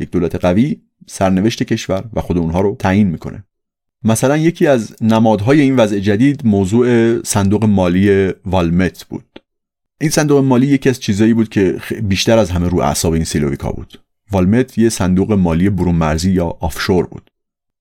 یک 0.00 0.10
دولت 0.10 0.34
قوی 0.34 0.76
سرنوشت 1.06 1.62
کشور 1.62 2.04
و 2.12 2.20
خود 2.20 2.38
اونها 2.38 2.60
رو 2.60 2.76
تعیین 2.78 3.08
می‌کنه. 3.08 3.44
مثلا 4.04 4.36
یکی 4.36 4.66
از 4.66 4.96
نمادهای 5.00 5.60
این 5.60 5.76
وضع 5.76 5.98
جدید 5.98 6.46
موضوع 6.46 7.22
صندوق 7.22 7.64
مالی 7.64 8.32
والمت 8.46 9.04
بود. 9.04 9.42
این 10.00 10.10
صندوق 10.10 10.44
مالی 10.44 10.66
یکی 10.66 10.88
از 10.88 11.00
چیزایی 11.00 11.34
بود 11.34 11.48
که 11.48 11.80
بیشتر 12.02 12.38
از 12.38 12.50
همه 12.50 12.68
رو 12.68 12.80
اعصاب 12.80 13.12
این 13.12 13.24
سیلویکا 13.24 13.72
بود. 13.72 14.00
والمت 14.32 14.78
یه 14.78 14.88
صندوق 14.88 15.32
مالی 15.32 15.70
برون 15.70 15.94
مرزی 15.94 16.30
یا 16.30 16.46
آفشور 16.46 17.06
بود. 17.06 17.30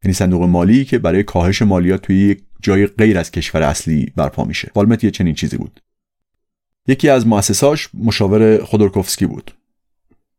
یعنی 0.04 0.14
صندوق 0.14 0.44
مالی 0.44 0.86
که 0.86 0.98
برای 0.98 1.24
کاهش 1.24 1.62
مالیات 1.62 2.02
توی 2.02 2.18
یک 2.18 2.44
جای 2.62 2.88
غیر 2.88 3.18
از 3.18 3.32
کشور 3.32 3.64
اصلی 3.64 4.14
برپا 4.16 4.44
میشه. 4.44 4.72
والمت 4.76 5.04
یه 5.04 5.12
چنین 5.12 5.36
چیزی 5.36 5.58
بود. 5.58 5.80
یکی 6.88 7.10
از 7.10 7.28
مؤسساش 7.28 7.90
مشاور 7.94 8.64
خودورکوفسکی 8.64 9.26
بود. 9.26 9.52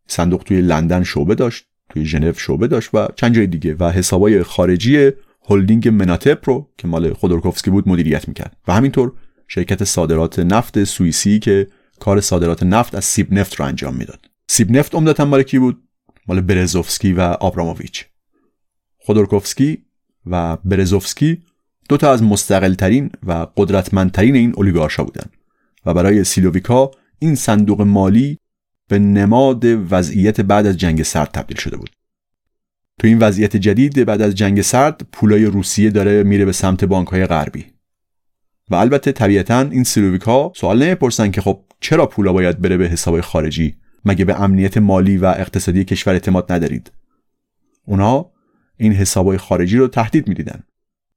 صندوق 0.09 0.43
توی 0.43 0.61
لندن 0.61 1.03
شعبه 1.03 1.35
داشت 1.35 1.65
توی 1.89 2.05
ژنو 2.05 2.33
شعبه 2.33 2.67
داشت 2.67 2.91
و 2.95 3.09
چند 3.17 3.35
جای 3.35 3.47
دیگه. 3.47 3.75
و 3.75 3.91
حسابای 3.91 4.43
خارجی 4.43 5.11
هلدینگ 5.49 5.89
مناتپ 5.89 6.49
رو 6.49 6.69
که 6.79 6.89
مال 6.89 7.13
خودورکوفسکی 7.13 7.71
بود 7.71 7.89
مدیریت 7.89 8.29
می‌کرد. 8.29 8.57
و 8.69 8.73
همینطور 8.73 9.13
شرکت 9.49 9.85
صادرات 9.85 10.39
نفت 10.39 10.85
سوئیسی 10.85 11.39
که 11.39 11.67
کار 12.01 12.21
صادرات 12.21 12.63
نفت 12.63 12.95
از 12.95 13.05
سیب 13.05 13.33
نفت 13.33 13.55
رو 13.55 13.65
انجام 13.65 13.95
می‌داد. 13.95 14.31
سیب 14.49 14.77
نفت 14.77 14.95
عمدتا 14.95 15.25
مال 15.25 15.43
کی 15.43 15.59
بود؟ 15.59 15.83
مال 16.27 16.41
برزوفسکی 16.41 17.13
و 17.13 17.21
آبراموویچ 17.21 18.05
خودورکوفسکی 18.99 19.85
و 20.27 20.57
برزوفسکی 20.57 21.43
دو 21.89 21.97
تا 21.97 22.13
از 22.13 22.23
مستقلترین 22.23 23.11
و 23.27 23.47
قدرتمندترین 23.57 24.37
این 24.37 24.53
اولیگارشا 24.57 25.05
بودند 25.05 25.33
و 25.87 25.95
برای 25.95 26.25
سیلوویکا 26.25 26.91
این 27.19 27.35
صندوق 27.35 27.81
مالی 27.83 28.39
به 28.89 28.99
نماد 28.99 29.65
وضعیت 29.65 30.41
بعد 30.41 30.67
از 30.67 30.77
جنگ 30.77 31.03
سرد 31.03 31.29
تبدیل 31.29 31.57
شده 31.57 31.77
بود. 31.77 31.91
تو 33.01 33.07
این 33.07 33.19
وضعیت 33.19 33.57
جدید 33.57 34.05
بعد 34.05 34.23
از 34.23 34.35
جنگ 34.35 34.63
سرد 34.63 35.07
پولای 35.13 35.45
روسیه 35.45 35.91
داره 35.91 36.23
میره 36.23 36.45
به 36.45 36.53
سمت 36.53 36.85
بانک 36.85 37.09
های 37.09 37.27
غربی. 37.27 37.67
و 38.71 38.75
البته 38.75 39.13
طبیعتا 39.13 39.61
این 39.61 39.85
سیلوویک 39.85 40.23
ها 40.23 40.53
سوال 40.57 40.83
نمی‌پرسن 40.83 41.31
که 41.31 41.41
خب 41.41 41.61
چرا 41.81 42.07
پولا 42.07 42.33
باید 42.33 42.61
بره 42.61 42.77
به 42.77 42.89
حساب 42.89 43.21
خارجی؟ 43.21 43.77
مگه 44.05 44.25
به 44.25 44.41
امنیت 44.41 44.79
مالی 44.79 45.17
و 45.17 45.25
اقتصادی 45.25 45.85
کشور 45.85 46.13
اعتماد 46.13 46.53
ندارید؟ 46.53 46.93
اونها 47.87 48.33
این 48.77 48.93
حسابهای 48.93 49.39
خارجی 49.39 49.77
رو 49.77 49.89
تهدید 49.89 50.29
می‌دیدن. 50.29 50.63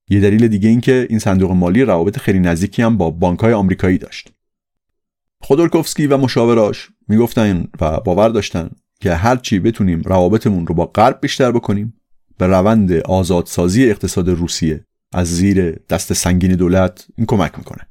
یه 0.10 0.20
دلیل 0.20 0.48
دیگه 0.48 0.70
این 0.70 0.82
که 0.82 1.08
این 1.10 1.20
صندوق 1.20 1.52
مالی 1.52 1.84
روابط 1.84 2.18
خیلی 2.18 2.40
نزدیکی 2.40 2.82
هم 2.82 2.98
با 2.98 3.10
بانک 3.10 3.40
های 3.40 3.54
آمریکایی 3.54 3.98
داشت. 3.98 4.32
خودورکوفسکی 5.42 6.08
و 6.08 6.18
مشاوراش 6.18 6.90
می‌گفتن 7.08 7.68
و 7.82 8.00
باور 8.00 8.30
داشتن 8.30 8.70
که 9.00 9.14
هرچی 9.14 9.60
بتونیم 9.60 10.02
روابطمون 10.06 10.68
رو 10.68 10.76
با 10.76 10.86
غرب 10.86 11.18
بیشتر 11.22 11.52
بکنیم 11.52 11.94
به 12.38 12.48
روند 12.48 12.92
آزادسازی 12.92 13.90
اقتصاد 13.90 14.30
روسیه 14.30 14.86
از 15.14 15.28
زیر 15.28 15.72
دست 15.72 16.14
سنگین 16.14 16.52
دولت 16.52 17.08
این 17.18 17.26
کمک 17.26 17.58
می‌کنه. 17.58 17.88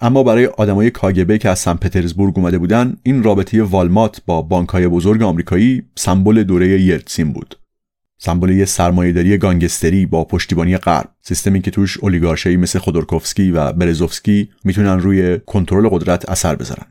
اما 0.00 0.22
برای 0.22 0.46
آدمای 0.46 0.90
کاگبه 0.90 1.38
که 1.38 1.48
از 1.48 1.58
سن 1.58 1.74
پترزبورگ 1.74 2.38
اومده 2.38 2.58
بودن 2.58 2.96
این 3.02 3.22
رابطه 3.22 3.62
والمات 3.62 4.22
با 4.26 4.42
بانکهای 4.42 4.88
بزرگ 4.88 5.22
آمریکایی 5.22 5.82
سمبل 5.96 6.42
دوره 6.42 6.82
یلتسین 6.82 7.32
بود. 7.32 7.56
سمبل 8.22 8.50
یه 8.50 8.64
سرمایهداری 8.64 9.38
گانگستری 9.38 10.06
با 10.06 10.24
پشتیبانی 10.24 10.76
غرب. 10.76 11.08
سیستمی 11.22 11.60
که 11.60 11.70
توش 11.70 11.98
اولیگارشایی 11.98 12.56
مثل 12.56 12.78
خودورکوفسکی 12.78 13.50
و 13.50 13.72
برزوفسکی 13.72 14.50
می‌تونن 14.64 15.00
روی 15.00 15.38
کنترل 15.46 15.88
قدرت 15.88 16.28
اثر 16.28 16.54
بذارن. 16.54 16.86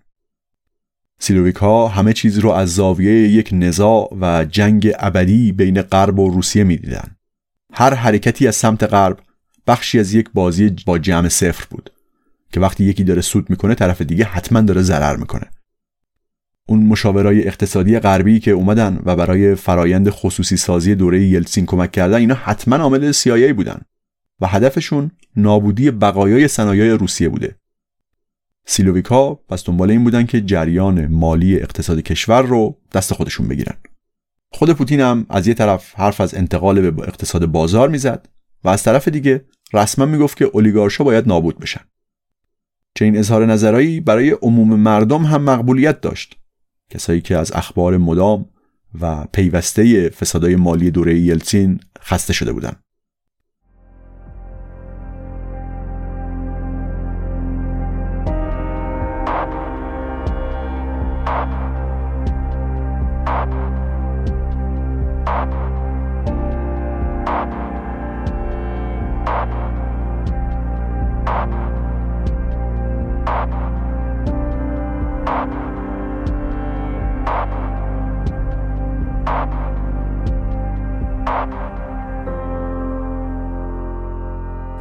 سیلویک 1.20 1.56
ها 1.56 1.88
همه 1.88 2.14
چیز 2.14 2.40
رو 2.40 2.50
از 2.50 2.76
زاویه 2.76 3.28
یک 3.28 3.50
نزاع 3.52 4.18
و 4.22 4.46
جنگ 4.46 4.92
ابدی 5.00 5.52
بین 5.52 5.82
غرب 5.82 6.20
و 6.20 6.30
روسیه 6.30 6.64
می‌دیدن. 6.64 7.16
هر 7.74 7.94
حرکتی 7.94 8.48
از 8.48 8.56
سمت 8.56 8.84
غرب 8.84 9.20
بخشی 9.68 10.00
از 10.00 10.14
یک 10.14 10.30
بازی 10.34 10.76
با 10.86 10.98
جمع 10.98 11.28
صفر 11.28 11.66
بود 11.70 11.92
که 12.52 12.60
وقتی 12.60 12.84
یکی 12.84 13.04
داره 13.04 13.22
سود 13.22 13.50
می‌کنه 13.50 13.76
طرف 13.76 14.02
دیگه 14.02 14.26
حتما 14.26 14.62
داره 14.62 14.82
ضرر 14.82 15.16
می‌کنه. 15.16 15.46
اون 16.70 16.84
مشاورای 16.84 17.48
اقتصادی 17.48 18.00
غربی 18.00 18.40
که 18.40 18.52
اومدن 18.52 19.00
و 19.06 19.16
برای 19.16 19.56
فرایند 19.56 20.10
خصوصی 20.10 20.58
سازی 20.58 20.96
دوره 20.96 21.24
یلتسین 21.24 21.66
کمک 21.66 21.92
کردن 21.92 22.18
اینا 22.18 22.36
حتما 22.36 22.76
عامل 22.76 23.12
CIA 23.12 23.54
بودن 23.54 23.82
و 24.42 24.48
هدفشون 24.48 25.12
نابودی 25.36 25.92
بقایای 25.92 26.48
صنایع 26.48 26.96
روسیه 26.96 27.30
بوده. 27.30 27.56
سیلوویکا 28.66 29.34
پس 29.36 29.66
دنبال 29.66 29.92
این 29.92 30.04
بودن 30.04 30.26
که 30.26 30.42
جریان 30.42 31.08
مالی 31.08 31.56
اقتصاد 31.56 32.00
کشور 32.00 32.42
رو 32.42 32.78
دست 32.94 33.14
خودشون 33.14 33.48
بگیرن. 33.48 33.76
خود 34.52 34.74
پوتین 34.74 35.00
هم 35.00 35.26
از 35.30 35.48
یه 35.48 35.54
طرف 35.54 35.96
حرف 35.96 36.22
از 36.22 36.36
انتقال 36.36 36.92
به 36.92 37.04
اقتصاد 37.04 37.46
بازار 37.46 37.90
می‌زد 37.90 38.30
و 38.64 38.70
از 38.70 38.84
طرف 38.84 39.08
دیگه 39.08 39.46
رسما 39.74 40.06
می‌گفت 40.06 40.38
که 40.38 40.46
اولیگارشا 40.46 41.04
باید 41.04 41.28
نابود 41.28 41.60
بشن. 41.60 41.82
چنین 42.96 43.18
اظهار 43.18 43.46
نظرایی 43.46 44.00
برای 44.00 44.30
عموم 44.30 44.80
مردم 44.80 45.24
هم 45.24 45.44
مقبولیت 45.44 46.02
داشت. 46.02 46.39
کسایی 46.90 47.22
که 47.22 47.38
از 47.38 47.52
اخبار 47.52 47.98
مدام 47.98 48.46
و 49.02 49.26
پیوسته 49.34 50.10
فسادهای 50.10 50.56
مالی 50.56 50.92
دوره 50.92 51.20
یلتسین 51.20 51.80
خسته 52.00 52.34
شده 52.34 52.54
بودند. 52.54 52.80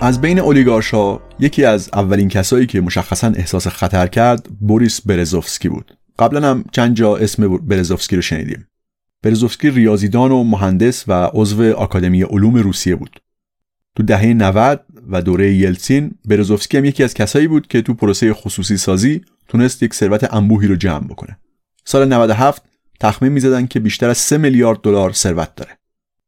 از 0.08 0.20
بین 0.20 0.38
اولیگارشا 0.38 1.20
یکی 1.38 1.64
از 1.64 1.90
اولین 1.92 2.28
کسایی 2.28 2.66
که 2.66 2.80
مشخصا 2.80 3.26
احساس 3.26 3.66
خطر 3.66 4.06
کرد 4.06 4.46
بوریس 4.60 5.00
برزوفسکی 5.00 5.68
بود. 5.68 5.96
قبلا 6.18 6.50
هم 6.50 6.64
چند 6.72 6.96
جا 6.96 7.16
اسم 7.16 7.56
برزوفسکی 7.56 8.16
رو 8.16 8.22
شنیدیم. 8.22 8.66
برزوفسکی 9.22 9.70
ریاضیدان 9.70 10.32
و 10.32 10.44
مهندس 10.44 11.04
و 11.08 11.30
عضو 11.32 11.72
آکادمی 11.72 12.22
علوم 12.22 12.56
روسیه 12.56 12.96
بود. 12.96 13.20
تو 13.96 14.02
دهه 14.02 14.26
90 14.26 14.84
و 15.10 15.22
دوره 15.22 15.54
یلتسین 15.54 16.10
برزوفسکی 16.24 16.78
هم 16.78 16.84
یکی 16.84 17.04
از 17.04 17.14
کسایی 17.14 17.46
بود 17.48 17.66
که 17.66 17.82
تو 17.82 17.94
پروسه 17.94 18.34
خصوصی 18.34 18.76
سازی 18.76 19.20
تونست 19.48 19.82
یک 19.82 19.94
ثروت 19.94 20.34
انبوهی 20.34 20.68
رو 20.68 20.76
جمع 20.76 21.04
بکنه. 21.04 21.38
سال 21.84 22.08
97 22.08 22.62
تخمین 23.00 23.32
می‌زدن 23.32 23.66
که 23.66 23.80
بیشتر 23.80 24.08
از 24.08 24.18
3 24.18 24.38
میلیارد 24.38 24.80
دلار 24.80 25.12
ثروت 25.12 25.54
داره. 25.54 25.78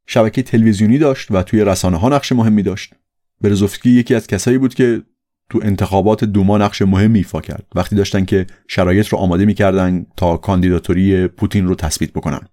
شبکه 0.07 0.43
تلویزیونی 0.43 0.97
داشت 0.97 1.31
و 1.31 1.43
توی 1.43 1.63
رسانه 1.63 1.97
ها 1.97 2.09
نقش 2.09 2.31
مهمی 2.31 2.63
داشت. 2.63 2.93
برزوفسکی 3.41 3.89
یکی 3.89 4.15
از 4.15 4.27
کسایی 4.27 4.57
بود 4.57 4.73
که 4.73 5.01
تو 5.49 5.59
انتخابات 5.63 6.23
دوما 6.23 6.57
نقش 6.57 6.81
مهمی 6.81 7.19
ایفا 7.19 7.41
کرد. 7.41 7.65
وقتی 7.75 7.95
داشتن 7.95 8.25
که 8.25 8.47
شرایط 8.67 9.07
رو 9.07 9.17
آماده 9.17 9.45
می‌کردن 9.45 10.05
تا 10.17 10.37
کاندیداتوری 10.37 11.27
پوتین 11.27 11.67
رو 11.67 11.75
تثبیت 11.75 12.13
بکنن. 12.13 12.47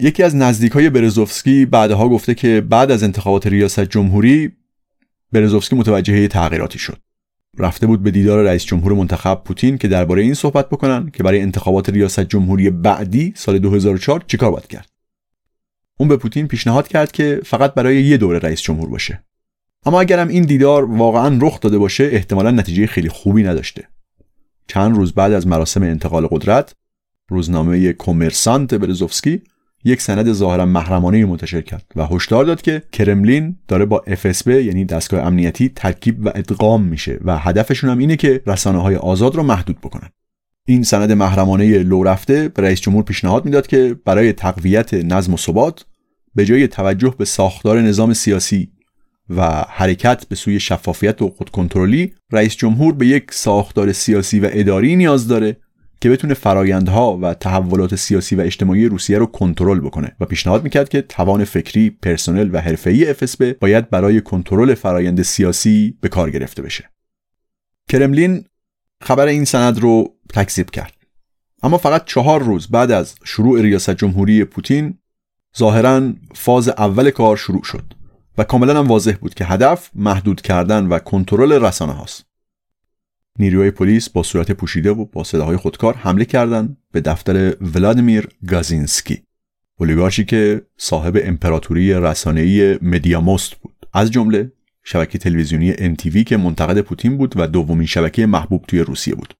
یکی 0.00 0.22
از 0.22 0.36
نزدیکای 0.36 0.90
برزوفسکی 0.90 1.66
بعدها 1.66 2.08
گفته 2.08 2.34
که 2.34 2.60
بعد 2.60 2.90
از 2.90 3.02
انتخابات 3.02 3.46
ریاست 3.46 3.80
جمهوری 3.80 4.52
برزوفسکی 5.32 5.76
متوجه 5.76 6.28
تغییراتی 6.28 6.78
شد. 6.78 6.98
رفته 7.58 7.86
بود 7.86 8.02
به 8.02 8.10
دیدار 8.10 8.44
رئیس 8.44 8.64
جمهور 8.64 8.92
منتخب 8.92 9.42
پوتین 9.44 9.78
که 9.78 9.88
درباره 9.88 10.22
این 10.22 10.34
صحبت 10.34 10.68
بکنن 10.68 11.10
که 11.10 11.22
برای 11.22 11.40
انتخابات 11.40 11.88
ریاست 11.88 12.20
جمهوری 12.20 12.70
بعدی 12.70 13.32
سال 13.36 13.58
2004 13.58 14.24
چیکار 14.26 14.50
باید 14.50 14.66
کرد. 14.66 14.88
اون 15.98 16.08
به 16.08 16.16
پوتین 16.16 16.48
پیشنهاد 16.48 16.88
کرد 16.88 17.12
که 17.12 17.40
فقط 17.44 17.74
برای 17.74 18.02
یه 18.02 18.16
دوره 18.16 18.38
رئیس 18.38 18.60
جمهور 18.62 18.88
باشه. 18.88 19.22
اما 19.86 20.00
اگرم 20.00 20.28
این 20.28 20.42
دیدار 20.42 20.84
واقعا 20.84 21.38
رخ 21.42 21.60
داده 21.60 21.78
باشه 21.78 22.04
احتمالا 22.12 22.50
نتیجه 22.50 22.86
خیلی 22.86 23.08
خوبی 23.08 23.42
نداشته. 23.42 23.88
چند 24.68 24.96
روز 24.96 25.12
بعد 25.12 25.32
از 25.32 25.46
مراسم 25.46 25.82
انتقال 25.82 26.26
قدرت 26.26 26.72
روزنامه 27.30 27.92
کومرسانت 27.92 28.74
برزوفسکی 28.74 29.42
یک 29.84 30.02
سند 30.02 30.32
ظاهرا 30.32 30.66
محرمانه 30.66 31.24
منتشر 31.24 31.60
کرد 31.60 31.84
و 31.96 32.06
هشدار 32.06 32.44
داد 32.44 32.62
که 32.62 32.82
کرملین 32.92 33.56
داره 33.68 33.84
با 33.84 34.04
FSB 34.06 34.46
یعنی 34.46 34.84
دستگاه 34.84 35.26
امنیتی 35.26 35.68
ترکیب 35.68 36.26
و 36.26 36.28
ادغام 36.34 36.82
میشه 36.82 37.18
و 37.24 37.38
هدفشون 37.38 37.90
هم 37.90 37.98
اینه 37.98 38.16
که 38.16 38.42
رسانه 38.46 38.82
های 38.82 38.96
آزاد 38.96 39.36
رو 39.36 39.42
محدود 39.42 39.78
بکنن. 39.78 40.08
این 40.68 40.82
سند 40.82 41.12
محرمانه 41.12 41.78
لو 41.78 42.02
رفته 42.02 42.48
به 42.48 42.62
رئیس 42.62 42.80
جمهور 42.80 43.02
پیشنهاد 43.02 43.44
می‌داد 43.44 43.66
که 43.66 43.96
برای 44.04 44.32
تقویت 44.32 44.94
نظم 44.94 45.34
و 45.34 45.36
ثبات 45.36 45.84
به 46.34 46.44
جای 46.44 46.68
توجه 46.68 47.14
به 47.18 47.24
ساختار 47.24 47.80
نظام 47.80 48.12
سیاسی 48.12 48.75
و 49.30 49.64
حرکت 49.68 50.28
به 50.28 50.36
سوی 50.36 50.60
شفافیت 50.60 51.22
و 51.22 51.30
خودکنترلی 51.30 52.14
رئیس 52.32 52.56
جمهور 52.56 52.94
به 52.94 53.06
یک 53.06 53.32
ساختار 53.32 53.92
سیاسی 53.92 54.40
و 54.40 54.48
اداری 54.52 54.96
نیاز 54.96 55.28
داره 55.28 55.56
که 56.00 56.10
بتونه 56.10 56.34
فرایندها 56.34 57.18
و 57.22 57.34
تحولات 57.34 57.94
سیاسی 57.94 58.36
و 58.36 58.40
اجتماعی 58.40 58.86
روسیه 58.86 59.18
رو 59.18 59.26
کنترل 59.26 59.80
بکنه 59.80 60.16
و 60.20 60.24
پیشنهاد 60.24 60.64
می‌کرد 60.64 60.88
که 60.88 61.02
توان 61.02 61.44
فکری، 61.44 61.90
پرسنل 61.90 62.50
و 62.52 62.60
حرفه‌ای 62.60 63.14
FSB 63.14 63.44
باید 63.60 63.90
برای 63.90 64.20
کنترل 64.20 64.74
فرایند 64.74 65.22
سیاسی 65.22 65.98
به 66.00 66.08
کار 66.08 66.30
گرفته 66.30 66.62
بشه. 66.62 66.90
کرملین 67.88 68.44
خبر 69.00 69.26
این 69.26 69.44
سند 69.44 69.78
رو 69.78 70.14
تکذیب 70.34 70.70
کرد. 70.70 70.92
اما 71.62 71.78
فقط 71.78 72.04
چهار 72.04 72.42
روز 72.42 72.68
بعد 72.68 72.90
از 72.90 73.14
شروع 73.24 73.60
ریاست 73.60 73.90
جمهوری 73.90 74.44
پوتین 74.44 74.98
ظاهرا 75.58 76.12
فاز 76.34 76.68
اول 76.68 77.10
کار 77.10 77.36
شروع 77.36 77.64
شد 77.64 77.84
و 78.38 78.44
کاملا 78.44 78.78
هم 78.78 78.86
واضح 78.86 79.12
بود 79.20 79.34
که 79.34 79.44
هدف 79.44 79.90
محدود 79.94 80.40
کردن 80.40 80.86
و 80.86 80.98
کنترل 80.98 81.52
رسانه 81.52 81.92
هاست. 81.92 82.26
نیروهای 83.38 83.70
پلیس 83.70 84.10
با 84.10 84.22
صورت 84.22 84.52
پوشیده 84.52 84.90
و 84.90 85.04
با 85.04 85.24
صداهای 85.24 85.56
خودکار 85.56 85.96
حمله 85.96 86.24
کردند 86.24 86.76
به 86.92 87.00
دفتر 87.00 87.56
ولادیمیر 87.60 88.28
گازینسکی. 88.48 89.22
اولیگارشی 89.78 90.24
که 90.24 90.62
صاحب 90.76 91.18
امپراتوری 91.22 91.94
رسانه‌ای 91.94 92.78
مدیاموست 92.82 93.54
بود. 93.54 93.86
از 93.92 94.10
جمله 94.10 94.52
شبکه 94.84 95.18
تلویزیونی 95.18 95.72
NTV 95.72 96.24
که 96.24 96.36
منتقد 96.36 96.80
پوتین 96.80 97.18
بود 97.18 97.34
و 97.36 97.46
دومین 97.46 97.86
شبکه 97.86 98.26
محبوب 98.26 98.64
توی 98.68 98.80
روسیه 98.80 99.14
بود. 99.14 99.34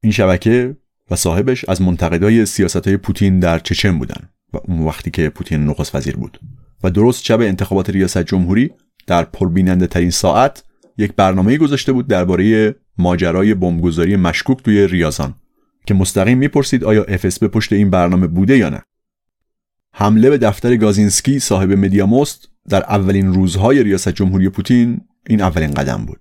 این 0.00 0.12
شبکه 0.12 0.76
و 1.10 1.16
صاحبش 1.16 1.64
از 1.68 1.82
منتقدای 1.82 2.46
سیاست 2.46 2.88
های 2.88 2.96
پوتین 2.96 3.40
در 3.40 3.58
چچن 3.58 3.98
بودن 3.98 4.28
و 4.52 4.58
اون 4.64 4.80
وقتی 4.80 5.10
که 5.10 5.28
پوتین 5.28 5.64
نخست 5.64 5.94
وزیر 5.94 6.16
بود. 6.16 6.40
و 6.82 6.90
درست 6.90 7.24
شب 7.24 7.40
انتخابات 7.40 7.90
ریاست 7.90 8.22
جمهوری 8.22 8.70
در 9.06 9.24
پربیننده 9.24 9.86
ترین 9.86 10.10
ساعت 10.10 10.64
یک 10.98 11.12
برنامه 11.12 11.56
گذاشته 11.56 11.92
بود 11.92 12.06
درباره 12.06 12.74
ماجرای 12.98 13.54
بمبگذاری 13.54 14.16
مشکوک 14.16 14.62
توی 14.62 14.86
ریازان 14.86 15.34
که 15.86 15.94
مستقیم 15.94 16.38
می‌پرسید 16.38 16.84
آیا 16.84 17.04
FSB 17.04 17.44
پشت 17.44 17.72
این 17.72 17.90
برنامه 17.90 18.26
بوده 18.26 18.58
یا 18.58 18.68
نه. 18.68 18.82
حمله 19.92 20.30
به 20.30 20.38
دفتر 20.38 20.76
گازینسکی 20.76 21.38
صاحب 21.38 21.72
مدیاموست 21.72 22.48
در 22.68 22.82
اولین 22.82 23.34
روزهای 23.34 23.82
ریاست 23.82 24.08
جمهوری 24.08 24.48
پوتین 24.48 25.00
این 25.26 25.40
اولین 25.40 25.70
قدم 25.70 26.04
بود. 26.04 26.20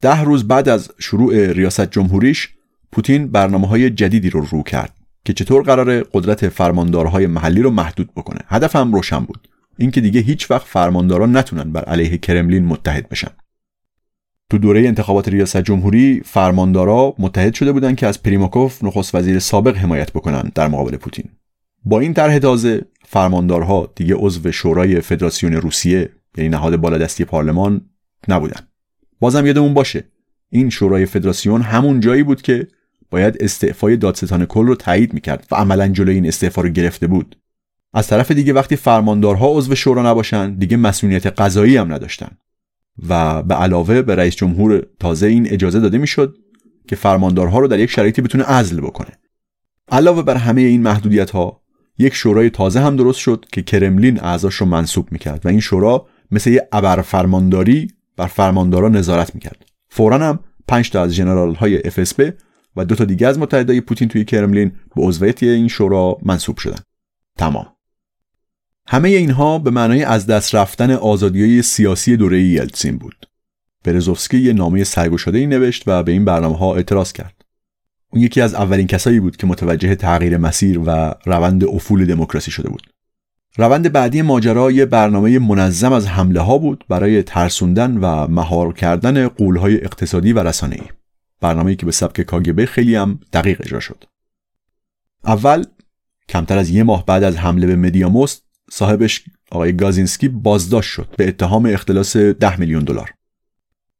ده 0.00 0.22
روز 0.22 0.48
بعد 0.48 0.68
از 0.68 0.90
شروع 0.98 1.52
ریاست 1.52 1.90
جمهوریش 1.90 2.48
پوتین 2.92 3.28
برنامه 3.28 3.68
های 3.68 3.90
جدیدی 3.90 4.30
رو 4.30 4.40
رو 4.40 4.62
کرد. 4.62 4.95
که 5.26 5.32
چطور 5.32 5.62
قرار 5.62 6.02
قدرت 6.02 6.48
فرماندارهای 6.48 7.26
محلی 7.26 7.62
رو 7.62 7.70
محدود 7.70 8.10
بکنه. 8.16 8.40
هدفم 8.48 8.92
روشن 8.92 9.20
بود. 9.20 9.48
اینکه 9.78 10.00
دیگه 10.00 10.20
هیچ 10.20 10.50
وقت 10.50 10.66
فرمانداران 10.66 11.36
نتونن 11.36 11.72
بر 11.72 11.84
علیه 11.84 12.18
کرملین 12.18 12.64
متحد 12.64 13.08
بشن. 13.08 13.30
تو 14.50 14.58
دوره 14.58 14.80
انتخابات 14.80 15.28
ریاست 15.28 15.56
جمهوری 15.56 16.22
فرماندارا 16.24 17.14
متحد 17.18 17.54
شده 17.54 17.72
بودند 17.72 17.96
که 17.96 18.06
از 18.06 18.22
پریماکوف 18.22 18.84
نخست 18.84 19.14
وزیر 19.14 19.38
سابق 19.38 19.76
حمایت 19.76 20.12
بکنن 20.12 20.50
در 20.54 20.68
مقابل 20.68 20.96
پوتین. 20.96 21.24
با 21.84 22.00
این 22.00 22.14
طرح 22.14 22.38
تازه 22.38 22.82
فرماندارها 23.04 23.92
دیگه 23.94 24.14
عضو 24.14 24.52
شورای 24.52 25.00
فدراسیون 25.00 25.52
روسیه 25.52 26.10
یعنی 26.36 26.48
نهاد 26.48 26.76
بالادستی 26.76 27.24
پارلمان 27.24 27.80
نبودن. 28.28 28.60
بازم 29.20 29.46
یادمون 29.46 29.74
باشه 29.74 30.04
این 30.50 30.70
شورای 30.70 31.06
فدراسیون 31.06 31.62
همون 31.62 32.00
جایی 32.00 32.22
بود 32.22 32.42
که 32.42 32.68
باید 33.10 33.36
استعفای 33.40 33.96
دادستان 33.96 34.46
کل 34.46 34.66
رو 34.66 34.74
تایید 34.74 35.14
می‌کرد 35.14 35.46
و 35.50 35.54
عملا 35.54 35.88
جلوی 35.88 36.14
این 36.14 36.26
استعفا 36.26 36.62
رو 36.62 36.68
گرفته 36.68 37.06
بود. 37.06 37.36
از 37.94 38.06
طرف 38.06 38.30
دیگه 38.30 38.52
وقتی 38.52 38.76
فرماندارها 38.76 39.48
عضو 39.48 39.74
شورا 39.74 40.10
نباشن 40.10 40.54
دیگه 40.54 40.76
مسئولیت 40.76 41.26
قضایی 41.26 41.76
هم 41.76 41.92
نداشتن. 41.92 42.30
و 43.08 43.42
به 43.42 43.54
علاوه 43.54 44.02
به 44.02 44.14
رئیس 44.14 44.36
جمهور 44.36 44.86
تازه 45.00 45.26
این 45.26 45.46
اجازه 45.46 45.80
داده 45.80 45.98
می‌شد 45.98 46.36
که 46.88 46.96
فرماندارها 46.96 47.58
رو 47.58 47.68
در 47.68 47.78
یک 47.78 47.90
شرایطی 47.90 48.22
بتونه 48.22 48.44
عزل 48.44 48.80
بکنه. 48.80 49.10
علاوه 49.88 50.22
بر 50.22 50.36
همه 50.36 50.60
این 50.60 50.82
محدودیت 50.82 51.30
ها 51.30 51.62
یک 51.98 52.14
شورای 52.14 52.50
تازه 52.50 52.80
هم 52.80 52.96
درست 52.96 53.18
شد 53.18 53.46
که 53.52 53.62
کرملین 53.62 54.20
اعضاش 54.20 54.54
رو 54.54 54.66
منصوب 54.66 55.12
می‌کرد 55.12 55.46
و 55.46 55.48
این 55.48 55.60
شورا 55.60 56.06
مثل 56.30 56.50
یه 56.50 56.68
ابر 56.72 57.02
فرمانداری 57.02 57.88
بر 58.16 58.26
فرماندارا 58.26 58.88
نظارت 58.88 59.34
می‌کرد. 59.34 59.64
فورا 59.88 60.18
هم 60.18 60.40
پنج 60.68 60.90
تا 60.90 61.02
از 61.02 61.14
جنرال 61.14 61.54
های 61.54 61.78
FSB 61.80 62.22
و 62.76 62.84
دو 62.84 62.94
تا 62.94 63.04
دیگه 63.04 63.26
از 63.26 63.38
متحدای 63.38 63.80
پوتین 63.80 64.08
توی 64.08 64.24
کرملین 64.24 64.72
به 64.96 65.02
عضویت 65.02 65.42
این 65.42 65.68
شورا 65.68 66.18
منصوب 66.22 66.56
شدن 66.56 66.80
تمام 67.38 67.66
همه 68.88 69.08
اینها 69.08 69.58
به 69.58 69.70
معنای 69.70 70.04
از 70.04 70.26
دست 70.26 70.54
رفتن 70.54 70.90
آزادی 70.90 71.62
سیاسی 71.62 72.16
دوره 72.16 72.42
یلتسین 72.42 72.98
بود. 72.98 73.26
برزوفسکی 73.84 74.38
یه 74.38 74.52
نامه 74.52 74.84
سرگشاده 74.84 75.38
ای 75.38 75.46
نوشت 75.46 75.82
و 75.86 76.02
به 76.02 76.12
این 76.12 76.24
برنامه 76.24 76.56
ها 76.58 76.74
اعتراض 76.74 77.12
کرد. 77.12 77.44
اون 78.12 78.22
یکی 78.22 78.40
از 78.40 78.54
اولین 78.54 78.86
کسایی 78.86 79.20
بود 79.20 79.36
که 79.36 79.46
متوجه 79.46 79.94
تغییر 79.94 80.36
مسیر 80.36 80.80
و 80.86 81.14
روند 81.24 81.64
افول 81.64 82.04
دموکراسی 82.04 82.50
شده 82.50 82.68
بود. 82.68 82.82
روند 83.56 83.92
بعدی 83.92 84.22
ماجرا 84.22 84.70
یه 84.70 84.86
برنامه 84.86 85.38
منظم 85.38 85.92
از 85.92 86.06
حمله 86.06 86.40
ها 86.40 86.58
بود 86.58 86.84
برای 86.88 87.22
ترسوندن 87.22 87.96
و 87.96 88.26
مهار 88.26 88.72
کردن 88.72 89.28
قولهای 89.28 89.84
اقتصادی 89.84 90.32
و 90.32 90.38
رسانه‌ای. 90.38 90.86
برنامه‌ای 91.40 91.76
که 91.76 91.86
به 91.86 91.92
سبک 91.92 92.20
کاگبه 92.20 92.66
خیلی 92.66 92.94
هم 92.94 93.20
دقیق 93.32 93.60
اجرا 93.60 93.80
شد. 93.80 94.04
اول 95.24 95.64
کمتر 96.28 96.58
از 96.58 96.70
یه 96.70 96.82
ماه 96.82 97.06
بعد 97.06 97.22
از 97.22 97.36
حمله 97.36 97.66
به 97.66 97.76
مدیاموست 97.76 98.46
صاحبش 98.70 99.24
آقای 99.50 99.76
گازینسکی 99.76 100.28
بازداشت 100.28 100.90
شد 100.90 101.14
به 101.16 101.28
اتهام 101.28 101.66
اختلاس 101.66 102.16
10 102.16 102.60
میلیون 102.60 102.84
دلار. 102.84 103.10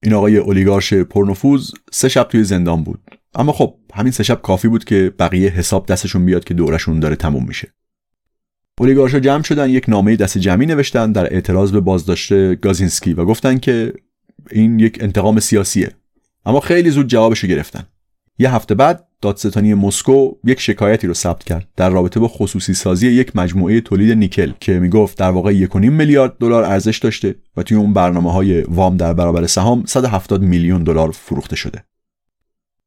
این 0.02 0.14
آقای 0.14 0.36
اولیگارش 0.36 0.94
پرنفوذ 0.94 1.70
سه 1.92 2.08
شب 2.08 2.28
توی 2.28 2.44
زندان 2.44 2.84
بود. 2.84 3.00
اما 3.34 3.52
خب 3.52 3.74
همین 3.94 4.12
سه 4.12 4.22
شب 4.22 4.42
کافی 4.42 4.68
بود 4.68 4.84
که 4.84 5.12
بقیه 5.18 5.50
حساب 5.50 5.86
دستشون 5.86 6.26
بیاد 6.26 6.44
که 6.44 6.54
دورشون 6.54 7.00
داره 7.00 7.16
تموم 7.16 7.44
میشه. 7.46 7.72
اولیگارشا 8.80 9.20
جمع 9.20 9.42
شدن 9.42 9.70
یک 9.70 9.88
نامه 9.88 10.16
دست 10.16 10.38
جمعی 10.38 10.66
نوشتن 10.66 11.12
در 11.12 11.32
اعتراض 11.34 11.72
به 11.72 11.80
بازداشت 11.80 12.54
گازینسکی 12.60 13.14
و 13.14 13.24
گفتن 13.24 13.58
که 13.58 13.94
این 14.50 14.80
یک 14.80 14.98
انتقام 15.00 15.40
سیاسیه. 15.40 15.90
اما 16.46 16.60
خیلی 16.60 16.90
زود 16.90 17.06
جوابشو 17.06 17.46
گرفتن. 17.46 17.84
یه 18.38 18.54
هفته 18.54 18.74
بعد 18.74 19.08
دادستانی 19.22 19.74
مسکو 19.74 20.32
یک 20.44 20.60
شکایتی 20.60 21.06
رو 21.06 21.14
ثبت 21.14 21.44
کرد 21.44 21.68
در 21.76 21.90
رابطه 21.90 22.20
با 22.20 22.28
خصوصی 22.28 22.74
سازی 22.74 23.08
یک 23.08 23.36
مجموعه 23.36 23.80
تولید 23.80 24.18
نیکل 24.18 24.52
که 24.60 24.78
می‌گفت 24.78 25.18
در 25.18 25.30
واقع 25.30 25.66
1.5 25.66 25.76
میلیارد 25.76 26.38
دلار 26.38 26.64
ارزش 26.64 26.98
داشته 26.98 27.34
و 27.56 27.62
توی 27.62 27.76
اون 27.76 27.92
برنامه 27.92 28.32
های 28.32 28.62
وام 28.62 28.96
در 28.96 29.12
برابر 29.12 29.46
سهام 29.46 29.84
170 29.86 30.42
میلیون 30.42 30.84
دلار 30.84 31.10
فروخته 31.10 31.56
شده. 31.56 31.84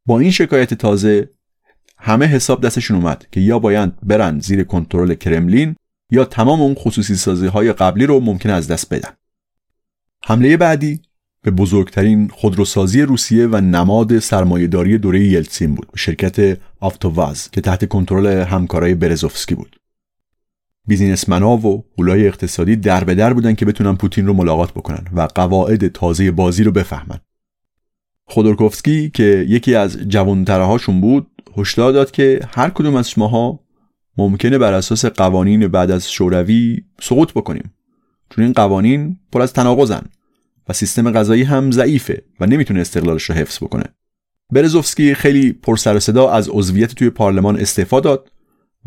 با 0.06 0.20
این 0.20 0.32
شکایت 0.32 0.74
تازه 0.74 1.30
همه 1.98 2.26
حساب 2.26 2.66
دستشون 2.66 2.98
اومد 2.98 3.26
که 3.32 3.40
یا 3.42 3.60
باید 3.60 3.94
برن 4.04 4.40
زیر 4.40 4.64
کنترل 4.64 5.14
کرملین 5.14 5.76
یا 6.12 6.26
تمام 6.26 6.62
اون 6.62 6.76
خصوصی 6.76 7.16
سازی 7.16 7.48
های 7.48 7.74
قبلی 7.74 8.06
رو 8.06 8.20
ممکن 8.20 8.50
از 8.50 8.68
دست 8.68 8.94
بدن. 8.94 9.12
حمله 10.26 10.58
بعدی 10.58 11.02
به 11.42 11.52
بزرگترین 11.52 12.28
خودروسازی 12.28 13.02
روسیه 13.02 13.48
و 13.48 13.62
نماد 13.62 14.20
سرمایهداری 14.20 14.98
دوره 14.98 15.26
یلتسین 15.26 15.76
بود. 15.76 15.88
شرکت 15.96 16.58
آفتوواز 16.80 17.52
که 17.52 17.62
تحت 17.62 17.88
کنترل 17.88 18.28
همکارای 18.28 18.96
برزوفسکی 18.96 19.56
بود. 19.56 19.76
بیزینسمنا 20.88 21.58
و 21.58 21.86
قولای 21.98 22.28
اقتصادی 22.28 22.76
در 22.76 23.04
به 23.04 23.16
در 23.16 23.34
بودن 23.34 23.56
که 23.56 23.66
بتونن 23.66 23.96
پوتین 23.96 24.28
رو 24.28 24.34
ملاقات 24.34 24.72
بکنن 24.72 25.06
و 25.14 25.28
قواعد 25.36 25.88
تازه 25.88 26.32
بازی 26.32 26.64
رو 26.64 26.72
بفهمن. 26.72 27.20
خودورکوفسکی 28.26 29.10
که 29.10 29.46
یکی 29.50 29.76
از 29.76 29.98
جوانتره 29.98 30.64
هاشون 30.64 31.02
بود 31.02 31.28
هشدار 31.58 31.92
داد 31.92 32.12
که 32.12 32.40
هر 32.54 32.70
کدوم 32.70 32.96
از 32.96 33.10
شماها 33.10 33.60
ممکنه 34.18 34.58
بر 34.58 34.74
اساس 34.74 35.06
قوانین 35.06 35.68
بعد 35.68 35.92
از 35.92 36.12
شوروی 36.12 36.84
سقوط 37.02 37.34
بکنیم. 37.34 37.74
چون 38.30 38.44
این 38.44 38.54
قوانین 38.54 39.20
پر 39.32 39.42
از 39.42 39.54
تناقضن. 39.54 40.02
و 40.70 40.74
سیستم 40.74 41.12
غذایی 41.12 41.44
هم 41.44 41.72
ضعیفه 41.72 42.22
و 42.40 42.46
نمی‌تونه 42.46 42.82
استقلالش 42.82 43.24
رو 43.24 43.36
حفظ 43.36 43.58
بکنه. 43.58 43.84
برزوفسکی 44.52 45.16
خیلی 45.16 45.54
پر 45.54 45.76
سر 45.76 46.00
صدا 46.00 46.30
از 46.30 46.50
عضویت 46.50 46.96
توی 46.96 47.10
پارلمان 47.10 47.60
استعفا 47.60 48.00
داد 48.00 48.32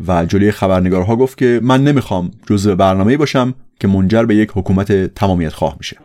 و 0.07 0.25
جلوی 0.25 0.51
خبرنگارها 0.51 1.15
گفت 1.15 1.37
که 1.37 1.59
من 1.63 1.83
نمی‌خوام 1.83 2.31
جزء 2.47 2.75
برنامه‌ای 2.75 3.17
باشم 3.17 3.55
که 3.79 3.87
منجر 3.87 4.23
به 4.23 4.35
یک 4.35 4.51
حکومت 4.53 4.91
تمامیت 5.15 5.53
خواه 5.53 5.75
میشه. 5.77 5.97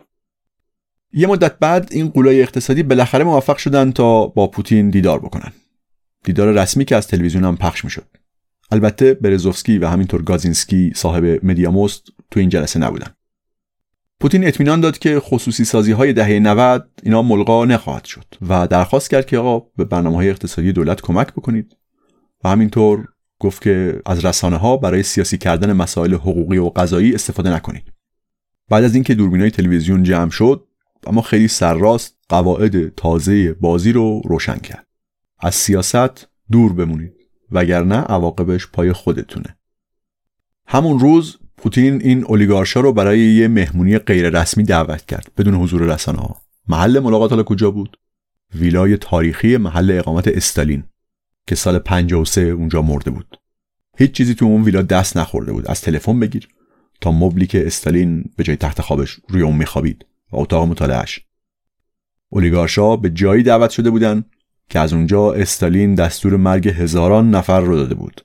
یه 1.13 1.27
مدت 1.27 1.59
بعد 1.59 1.87
این 1.91 2.09
قولای 2.09 2.41
اقتصادی 2.41 2.83
بالاخره 2.83 3.23
موفق 3.23 3.57
شدن 3.57 3.91
تا 3.91 4.27
با 4.27 4.47
پوتین 4.47 4.89
دیدار 4.89 5.19
بکنن. 5.19 5.51
دیدار 6.23 6.53
رسمی 6.53 6.85
که 6.85 6.95
از 6.95 7.07
تلویزیون 7.07 7.43
هم 7.43 7.57
پخش 7.57 7.85
می‌شد. 7.85 8.05
البته 8.71 9.13
برزوفسکی 9.13 9.77
و 9.77 9.87
همینطور 9.87 10.21
گازینسکی 10.21 10.91
صاحب 10.95 11.45
مدیاموست 11.45 12.03
تو 12.31 12.39
این 12.39 12.49
جلسه 12.49 12.79
نبودن. 12.79 13.07
پوتین 14.21 14.47
اطمینان 14.47 14.81
داد 14.81 14.97
که 14.97 15.19
خصوصی 15.19 15.65
سازی 15.65 15.91
های 15.91 16.13
دهه 16.13 16.39
90 16.39 16.89
اینا 17.03 17.21
ملغا 17.21 17.65
نخواهد 17.65 18.05
شد 18.05 18.25
و 18.49 18.67
درخواست 18.67 19.09
کرد 19.09 19.25
که 19.25 19.37
آقا 19.37 19.67
به 19.77 19.85
برنامه 19.85 20.15
های 20.15 20.29
اقتصادی 20.29 20.73
دولت 20.73 21.01
کمک 21.01 21.27
بکنید. 21.27 21.75
و 22.43 22.49
همینطور 22.49 23.07
گفت 23.39 23.61
که 23.61 24.01
از 24.05 24.25
رسانه 24.25 24.57
ها 24.57 24.77
برای 24.77 25.03
سیاسی 25.03 25.37
کردن 25.37 25.73
مسائل 25.73 26.13
حقوقی 26.13 26.57
و 26.57 26.69
قضایی 26.69 27.15
استفاده 27.15 27.49
نکنید. 27.55 27.93
بعد 28.69 28.83
از 28.83 28.95
اینکه 28.95 29.15
دوربین 29.15 29.41
های 29.41 29.51
تلویزیون 29.51 30.03
جمع 30.03 30.29
شد 30.29 30.67
اما 31.07 31.21
خیلی 31.21 31.47
سرراست 31.47 32.17
قواعد 32.29 32.95
تازه 32.95 33.53
بازی 33.53 33.91
رو 33.91 34.21
روشن 34.25 34.57
کرد. 34.57 34.87
از 35.39 35.55
سیاست 35.55 36.27
دور 36.51 36.73
بمونید 36.73 37.13
وگرنه 37.51 37.95
عواقبش 37.95 38.67
پای 38.67 38.93
خودتونه. 38.93 39.57
همون 40.67 40.99
روز 40.99 41.37
پوتین 41.61 42.01
این 42.01 42.23
اولیگارشا 42.23 42.79
رو 42.79 42.93
برای 42.93 43.19
یه 43.19 43.47
مهمونی 43.47 43.97
غیر 43.97 44.29
رسمی 44.29 44.63
دعوت 44.63 45.05
کرد 45.05 45.31
بدون 45.37 45.53
حضور 45.53 45.81
رسانه 45.81 46.19
ها 46.19 46.35
محل 46.67 46.99
ملاقات 46.99 47.31
حالا 47.31 47.43
کجا 47.43 47.71
بود؟ 47.71 47.97
ویلای 48.55 48.97
تاریخی 48.97 49.57
محل 49.57 49.91
اقامت 49.91 50.27
استالین 50.27 50.83
که 51.47 51.55
سال 51.55 51.79
53 51.79 52.41
اونجا 52.41 52.81
مرده 52.81 53.11
بود. 53.11 53.39
هیچ 53.97 54.11
چیزی 54.11 54.35
تو 54.35 54.45
اون 54.45 54.63
ویلا 54.63 54.81
دست 54.81 55.17
نخورده 55.17 55.51
بود. 55.51 55.67
از 55.67 55.81
تلفن 55.81 56.19
بگیر 56.19 56.47
تا 57.01 57.11
مبلی 57.11 57.47
که 57.47 57.67
استالین 57.67 58.23
به 58.37 58.43
جای 58.43 58.55
تخت 58.55 58.81
خوابش 58.81 59.19
روی 59.29 59.41
اون 59.41 59.55
میخوابید 59.55 60.05
و 60.31 60.37
اتاق 60.37 60.67
مطالعهش 60.67 61.19
اولیگارشا 62.29 62.95
به 62.95 63.09
جایی 63.09 63.43
دعوت 63.43 63.69
شده 63.69 63.89
بودن 63.89 64.23
که 64.69 64.79
از 64.79 64.93
اونجا 64.93 65.33
استالین 65.33 65.95
دستور 65.95 66.35
مرگ 66.35 66.67
هزاران 66.67 67.31
نفر 67.31 67.59
رو 67.59 67.75
داده 67.75 67.95
بود. 67.95 68.21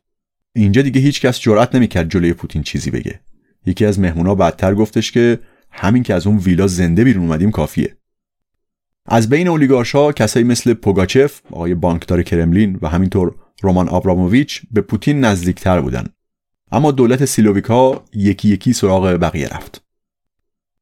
اینجا 0.54 0.82
دیگه 0.82 1.00
هیچ 1.00 1.20
کس 1.20 1.40
جرأت 1.40 1.74
نمی‌کرد 1.74 2.10
جلوی 2.10 2.32
پوتین 2.32 2.62
چیزی 2.62 2.90
بگه. 2.90 3.20
یکی 3.66 3.84
از 3.84 4.00
مهمونا 4.00 4.34
بعدتر 4.34 4.74
گفتش 4.74 5.12
که 5.12 5.38
همین 5.70 6.02
که 6.02 6.14
از 6.14 6.26
اون 6.26 6.38
ویلا 6.38 6.66
زنده 6.66 7.04
بیرون 7.04 7.24
اومدیم 7.24 7.50
کافیه. 7.50 7.96
از 9.06 9.28
بین 9.28 9.48
اولیگارشا 9.48 10.12
کسایی 10.12 10.44
مثل 10.44 10.74
پوگاچف 10.74 11.40
آقای 11.50 11.74
بانکدار 11.74 12.22
کرملین 12.22 12.78
و 12.82 12.88
همینطور 12.88 13.34
رومان 13.62 13.88
آبراموویچ 13.88 14.62
به 14.70 14.80
پوتین 14.80 15.20
نزدیکتر 15.20 15.80
بودن. 15.80 16.06
اما 16.72 16.90
دولت 16.90 17.24
سیلوویکا 17.24 18.04
یکی 18.14 18.48
یکی 18.48 18.72
سراغ 18.72 19.06
بقیه 19.06 19.48
رفت. 19.48 19.84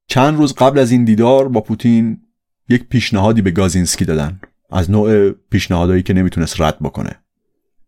چند 0.07 0.37
روز 0.37 0.55
قبل 0.55 0.79
از 0.79 0.91
این 0.91 1.05
دیدار 1.05 1.49
با 1.49 1.61
پوتین 1.61 2.21
یک 2.69 2.89
پیشنهادی 2.89 3.43
به 3.43 3.51
گازینسکی 3.51 4.05
دادن. 4.05 4.41
از 4.71 4.91
نوع 4.91 5.31
پیشنهادهایی 5.31 6.03
که 6.03 6.15
نمی‌تونست 6.15 6.61
رد 6.61 6.79
بکنه. 6.79 7.22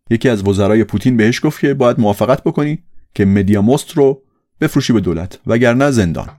یکی 0.09 0.29
از 0.29 0.47
وزرای 0.47 0.83
پوتین 0.83 1.17
بهش 1.17 1.45
گفت 1.45 1.59
که 1.59 1.73
باید 1.73 1.99
موافقت 1.99 2.43
بکنی 2.43 2.83
که 3.15 3.25
مدیاموست 3.25 3.91
رو 3.91 4.21
بفروشی 4.61 4.93
به 4.93 5.01
دولت 5.01 5.39
وگرنه 5.47 5.91
زندان. 5.91 6.29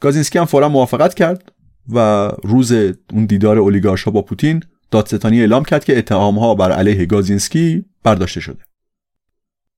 گازینسکی 0.00 0.38
هم 0.38 0.44
فورا 0.44 0.68
موافقت 0.68 1.14
کرد 1.14 1.52
و 1.88 2.28
روز 2.44 2.72
اون 3.12 3.26
دیدار 3.26 3.58
اولیگارشا 3.58 4.10
با 4.10 4.22
پوتین 4.22 4.62
دادستانی 4.90 5.40
اعلام 5.40 5.64
کرد 5.64 5.84
که 5.84 5.98
اتهامها 5.98 6.54
بر 6.54 6.72
علیه 6.72 7.06
گازینسکی 7.06 7.84
برداشته 8.02 8.40
شده. 8.40 8.62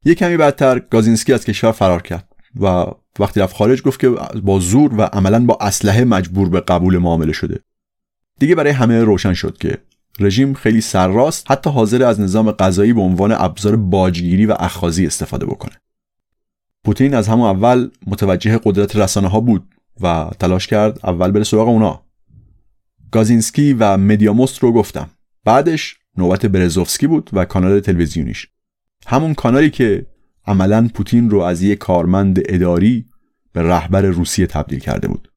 یک 0.04 0.18
کمی 0.18 0.36
بعدتر 0.36 0.78
گازینسکی 0.78 1.32
از 1.32 1.44
کشور 1.44 1.72
فرار 1.72 2.02
کرد 2.02 2.28
و 2.60 2.86
وقتی 3.18 3.40
رفت 3.40 3.56
خارج 3.56 3.82
گفت 3.82 4.00
که 4.00 4.08
با 4.42 4.58
زور 4.58 4.94
و 4.94 5.02
عملا 5.02 5.44
با 5.44 5.58
اسلحه 5.60 6.04
مجبور 6.04 6.48
به 6.48 6.60
قبول 6.60 6.98
معامله 6.98 7.32
شده. 7.32 7.60
دیگه 8.38 8.54
برای 8.54 8.72
همه 8.72 9.04
روشن 9.04 9.34
شد 9.34 9.58
که 9.58 9.78
رژیم 10.20 10.54
خیلی 10.54 10.80
سرراست 10.80 11.50
حتی 11.50 11.70
حاضر 11.70 12.04
از 12.04 12.20
نظام 12.20 12.50
قضایی 12.50 12.92
به 12.92 13.00
عنوان 13.00 13.32
ابزار 13.32 13.76
باجگیری 13.76 14.46
و 14.46 14.56
اخاذی 14.58 15.06
استفاده 15.06 15.46
بکنه. 15.46 15.72
پوتین 16.84 17.14
از 17.14 17.28
همون 17.28 17.46
اول 17.46 17.90
متوجه 18.06 18.60
قدرت 18.64 18.96
رسانه 18.96 19.28
ها 19.28 19.40
بود 19.40 19.74
و 20.00 20.30
تلاش 20.38 20.66
کرد 20.66 21.00
اول 21.04 21.30
بره 21.30 21.44
سراغ 21.44 21.68
اونا. 21.68 22.02
گازینسکی 23.10 23.72
و 23.72 23.96
مدیاموست 23.96 24.58
رو 24.58 24.72
گفتم. 24.72 25.10
بعدش 25.44 25.96
نوبت 26.16 26.46
برزوفسکی 26.46 27.06
بود 27.06 27.30
و 27.32 27.44
کانال 27.44 27.80
تلویزیونیش. 27.80 28.48
همون 29.06 29.34
کانالی 29.34 29.70
که 29.70 30.06
عملا 30.46 30.88
پوتین 30.94 31.30
رو 31.30 31.40
از 31.40 31.62
یک 31.62 31.78
کارمند 31.78 32.40
اداری 32.44 33.06
به 33.52 33.62
رهبر 33.62 34.02
روسیه 34.02 34.46
تبدیل 34.46 34.78
کرده 34.78 35.08
بود. 35.08 35.32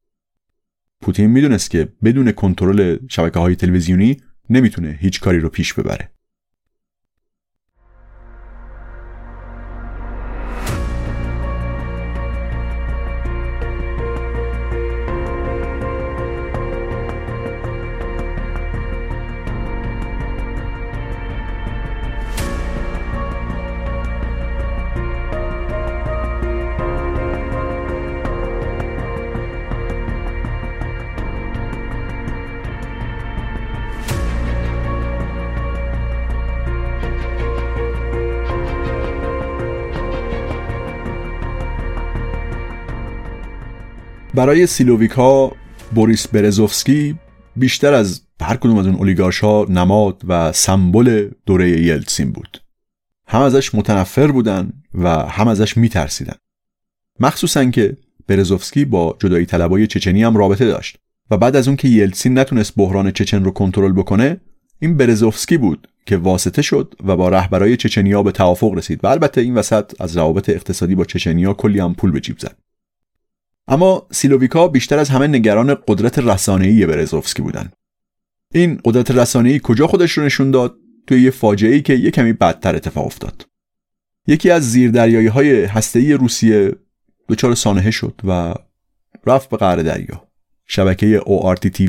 پوتین 1.02 1.28
می‌دونست 1.28 1.72
که 1.72 1.88
بدون 2.04 2.32
کنترل 2.32 2.98
شبکه 3.10 3.40
های 3.40 3.56
تلویزیونی 3.56 4.18
نمی‌تونه 4.50 4.98
هیچ 5.02 5.20
کاری 5.20 5.40
رو 5.40 5.50
پیش 5.50 5.74
ببره. 5.74 6.15
برای 44.36 44.68
سیلوویکا 44.68 45.52
بوریس 45.96 46.28
برزوفسکی 46.28 47.16
بیشتر 47.56 47.94
از 47.94 48.22
هر 48.42 48.56
کدوم 48.56 48.78
از 48.78 48.86
اون 48.86 48.96
اولیگارش 48.96 49.40
ها 49.40 49.66
نماد 49.70 50.22
و 50.28 50.52
سمبل 50.52 51.30
دوره 51.46 51.70
یلتسین 51.70 52.32
بود. 52.32 52.62
هم 53.28 53.42
ازش 53.42 53.76
متنفر 53.76 54.32
بودن 54.32 54.74
و 54.94 55.10
هم 55.10 55.48
ازش 55.48 55.78
میترسیدن. 55.78 56.36
مخصوصا 57.20 57.66
که 57.66 57.98
برزوفسکی 58.28 58.86
با 58.86 59.18
جدایی 59.20 59.46
طلبای 59.46 59.88
چچنی 59.88 60.24
هم 60.24 60.38
رابطه 60.38 60.66
داشت 60.66 60.98
و 61.32 61.38
بعد 61.38 61.56
از 61.56 61.68
اون 61.68 61.78
که 61.78 61.88
یلتسین 61.88 62.40
نتونست 62.40 62.74
بحران 62.78 63.12
چچن 63.12 63.44
رو 63.44 63.52
کنترل 63.52 63.92
بکنه 63.92 64.42
این 64.80 64.98
برزوفسکی 64.98 65.58
بود 65.58 65.88
که 66.06 66.18
واسطه 66.18 66.62
شد 66.62 66.96
و 67.06 67.18
با 67.18 67.30
رهبرای 67.30 67.78
چچنیا 67.78 68.24
به 68.24 68.32
توافق 68.32 68.74
رسید 68.74 69.04
و 69.04 69.08
البته 69.08 69.42
این 69.42 69.56
وسط 69.56 70.02
از 70.02 70.18
روابط 70.18 70.50
اقتصادی 70.50 70.96
با 70.96 71.06
چچنیا 71.06 71.54
کلی 71.54 71.80
هم 71.80 71.94
پول 71.96 72.12
به 72.12 72.20
جیب 72.20 72.40
زد. 72.40 72.65
اما 73.68 74.08
سیلوویکا 74.12 74.68
بیشتر 74.68 75.00
از 75.00 75.10
همه 75.10 75.28
نگران 75.28 75.78
قدرت 75.88 76.20
رسانه‌ای 76.20 76.86
برزوفسکی 76.86 77.42
بودن. 77.42 77.72
این 78.54 78.80
قدرت 78.86 79.12
رسانه‌ای 79.12 79.60
کجا 79.64 79.88
خودش 79.88 80.12
رو 80.12 80.24
نشون 80.24 80.52
داد؟ 80.52 80.76
توی 81.08 81.22
یه 81.22 81.32
فاجعه 81.32 81.74
ای 81.74 81.82
که 81.82 81.94
یه 81.94 82.12
کمی 82.12 82.34
بدتر 82.34 82.76
اتفاق 82.76 83.06
افتاد. 83.06 83.48
یکی 84.28 84.52
از 84.52 84.72
زیردریایی 84.72 85.28
های 85.28 85.64
هسته‌ای 85.64 86.14
روسیه 86.14 86.76
دچار 87.30 87.56
سانحه 87.56 87.92
شد 87.92 88.22
و 88.24 88.54
رفت 89.28 89.50
به 89.50 89.58
قعر 89.58 89.76
دریا. 89.76 90.28
شبکه 90.66 91.20
ORT 91.20 91.82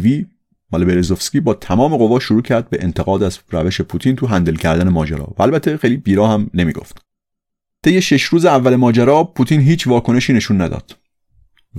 مال 0.73 0.85
برزوفسکی 0.85 1.41
با 1.41 1.55
تمام 1.55 1.97
قوا 1.97 2.21
شروع 2.21 2.43
کرد 2.43 2.71
به 2.71 2.79
انتقاد 2.81 3.23
از 3.23 3.39
روش 3.51 3.81
پوتین 3.81 4.17
تو 4.17 4.27
هندل 4.27 4.57
کردن 4.57 4.89
ماجرا 4.89 5.35
البته 5.39 5.77
خیلی 5.77 5.97
بیرا 5.97 6.29
هم 6.29 6.51
نمی‌گفت. 6.55 7.01
طی 7.83 8.03
شش 8.03 8.23
روز 8.23 8.45
اول 8.45 8.77
ماجرا 8.77 9.25
پوتین 9.25 9.61
هیچ 9.61 9.87
واکنشی 9.87 10.33
نشون 10.33 10.61
نداد. 10.61 10.97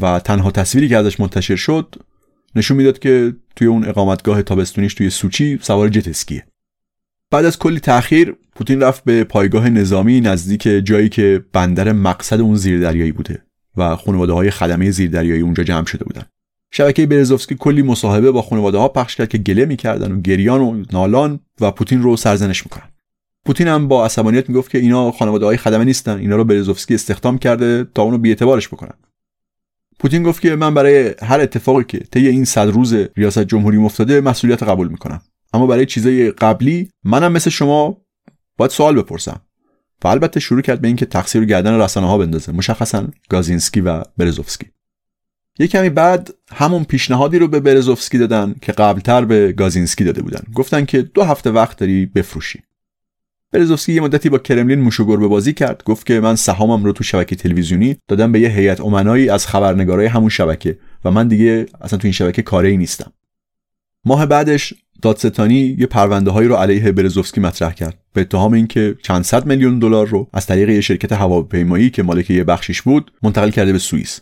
و 0.02 0.20
تنها 0.20 0.52
تصویری 0.52 0.90
که 0.90 0.98
ازش 0.98 1.20
منتشر 1.20 1.56
شد 1.56 1.96
نشون 2.56 2.78
می‌داد 2.78 3.00
که 3.00 3.34
توی 3.56 3.68
اون 3.68 3.86
اقامتگاه 3.86 4.42
تابستونیش 4.42 4.94
توی 4.94 5.10
سوچی 5.10 5.60
سوار 5.62 5.90
جت 5.90 6.08
اسکیه. 6.08 6.46
بعد 7.32 7.46
از 7.46 7.60
کلی 7.60 7.80
تأخیر 7.80 8.36
پوتین 8.56 8.82
رفت 8.82 9.04
به 9.04 9.24
پایگاه 9.24 9.70
نظامی 9.70 10.22
نزدیک 10.22 10.62
جایی 10.62 11.10
که 11.10 11.44
بندر 11.54 11.92
مقصد 11.92 12.42
اون 12.42 12.56
زیردریایی 12.56 13.12
بوده 13.12 13.44
و 13.78 13.96
خانواده 13.96 14.34
های 14.34 14.52
خدمه 14.52 14.92
زیردریایی 14.92 15.42
اونجا 15.42 15.64
جمع 15.64 15.86
شده 15.86 16.04
بودن. 16.04 16.24
شبکه 16.72 17.06
برزوفسکی 17.06 17.56
کلی 17.60 17.82
مصاحبه 17.82 18.32
با 18.32 18.42
خانواده 18.42 18.78
ها 18.78 18.88
پخش 18.88 19.16
کرد 19.16 19.30
که 19.30 19.38
گله 19.38 19.66
می‌کردن 19.66 20.12
و 20.12 20.22
گریان 20.22 20.62
و 20.62 20.84
نالان 20.94 21.40
و 21.62 21.72
پوتین 21.72 22.02
رو 22.02 22.18
سرزنش 22.18 22.66
می‌کنن. 22.66 22.90
پوتین 23.46 23.68
هم 23.68 23.88
با 23.88 24.06
عصبانیت 24.06 24.50
می‌گفت 24.50 24.72
که 24.72 24.78
اینا 24.78 25.12
خانواده 25.12 25.46
های 25.46 25.58
خدمه 25.58 25.84
نیستن 25.84 26.18
اینا 26.18 26.36
رو 26.36 26.44
برزوفسکی 26.44 26.96
استخدام 26.96 27.38
کرده 27.38 27.88
تا 27.96 28.02
اونو 28.02 28.18
بی‌اعتبارش 28.18 28.68
بکنن. 28.68 28.94
پوتین 30.00 30.24
گفت 30.24 30.42
که 30.42 30.56
من 30.56 30.74
برای 30.74 31.16
هر 31.22 31.40
اتفاقی 31.40 31.84
که 31.84 32.00
طی 32.00 32.28
این 32.28 32.46
صد 32.46 32.68
روز 32.68 32.94
ریاست 32.94 33.40
جمهوری 33.40 33.78
افتاده 33.78 34.22
مسئولیت 34.22 34.64
قبول 34.64 34.88
می‌کنم. 34.88 35.22
اما 35.54 35.68
برای 35.68 35.86
چیزای 35.86 36.32
قبلی 36.32 36.90
منم 37.04 37.32
مثل 37.32 37.50
شما 37.50 37.98
باید 38.58 38.72
سوال 38.72 39.02
بپرسم. 39.02 39.42
و 40.04 40.08
البته 40.08 40.40
شروع 40.40 40.62
کرد 40.62 40.82
به 40.82 40.88
اینکه 40.88 41.06
تقصیر 41.06 41.46
گردن 41.46 41.82
رسانه 41.82 42.08
ها 42.08 42.18
بندازه 42.18 42.52
مشخصا 42.52 43.08
گازینسکی 43.30 43.82
و 43.82 44.04
برزوفسکی. 44.18 44.66
یه 45.60 45.68
کمی 45.68 45.90
بعد 45.90 46.34
همون 46.52 46.84
پیشنهادی 46.84 47.40
رو 47.40 47.48
به 47.48 47.60
برزوفسکی 47.60 48.18
دادن 48.18 48.56
که 48.62 48.72
قبلتر 48.72 49.26
به 49.26 49.52
گازینسکی 49.52 50.04
داده 50.04 50.22
بودن. 50.22 50.42
گفتن 50.56 50.86
که 50.86 51.02
دو 51.02 51.24
هفته 51.24 51.52
وقت 51.52 51.78
داری 51.78 52.06
بفروشی. 52.06 52.64
برزوفسکی 53.52 53.94
یه 53.94 54.02
مدتی 54.02 54.30
با 54.30 54.38
کرملین 54.38 54.82
موشو 54.82 55.06
به 55.06 55.28
بازی 55.28 55.54
کرد. 55.54 55.84
گفت 55.86 56.06
که 56.06 56.20
من 56.20 56.36
سهامم 56.36 56.84
رو 56.84 56.92
تو 56.92 57.04
شبکه 57.04 57.36
تلویزیونی 57.36 57.98
دادم 58.08 58.32
به 58.32 58.40
یه 58.40 58.50
هیئت 58.50 58.82
امنایی 58.82 59.30
از 59.30 59.48
خبرنگارای 59.48 60.06
همون 60.06 60.30
شبکه 60.30 60.78
و 61.06 61.12
من 61.12 61.28
دیگه 61.28 61.66
اصلا 61.82 62.00
تو 62.00 62.06
این 62.06 62.14
شبکه 62.14 62.42
کاری 62.42 62.78
نیستم. 62.78 63.14
ماه 64.06 64.26
بعدش 64.26 64.74
دادستانی 65.02 65.76
یه 65.80 65.86
پرونده 65.86 66.32
هایی 66.32 66.48
رو 66.48 66.56
علیه 66.56 66.92
برزوفسکی 66.92 67.42
مطرح 67.42 67.74
کرد. 67.74 67.98
به 68.14 68.22
اتهام 68.22 68.54
اینکه 68.54 68.96
چند 69.04 69.24
صد 69.24 69.46
میلیون 69.46 69.80
دلار 69.80 70.08
رو 70.08 70.28
از 70.34 70.46
طریق 70.46 70.70
یه 70.70 70.82
شرکت 70.82 71.12
هواپیمایی 71.12 71.90
که 71.90 72.04
مالک 72.04 72.30
یه 72.30 72.44
بخشیش 72.44 72.82
بود 72.82 73.12
منتقل 73.24 73.50
کرده 73.50 73.72
به 73.72 73.80
سوئیس. 73.80 74.22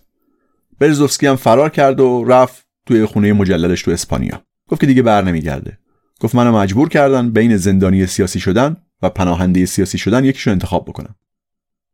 برزوفسکی 0.80 1.28
هم 1.28 1.36
فرار 1.36 1.70
کرد 1.70 2.00
و 2.00 2.24
رفت 2.24 2.66
توی 2.86 3.06
خونه 3.06 3.34
مجللش 3.34 3.82
تو 3.82 3.92
اسپانیا. 3.92 4.42
گفت 4.70 4.82
که 4.82 4.88
دیگه 4.88 5.02
بر 5.02 5.24
نمیگرده. 5.24 5.78
گفت 6.20 6.36
منو 6.36 6.58
مجبور 6.58 6.90
کردن 6.90 7.32
بین 7.32 7.58
زندانی 7.58 8.06
سیاسی 8.06 8.40
شدن 8.40 8.78
و 9.02 9.10
پناهنده 9.10 9.66
سیاسی 9.66 9.98
شدن 9.98 10.26
یکیشو 10.26 10.52
انتخاب 10.52 10.86
بکنم. 10.86 11.16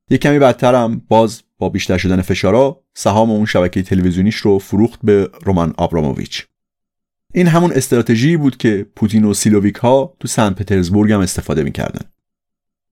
یه 0.10 0.18
کمی 0.18 0.40
بعدترم 0.40 1.02
باز 1.08 1.42
با 1.58 1.70
بیشتر 1.70 1.98
شدن 1.98 2.22
فشارا 2.22 2.84
سهام 2.94 3.32
اون 3.32 3.46
شبکه 3.46 3.84
تلویزیونیش 3.84 4.36
رو 4.36 4.60
فروخت 4.60 5.00
به 5.04 5.30
رومان 5.44 5.74
آبراموویچ 5.78 6.48
این 7.34 7.48
همون 7.48 7.72
استراتژی 7.72 8.38
بود 8.38 8.58
که 8.58 8.86
پوتین 8.96 9.26
و 9.26 9.34
سیلوویک 9.34 9.76
ها 9.76 10.14
تو 10.20 10.28
سن 10.28 10.50
پترزبورگ 10.54 11.12
هم 11.12 11.20
استفاده 11.20 11.64
می‌کردن. 11.64 12.06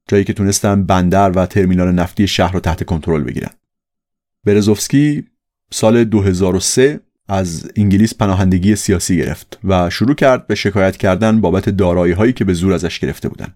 جایی 0.07 0.23
که 0.23 0.33
تونستن 0.33 0.83
بندر 0.83 1.31
و 1.31 1.45
ترمینال 1.45 1.91
نفتی 1.91 2.27
شهر 2.27 2.53
رو 2.53 2.59
تحت 2.59 2.83
کنترل 2.83 3.23
بگیرن. 3.23 3.49
برزوفسکی 4.43 5.27
سال 5.71 6.03
2003 6.03 6.99
از 7.27 7.71
انگلیس 7.75 8.13
پناهندگی 8.13 8.75
سیاسی 8.75 9.17
گرفت 9.17 9.59
و 9.63 9.89
شروع 9.89 10.15
کرد 10.15 10.47
به 10.47 10.55
شکایت 10.55 10.97
کردن 10.97 11.41
بابت 11.41 11.69
دارایی 11.69 12.13
هایی 12.13 12.33
که 12.33 12.45
به 12.45 12.53
زور 12.53 12.73
ازش 12.73 12.99
گرفته 12.99 13.29
بودن. 13.29 13.53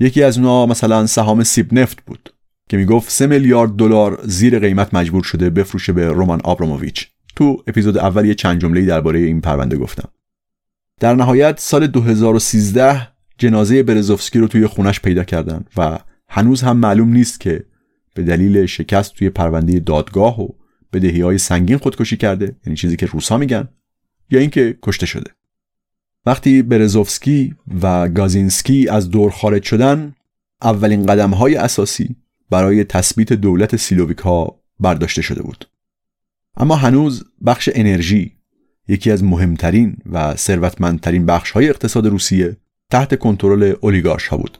یکی 0.00 0.22
از 0.22 0.38
اونها 0.38 0.66
مثلا 0.66 1.06
سهام 1.06 1.42
سیب 1.42 1.78
نفت 1.78 2.04
بود 2.04 2.34
که 2.68 2.76
می‌گفت 2.76 3.10
3 3.10 3.26
میلیارد 3.26 3.70
دلار 3.70 4.20
زیر 4.24 4.58
قیمت 4.58 4.94
مجبور 4.94 5.22
شده 5.22 5.50
بفروشه 5.50 5.92
به 5.92 6.08
رومان 6.08 6.40
آبراموویچ. 6.44 7.08
تو 7.36 7.62
اپیزود 7.66 7.98
اول 7.98 8.24
یه 8.24 8.34
چند 8.34 8.60
جمله‌ای 8.60 8.86
درباره 8.86 9.18
این 9.18 9.40
پرونده 9.40 9.76
گفتم. 9.76 10.08
در 11.00 11.14
نهایت 11.14 11.60
سال 11.60 11.86
2013 11.86 13.08
جنازه 13.38 13.82
برزوفسکی 13.82 14.38
رو 14.38 14.48
توی 14.48 14.66
خونش 14.66 15.00
پیدا 15.00 15.24
کردن 15.24 15.64
و 15.76 15.98
هنوز 16.28 16.62
هم 16.62 16.76
معلوم 16.76 17.12
نیست 17.12 17.40
که 17.40 17.64
به 18.14 18.22
دلیل 18.22 18.66
شکست 18.66 19.14
توی 19.14 19.30
پرونده 19.30 19.78
دادگاه 19.78 20.42
و 20.42 20.48
بدهی 20.92 21.20
های 21.20 21.38
سنگین 21.38 21.78
خودکشی 21.78 22.16
کرده 22.16 22.56
یعنی 22.66 22.76
چیزی 22.76 22.96
که 22.96 23.06
روسا 23.06 23.36
میگن 23.36 23.68
یا 24.30 24.40
اینکه 24.40 24.78
کشته 24.82 25.06
شده. 25.06 25.30
وقتی 26.28 26.62
برزوفسکی 26.62 27.54
و 27.82 28.08
گازینسکی 28.08 28.88
از 28.88 29.10
دور 29.10 29.30
خارج 29.30 29.62
شدن 29.62 30.14
اولین 30.62 31.06
قدم 31.06 31.30
های 31.30 31.56
اساسی 31.56 32.16
برای 32.50 32.84
تثبیت 32.84 33.32
دولت 33.32 33.76
سیلوویک 33.76 34.18
ها 34.18 34.60
برداشته 34.80 35.22
شده 35.22 35.42
بود. 35.42 35.68
اما 36.56 36.76
هنوز 36.76 37.24
بخش 37.46 37.70
انرژی 37.72 38.32
یکی 38.88 39.10
از 39.10 39.24
مهمترین 39.24 39.96
و 40.12 40.34
ثروتمندترین 40.36 41.26
بخش 41.26 41.50
های 41.50 41.68
اقتصاد 41.68 42.06
روسیه 42.06 42.56
تحت 42.90 43.18
کنترل 43.18 43.74
اولیگارش 43.80 44.28
ها 44.28 44.36
بود. 44.36 44.58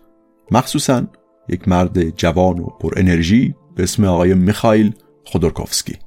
مخصوصا 0.50 1.06
یک 1.48 1.68
مرد 1.68 2.10
جوان 2.10 2.58
و 2.58 2.64
پر 2.64 2.92
انرژی 2.96 3.54
به 3.76 3.82
اسم 3.82 4.04
آقای 4.04 4.34
میخائیل 4.34 4.94
خودورکوفسکی 5.24 5.98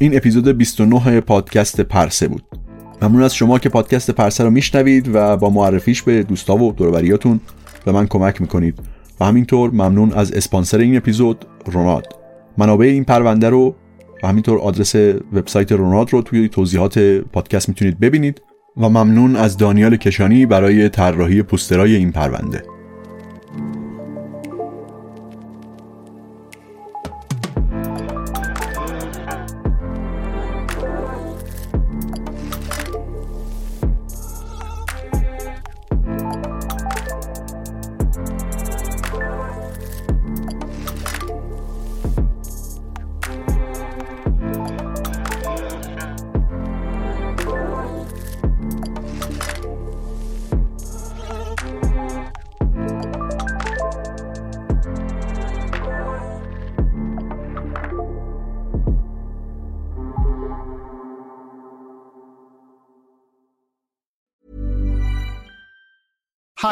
این 0.00 0.16
اپیزود 0.16 0.48
29 0.48 1.20
پادکست 1.20 1.80
پرسه 1.80 2.28
بود. 2.28 2.42
ممنون 3.02 3.22
از 3.22 3.34
شما 3.34 3.58
که 3.58 3.68
پادکست 3.68 4.10
پرسه 4.10 4.44
رو 4.44 4.50
میشنوید 4.50 5.10
و 5.12 5.36
با 5.36 5.50
معرفیش 5.50 6.02
به 6.02 6.22
دوستا 6.22 6.56
و 6.56 6.72
دوروبریاتون 6.72 7.40
به 7.84 7.92
من 7.92 8.06
کمک 8.06 8.40
می‌کنید. 8.40 8.78
و 9.20 9.24
همینطور 9.24 9.70
ممنون 9.70 10.12
از 10.12 10.32
اسپانسر 10.32 10.78
این 10.78 10.96
اپیزود 10.96 11.44
روناد 11.72 12.06
منابع 12.58 12.86
این 12.86 13.04
پرونده 13.04 13.50
رو 13.50 13.74
و 14.22 14.26
همینطور 14.26 14.58
آدرس 14.58 14.94
وبسایت 15.32 15.72
روناد 15.72 16.12
رو 16.12 16.22
توی 16.22 16.48
توضیحات 16.48 16.98
پادکست 17.32 17.68
می‌تونید 17.68 18.00
ببینید. 18.00 18.42
و 18.76 18.88
ممنون 18.88 19.36
از 19.36 19.56
دانیال 19.56 19.96
کشانی 19.96 20.46
برای 20.46 20.88
طراحی 20.88 21.42
پوسترای 21.42 21.96
این 21.96 22.12
پرونده. 22.12 22.62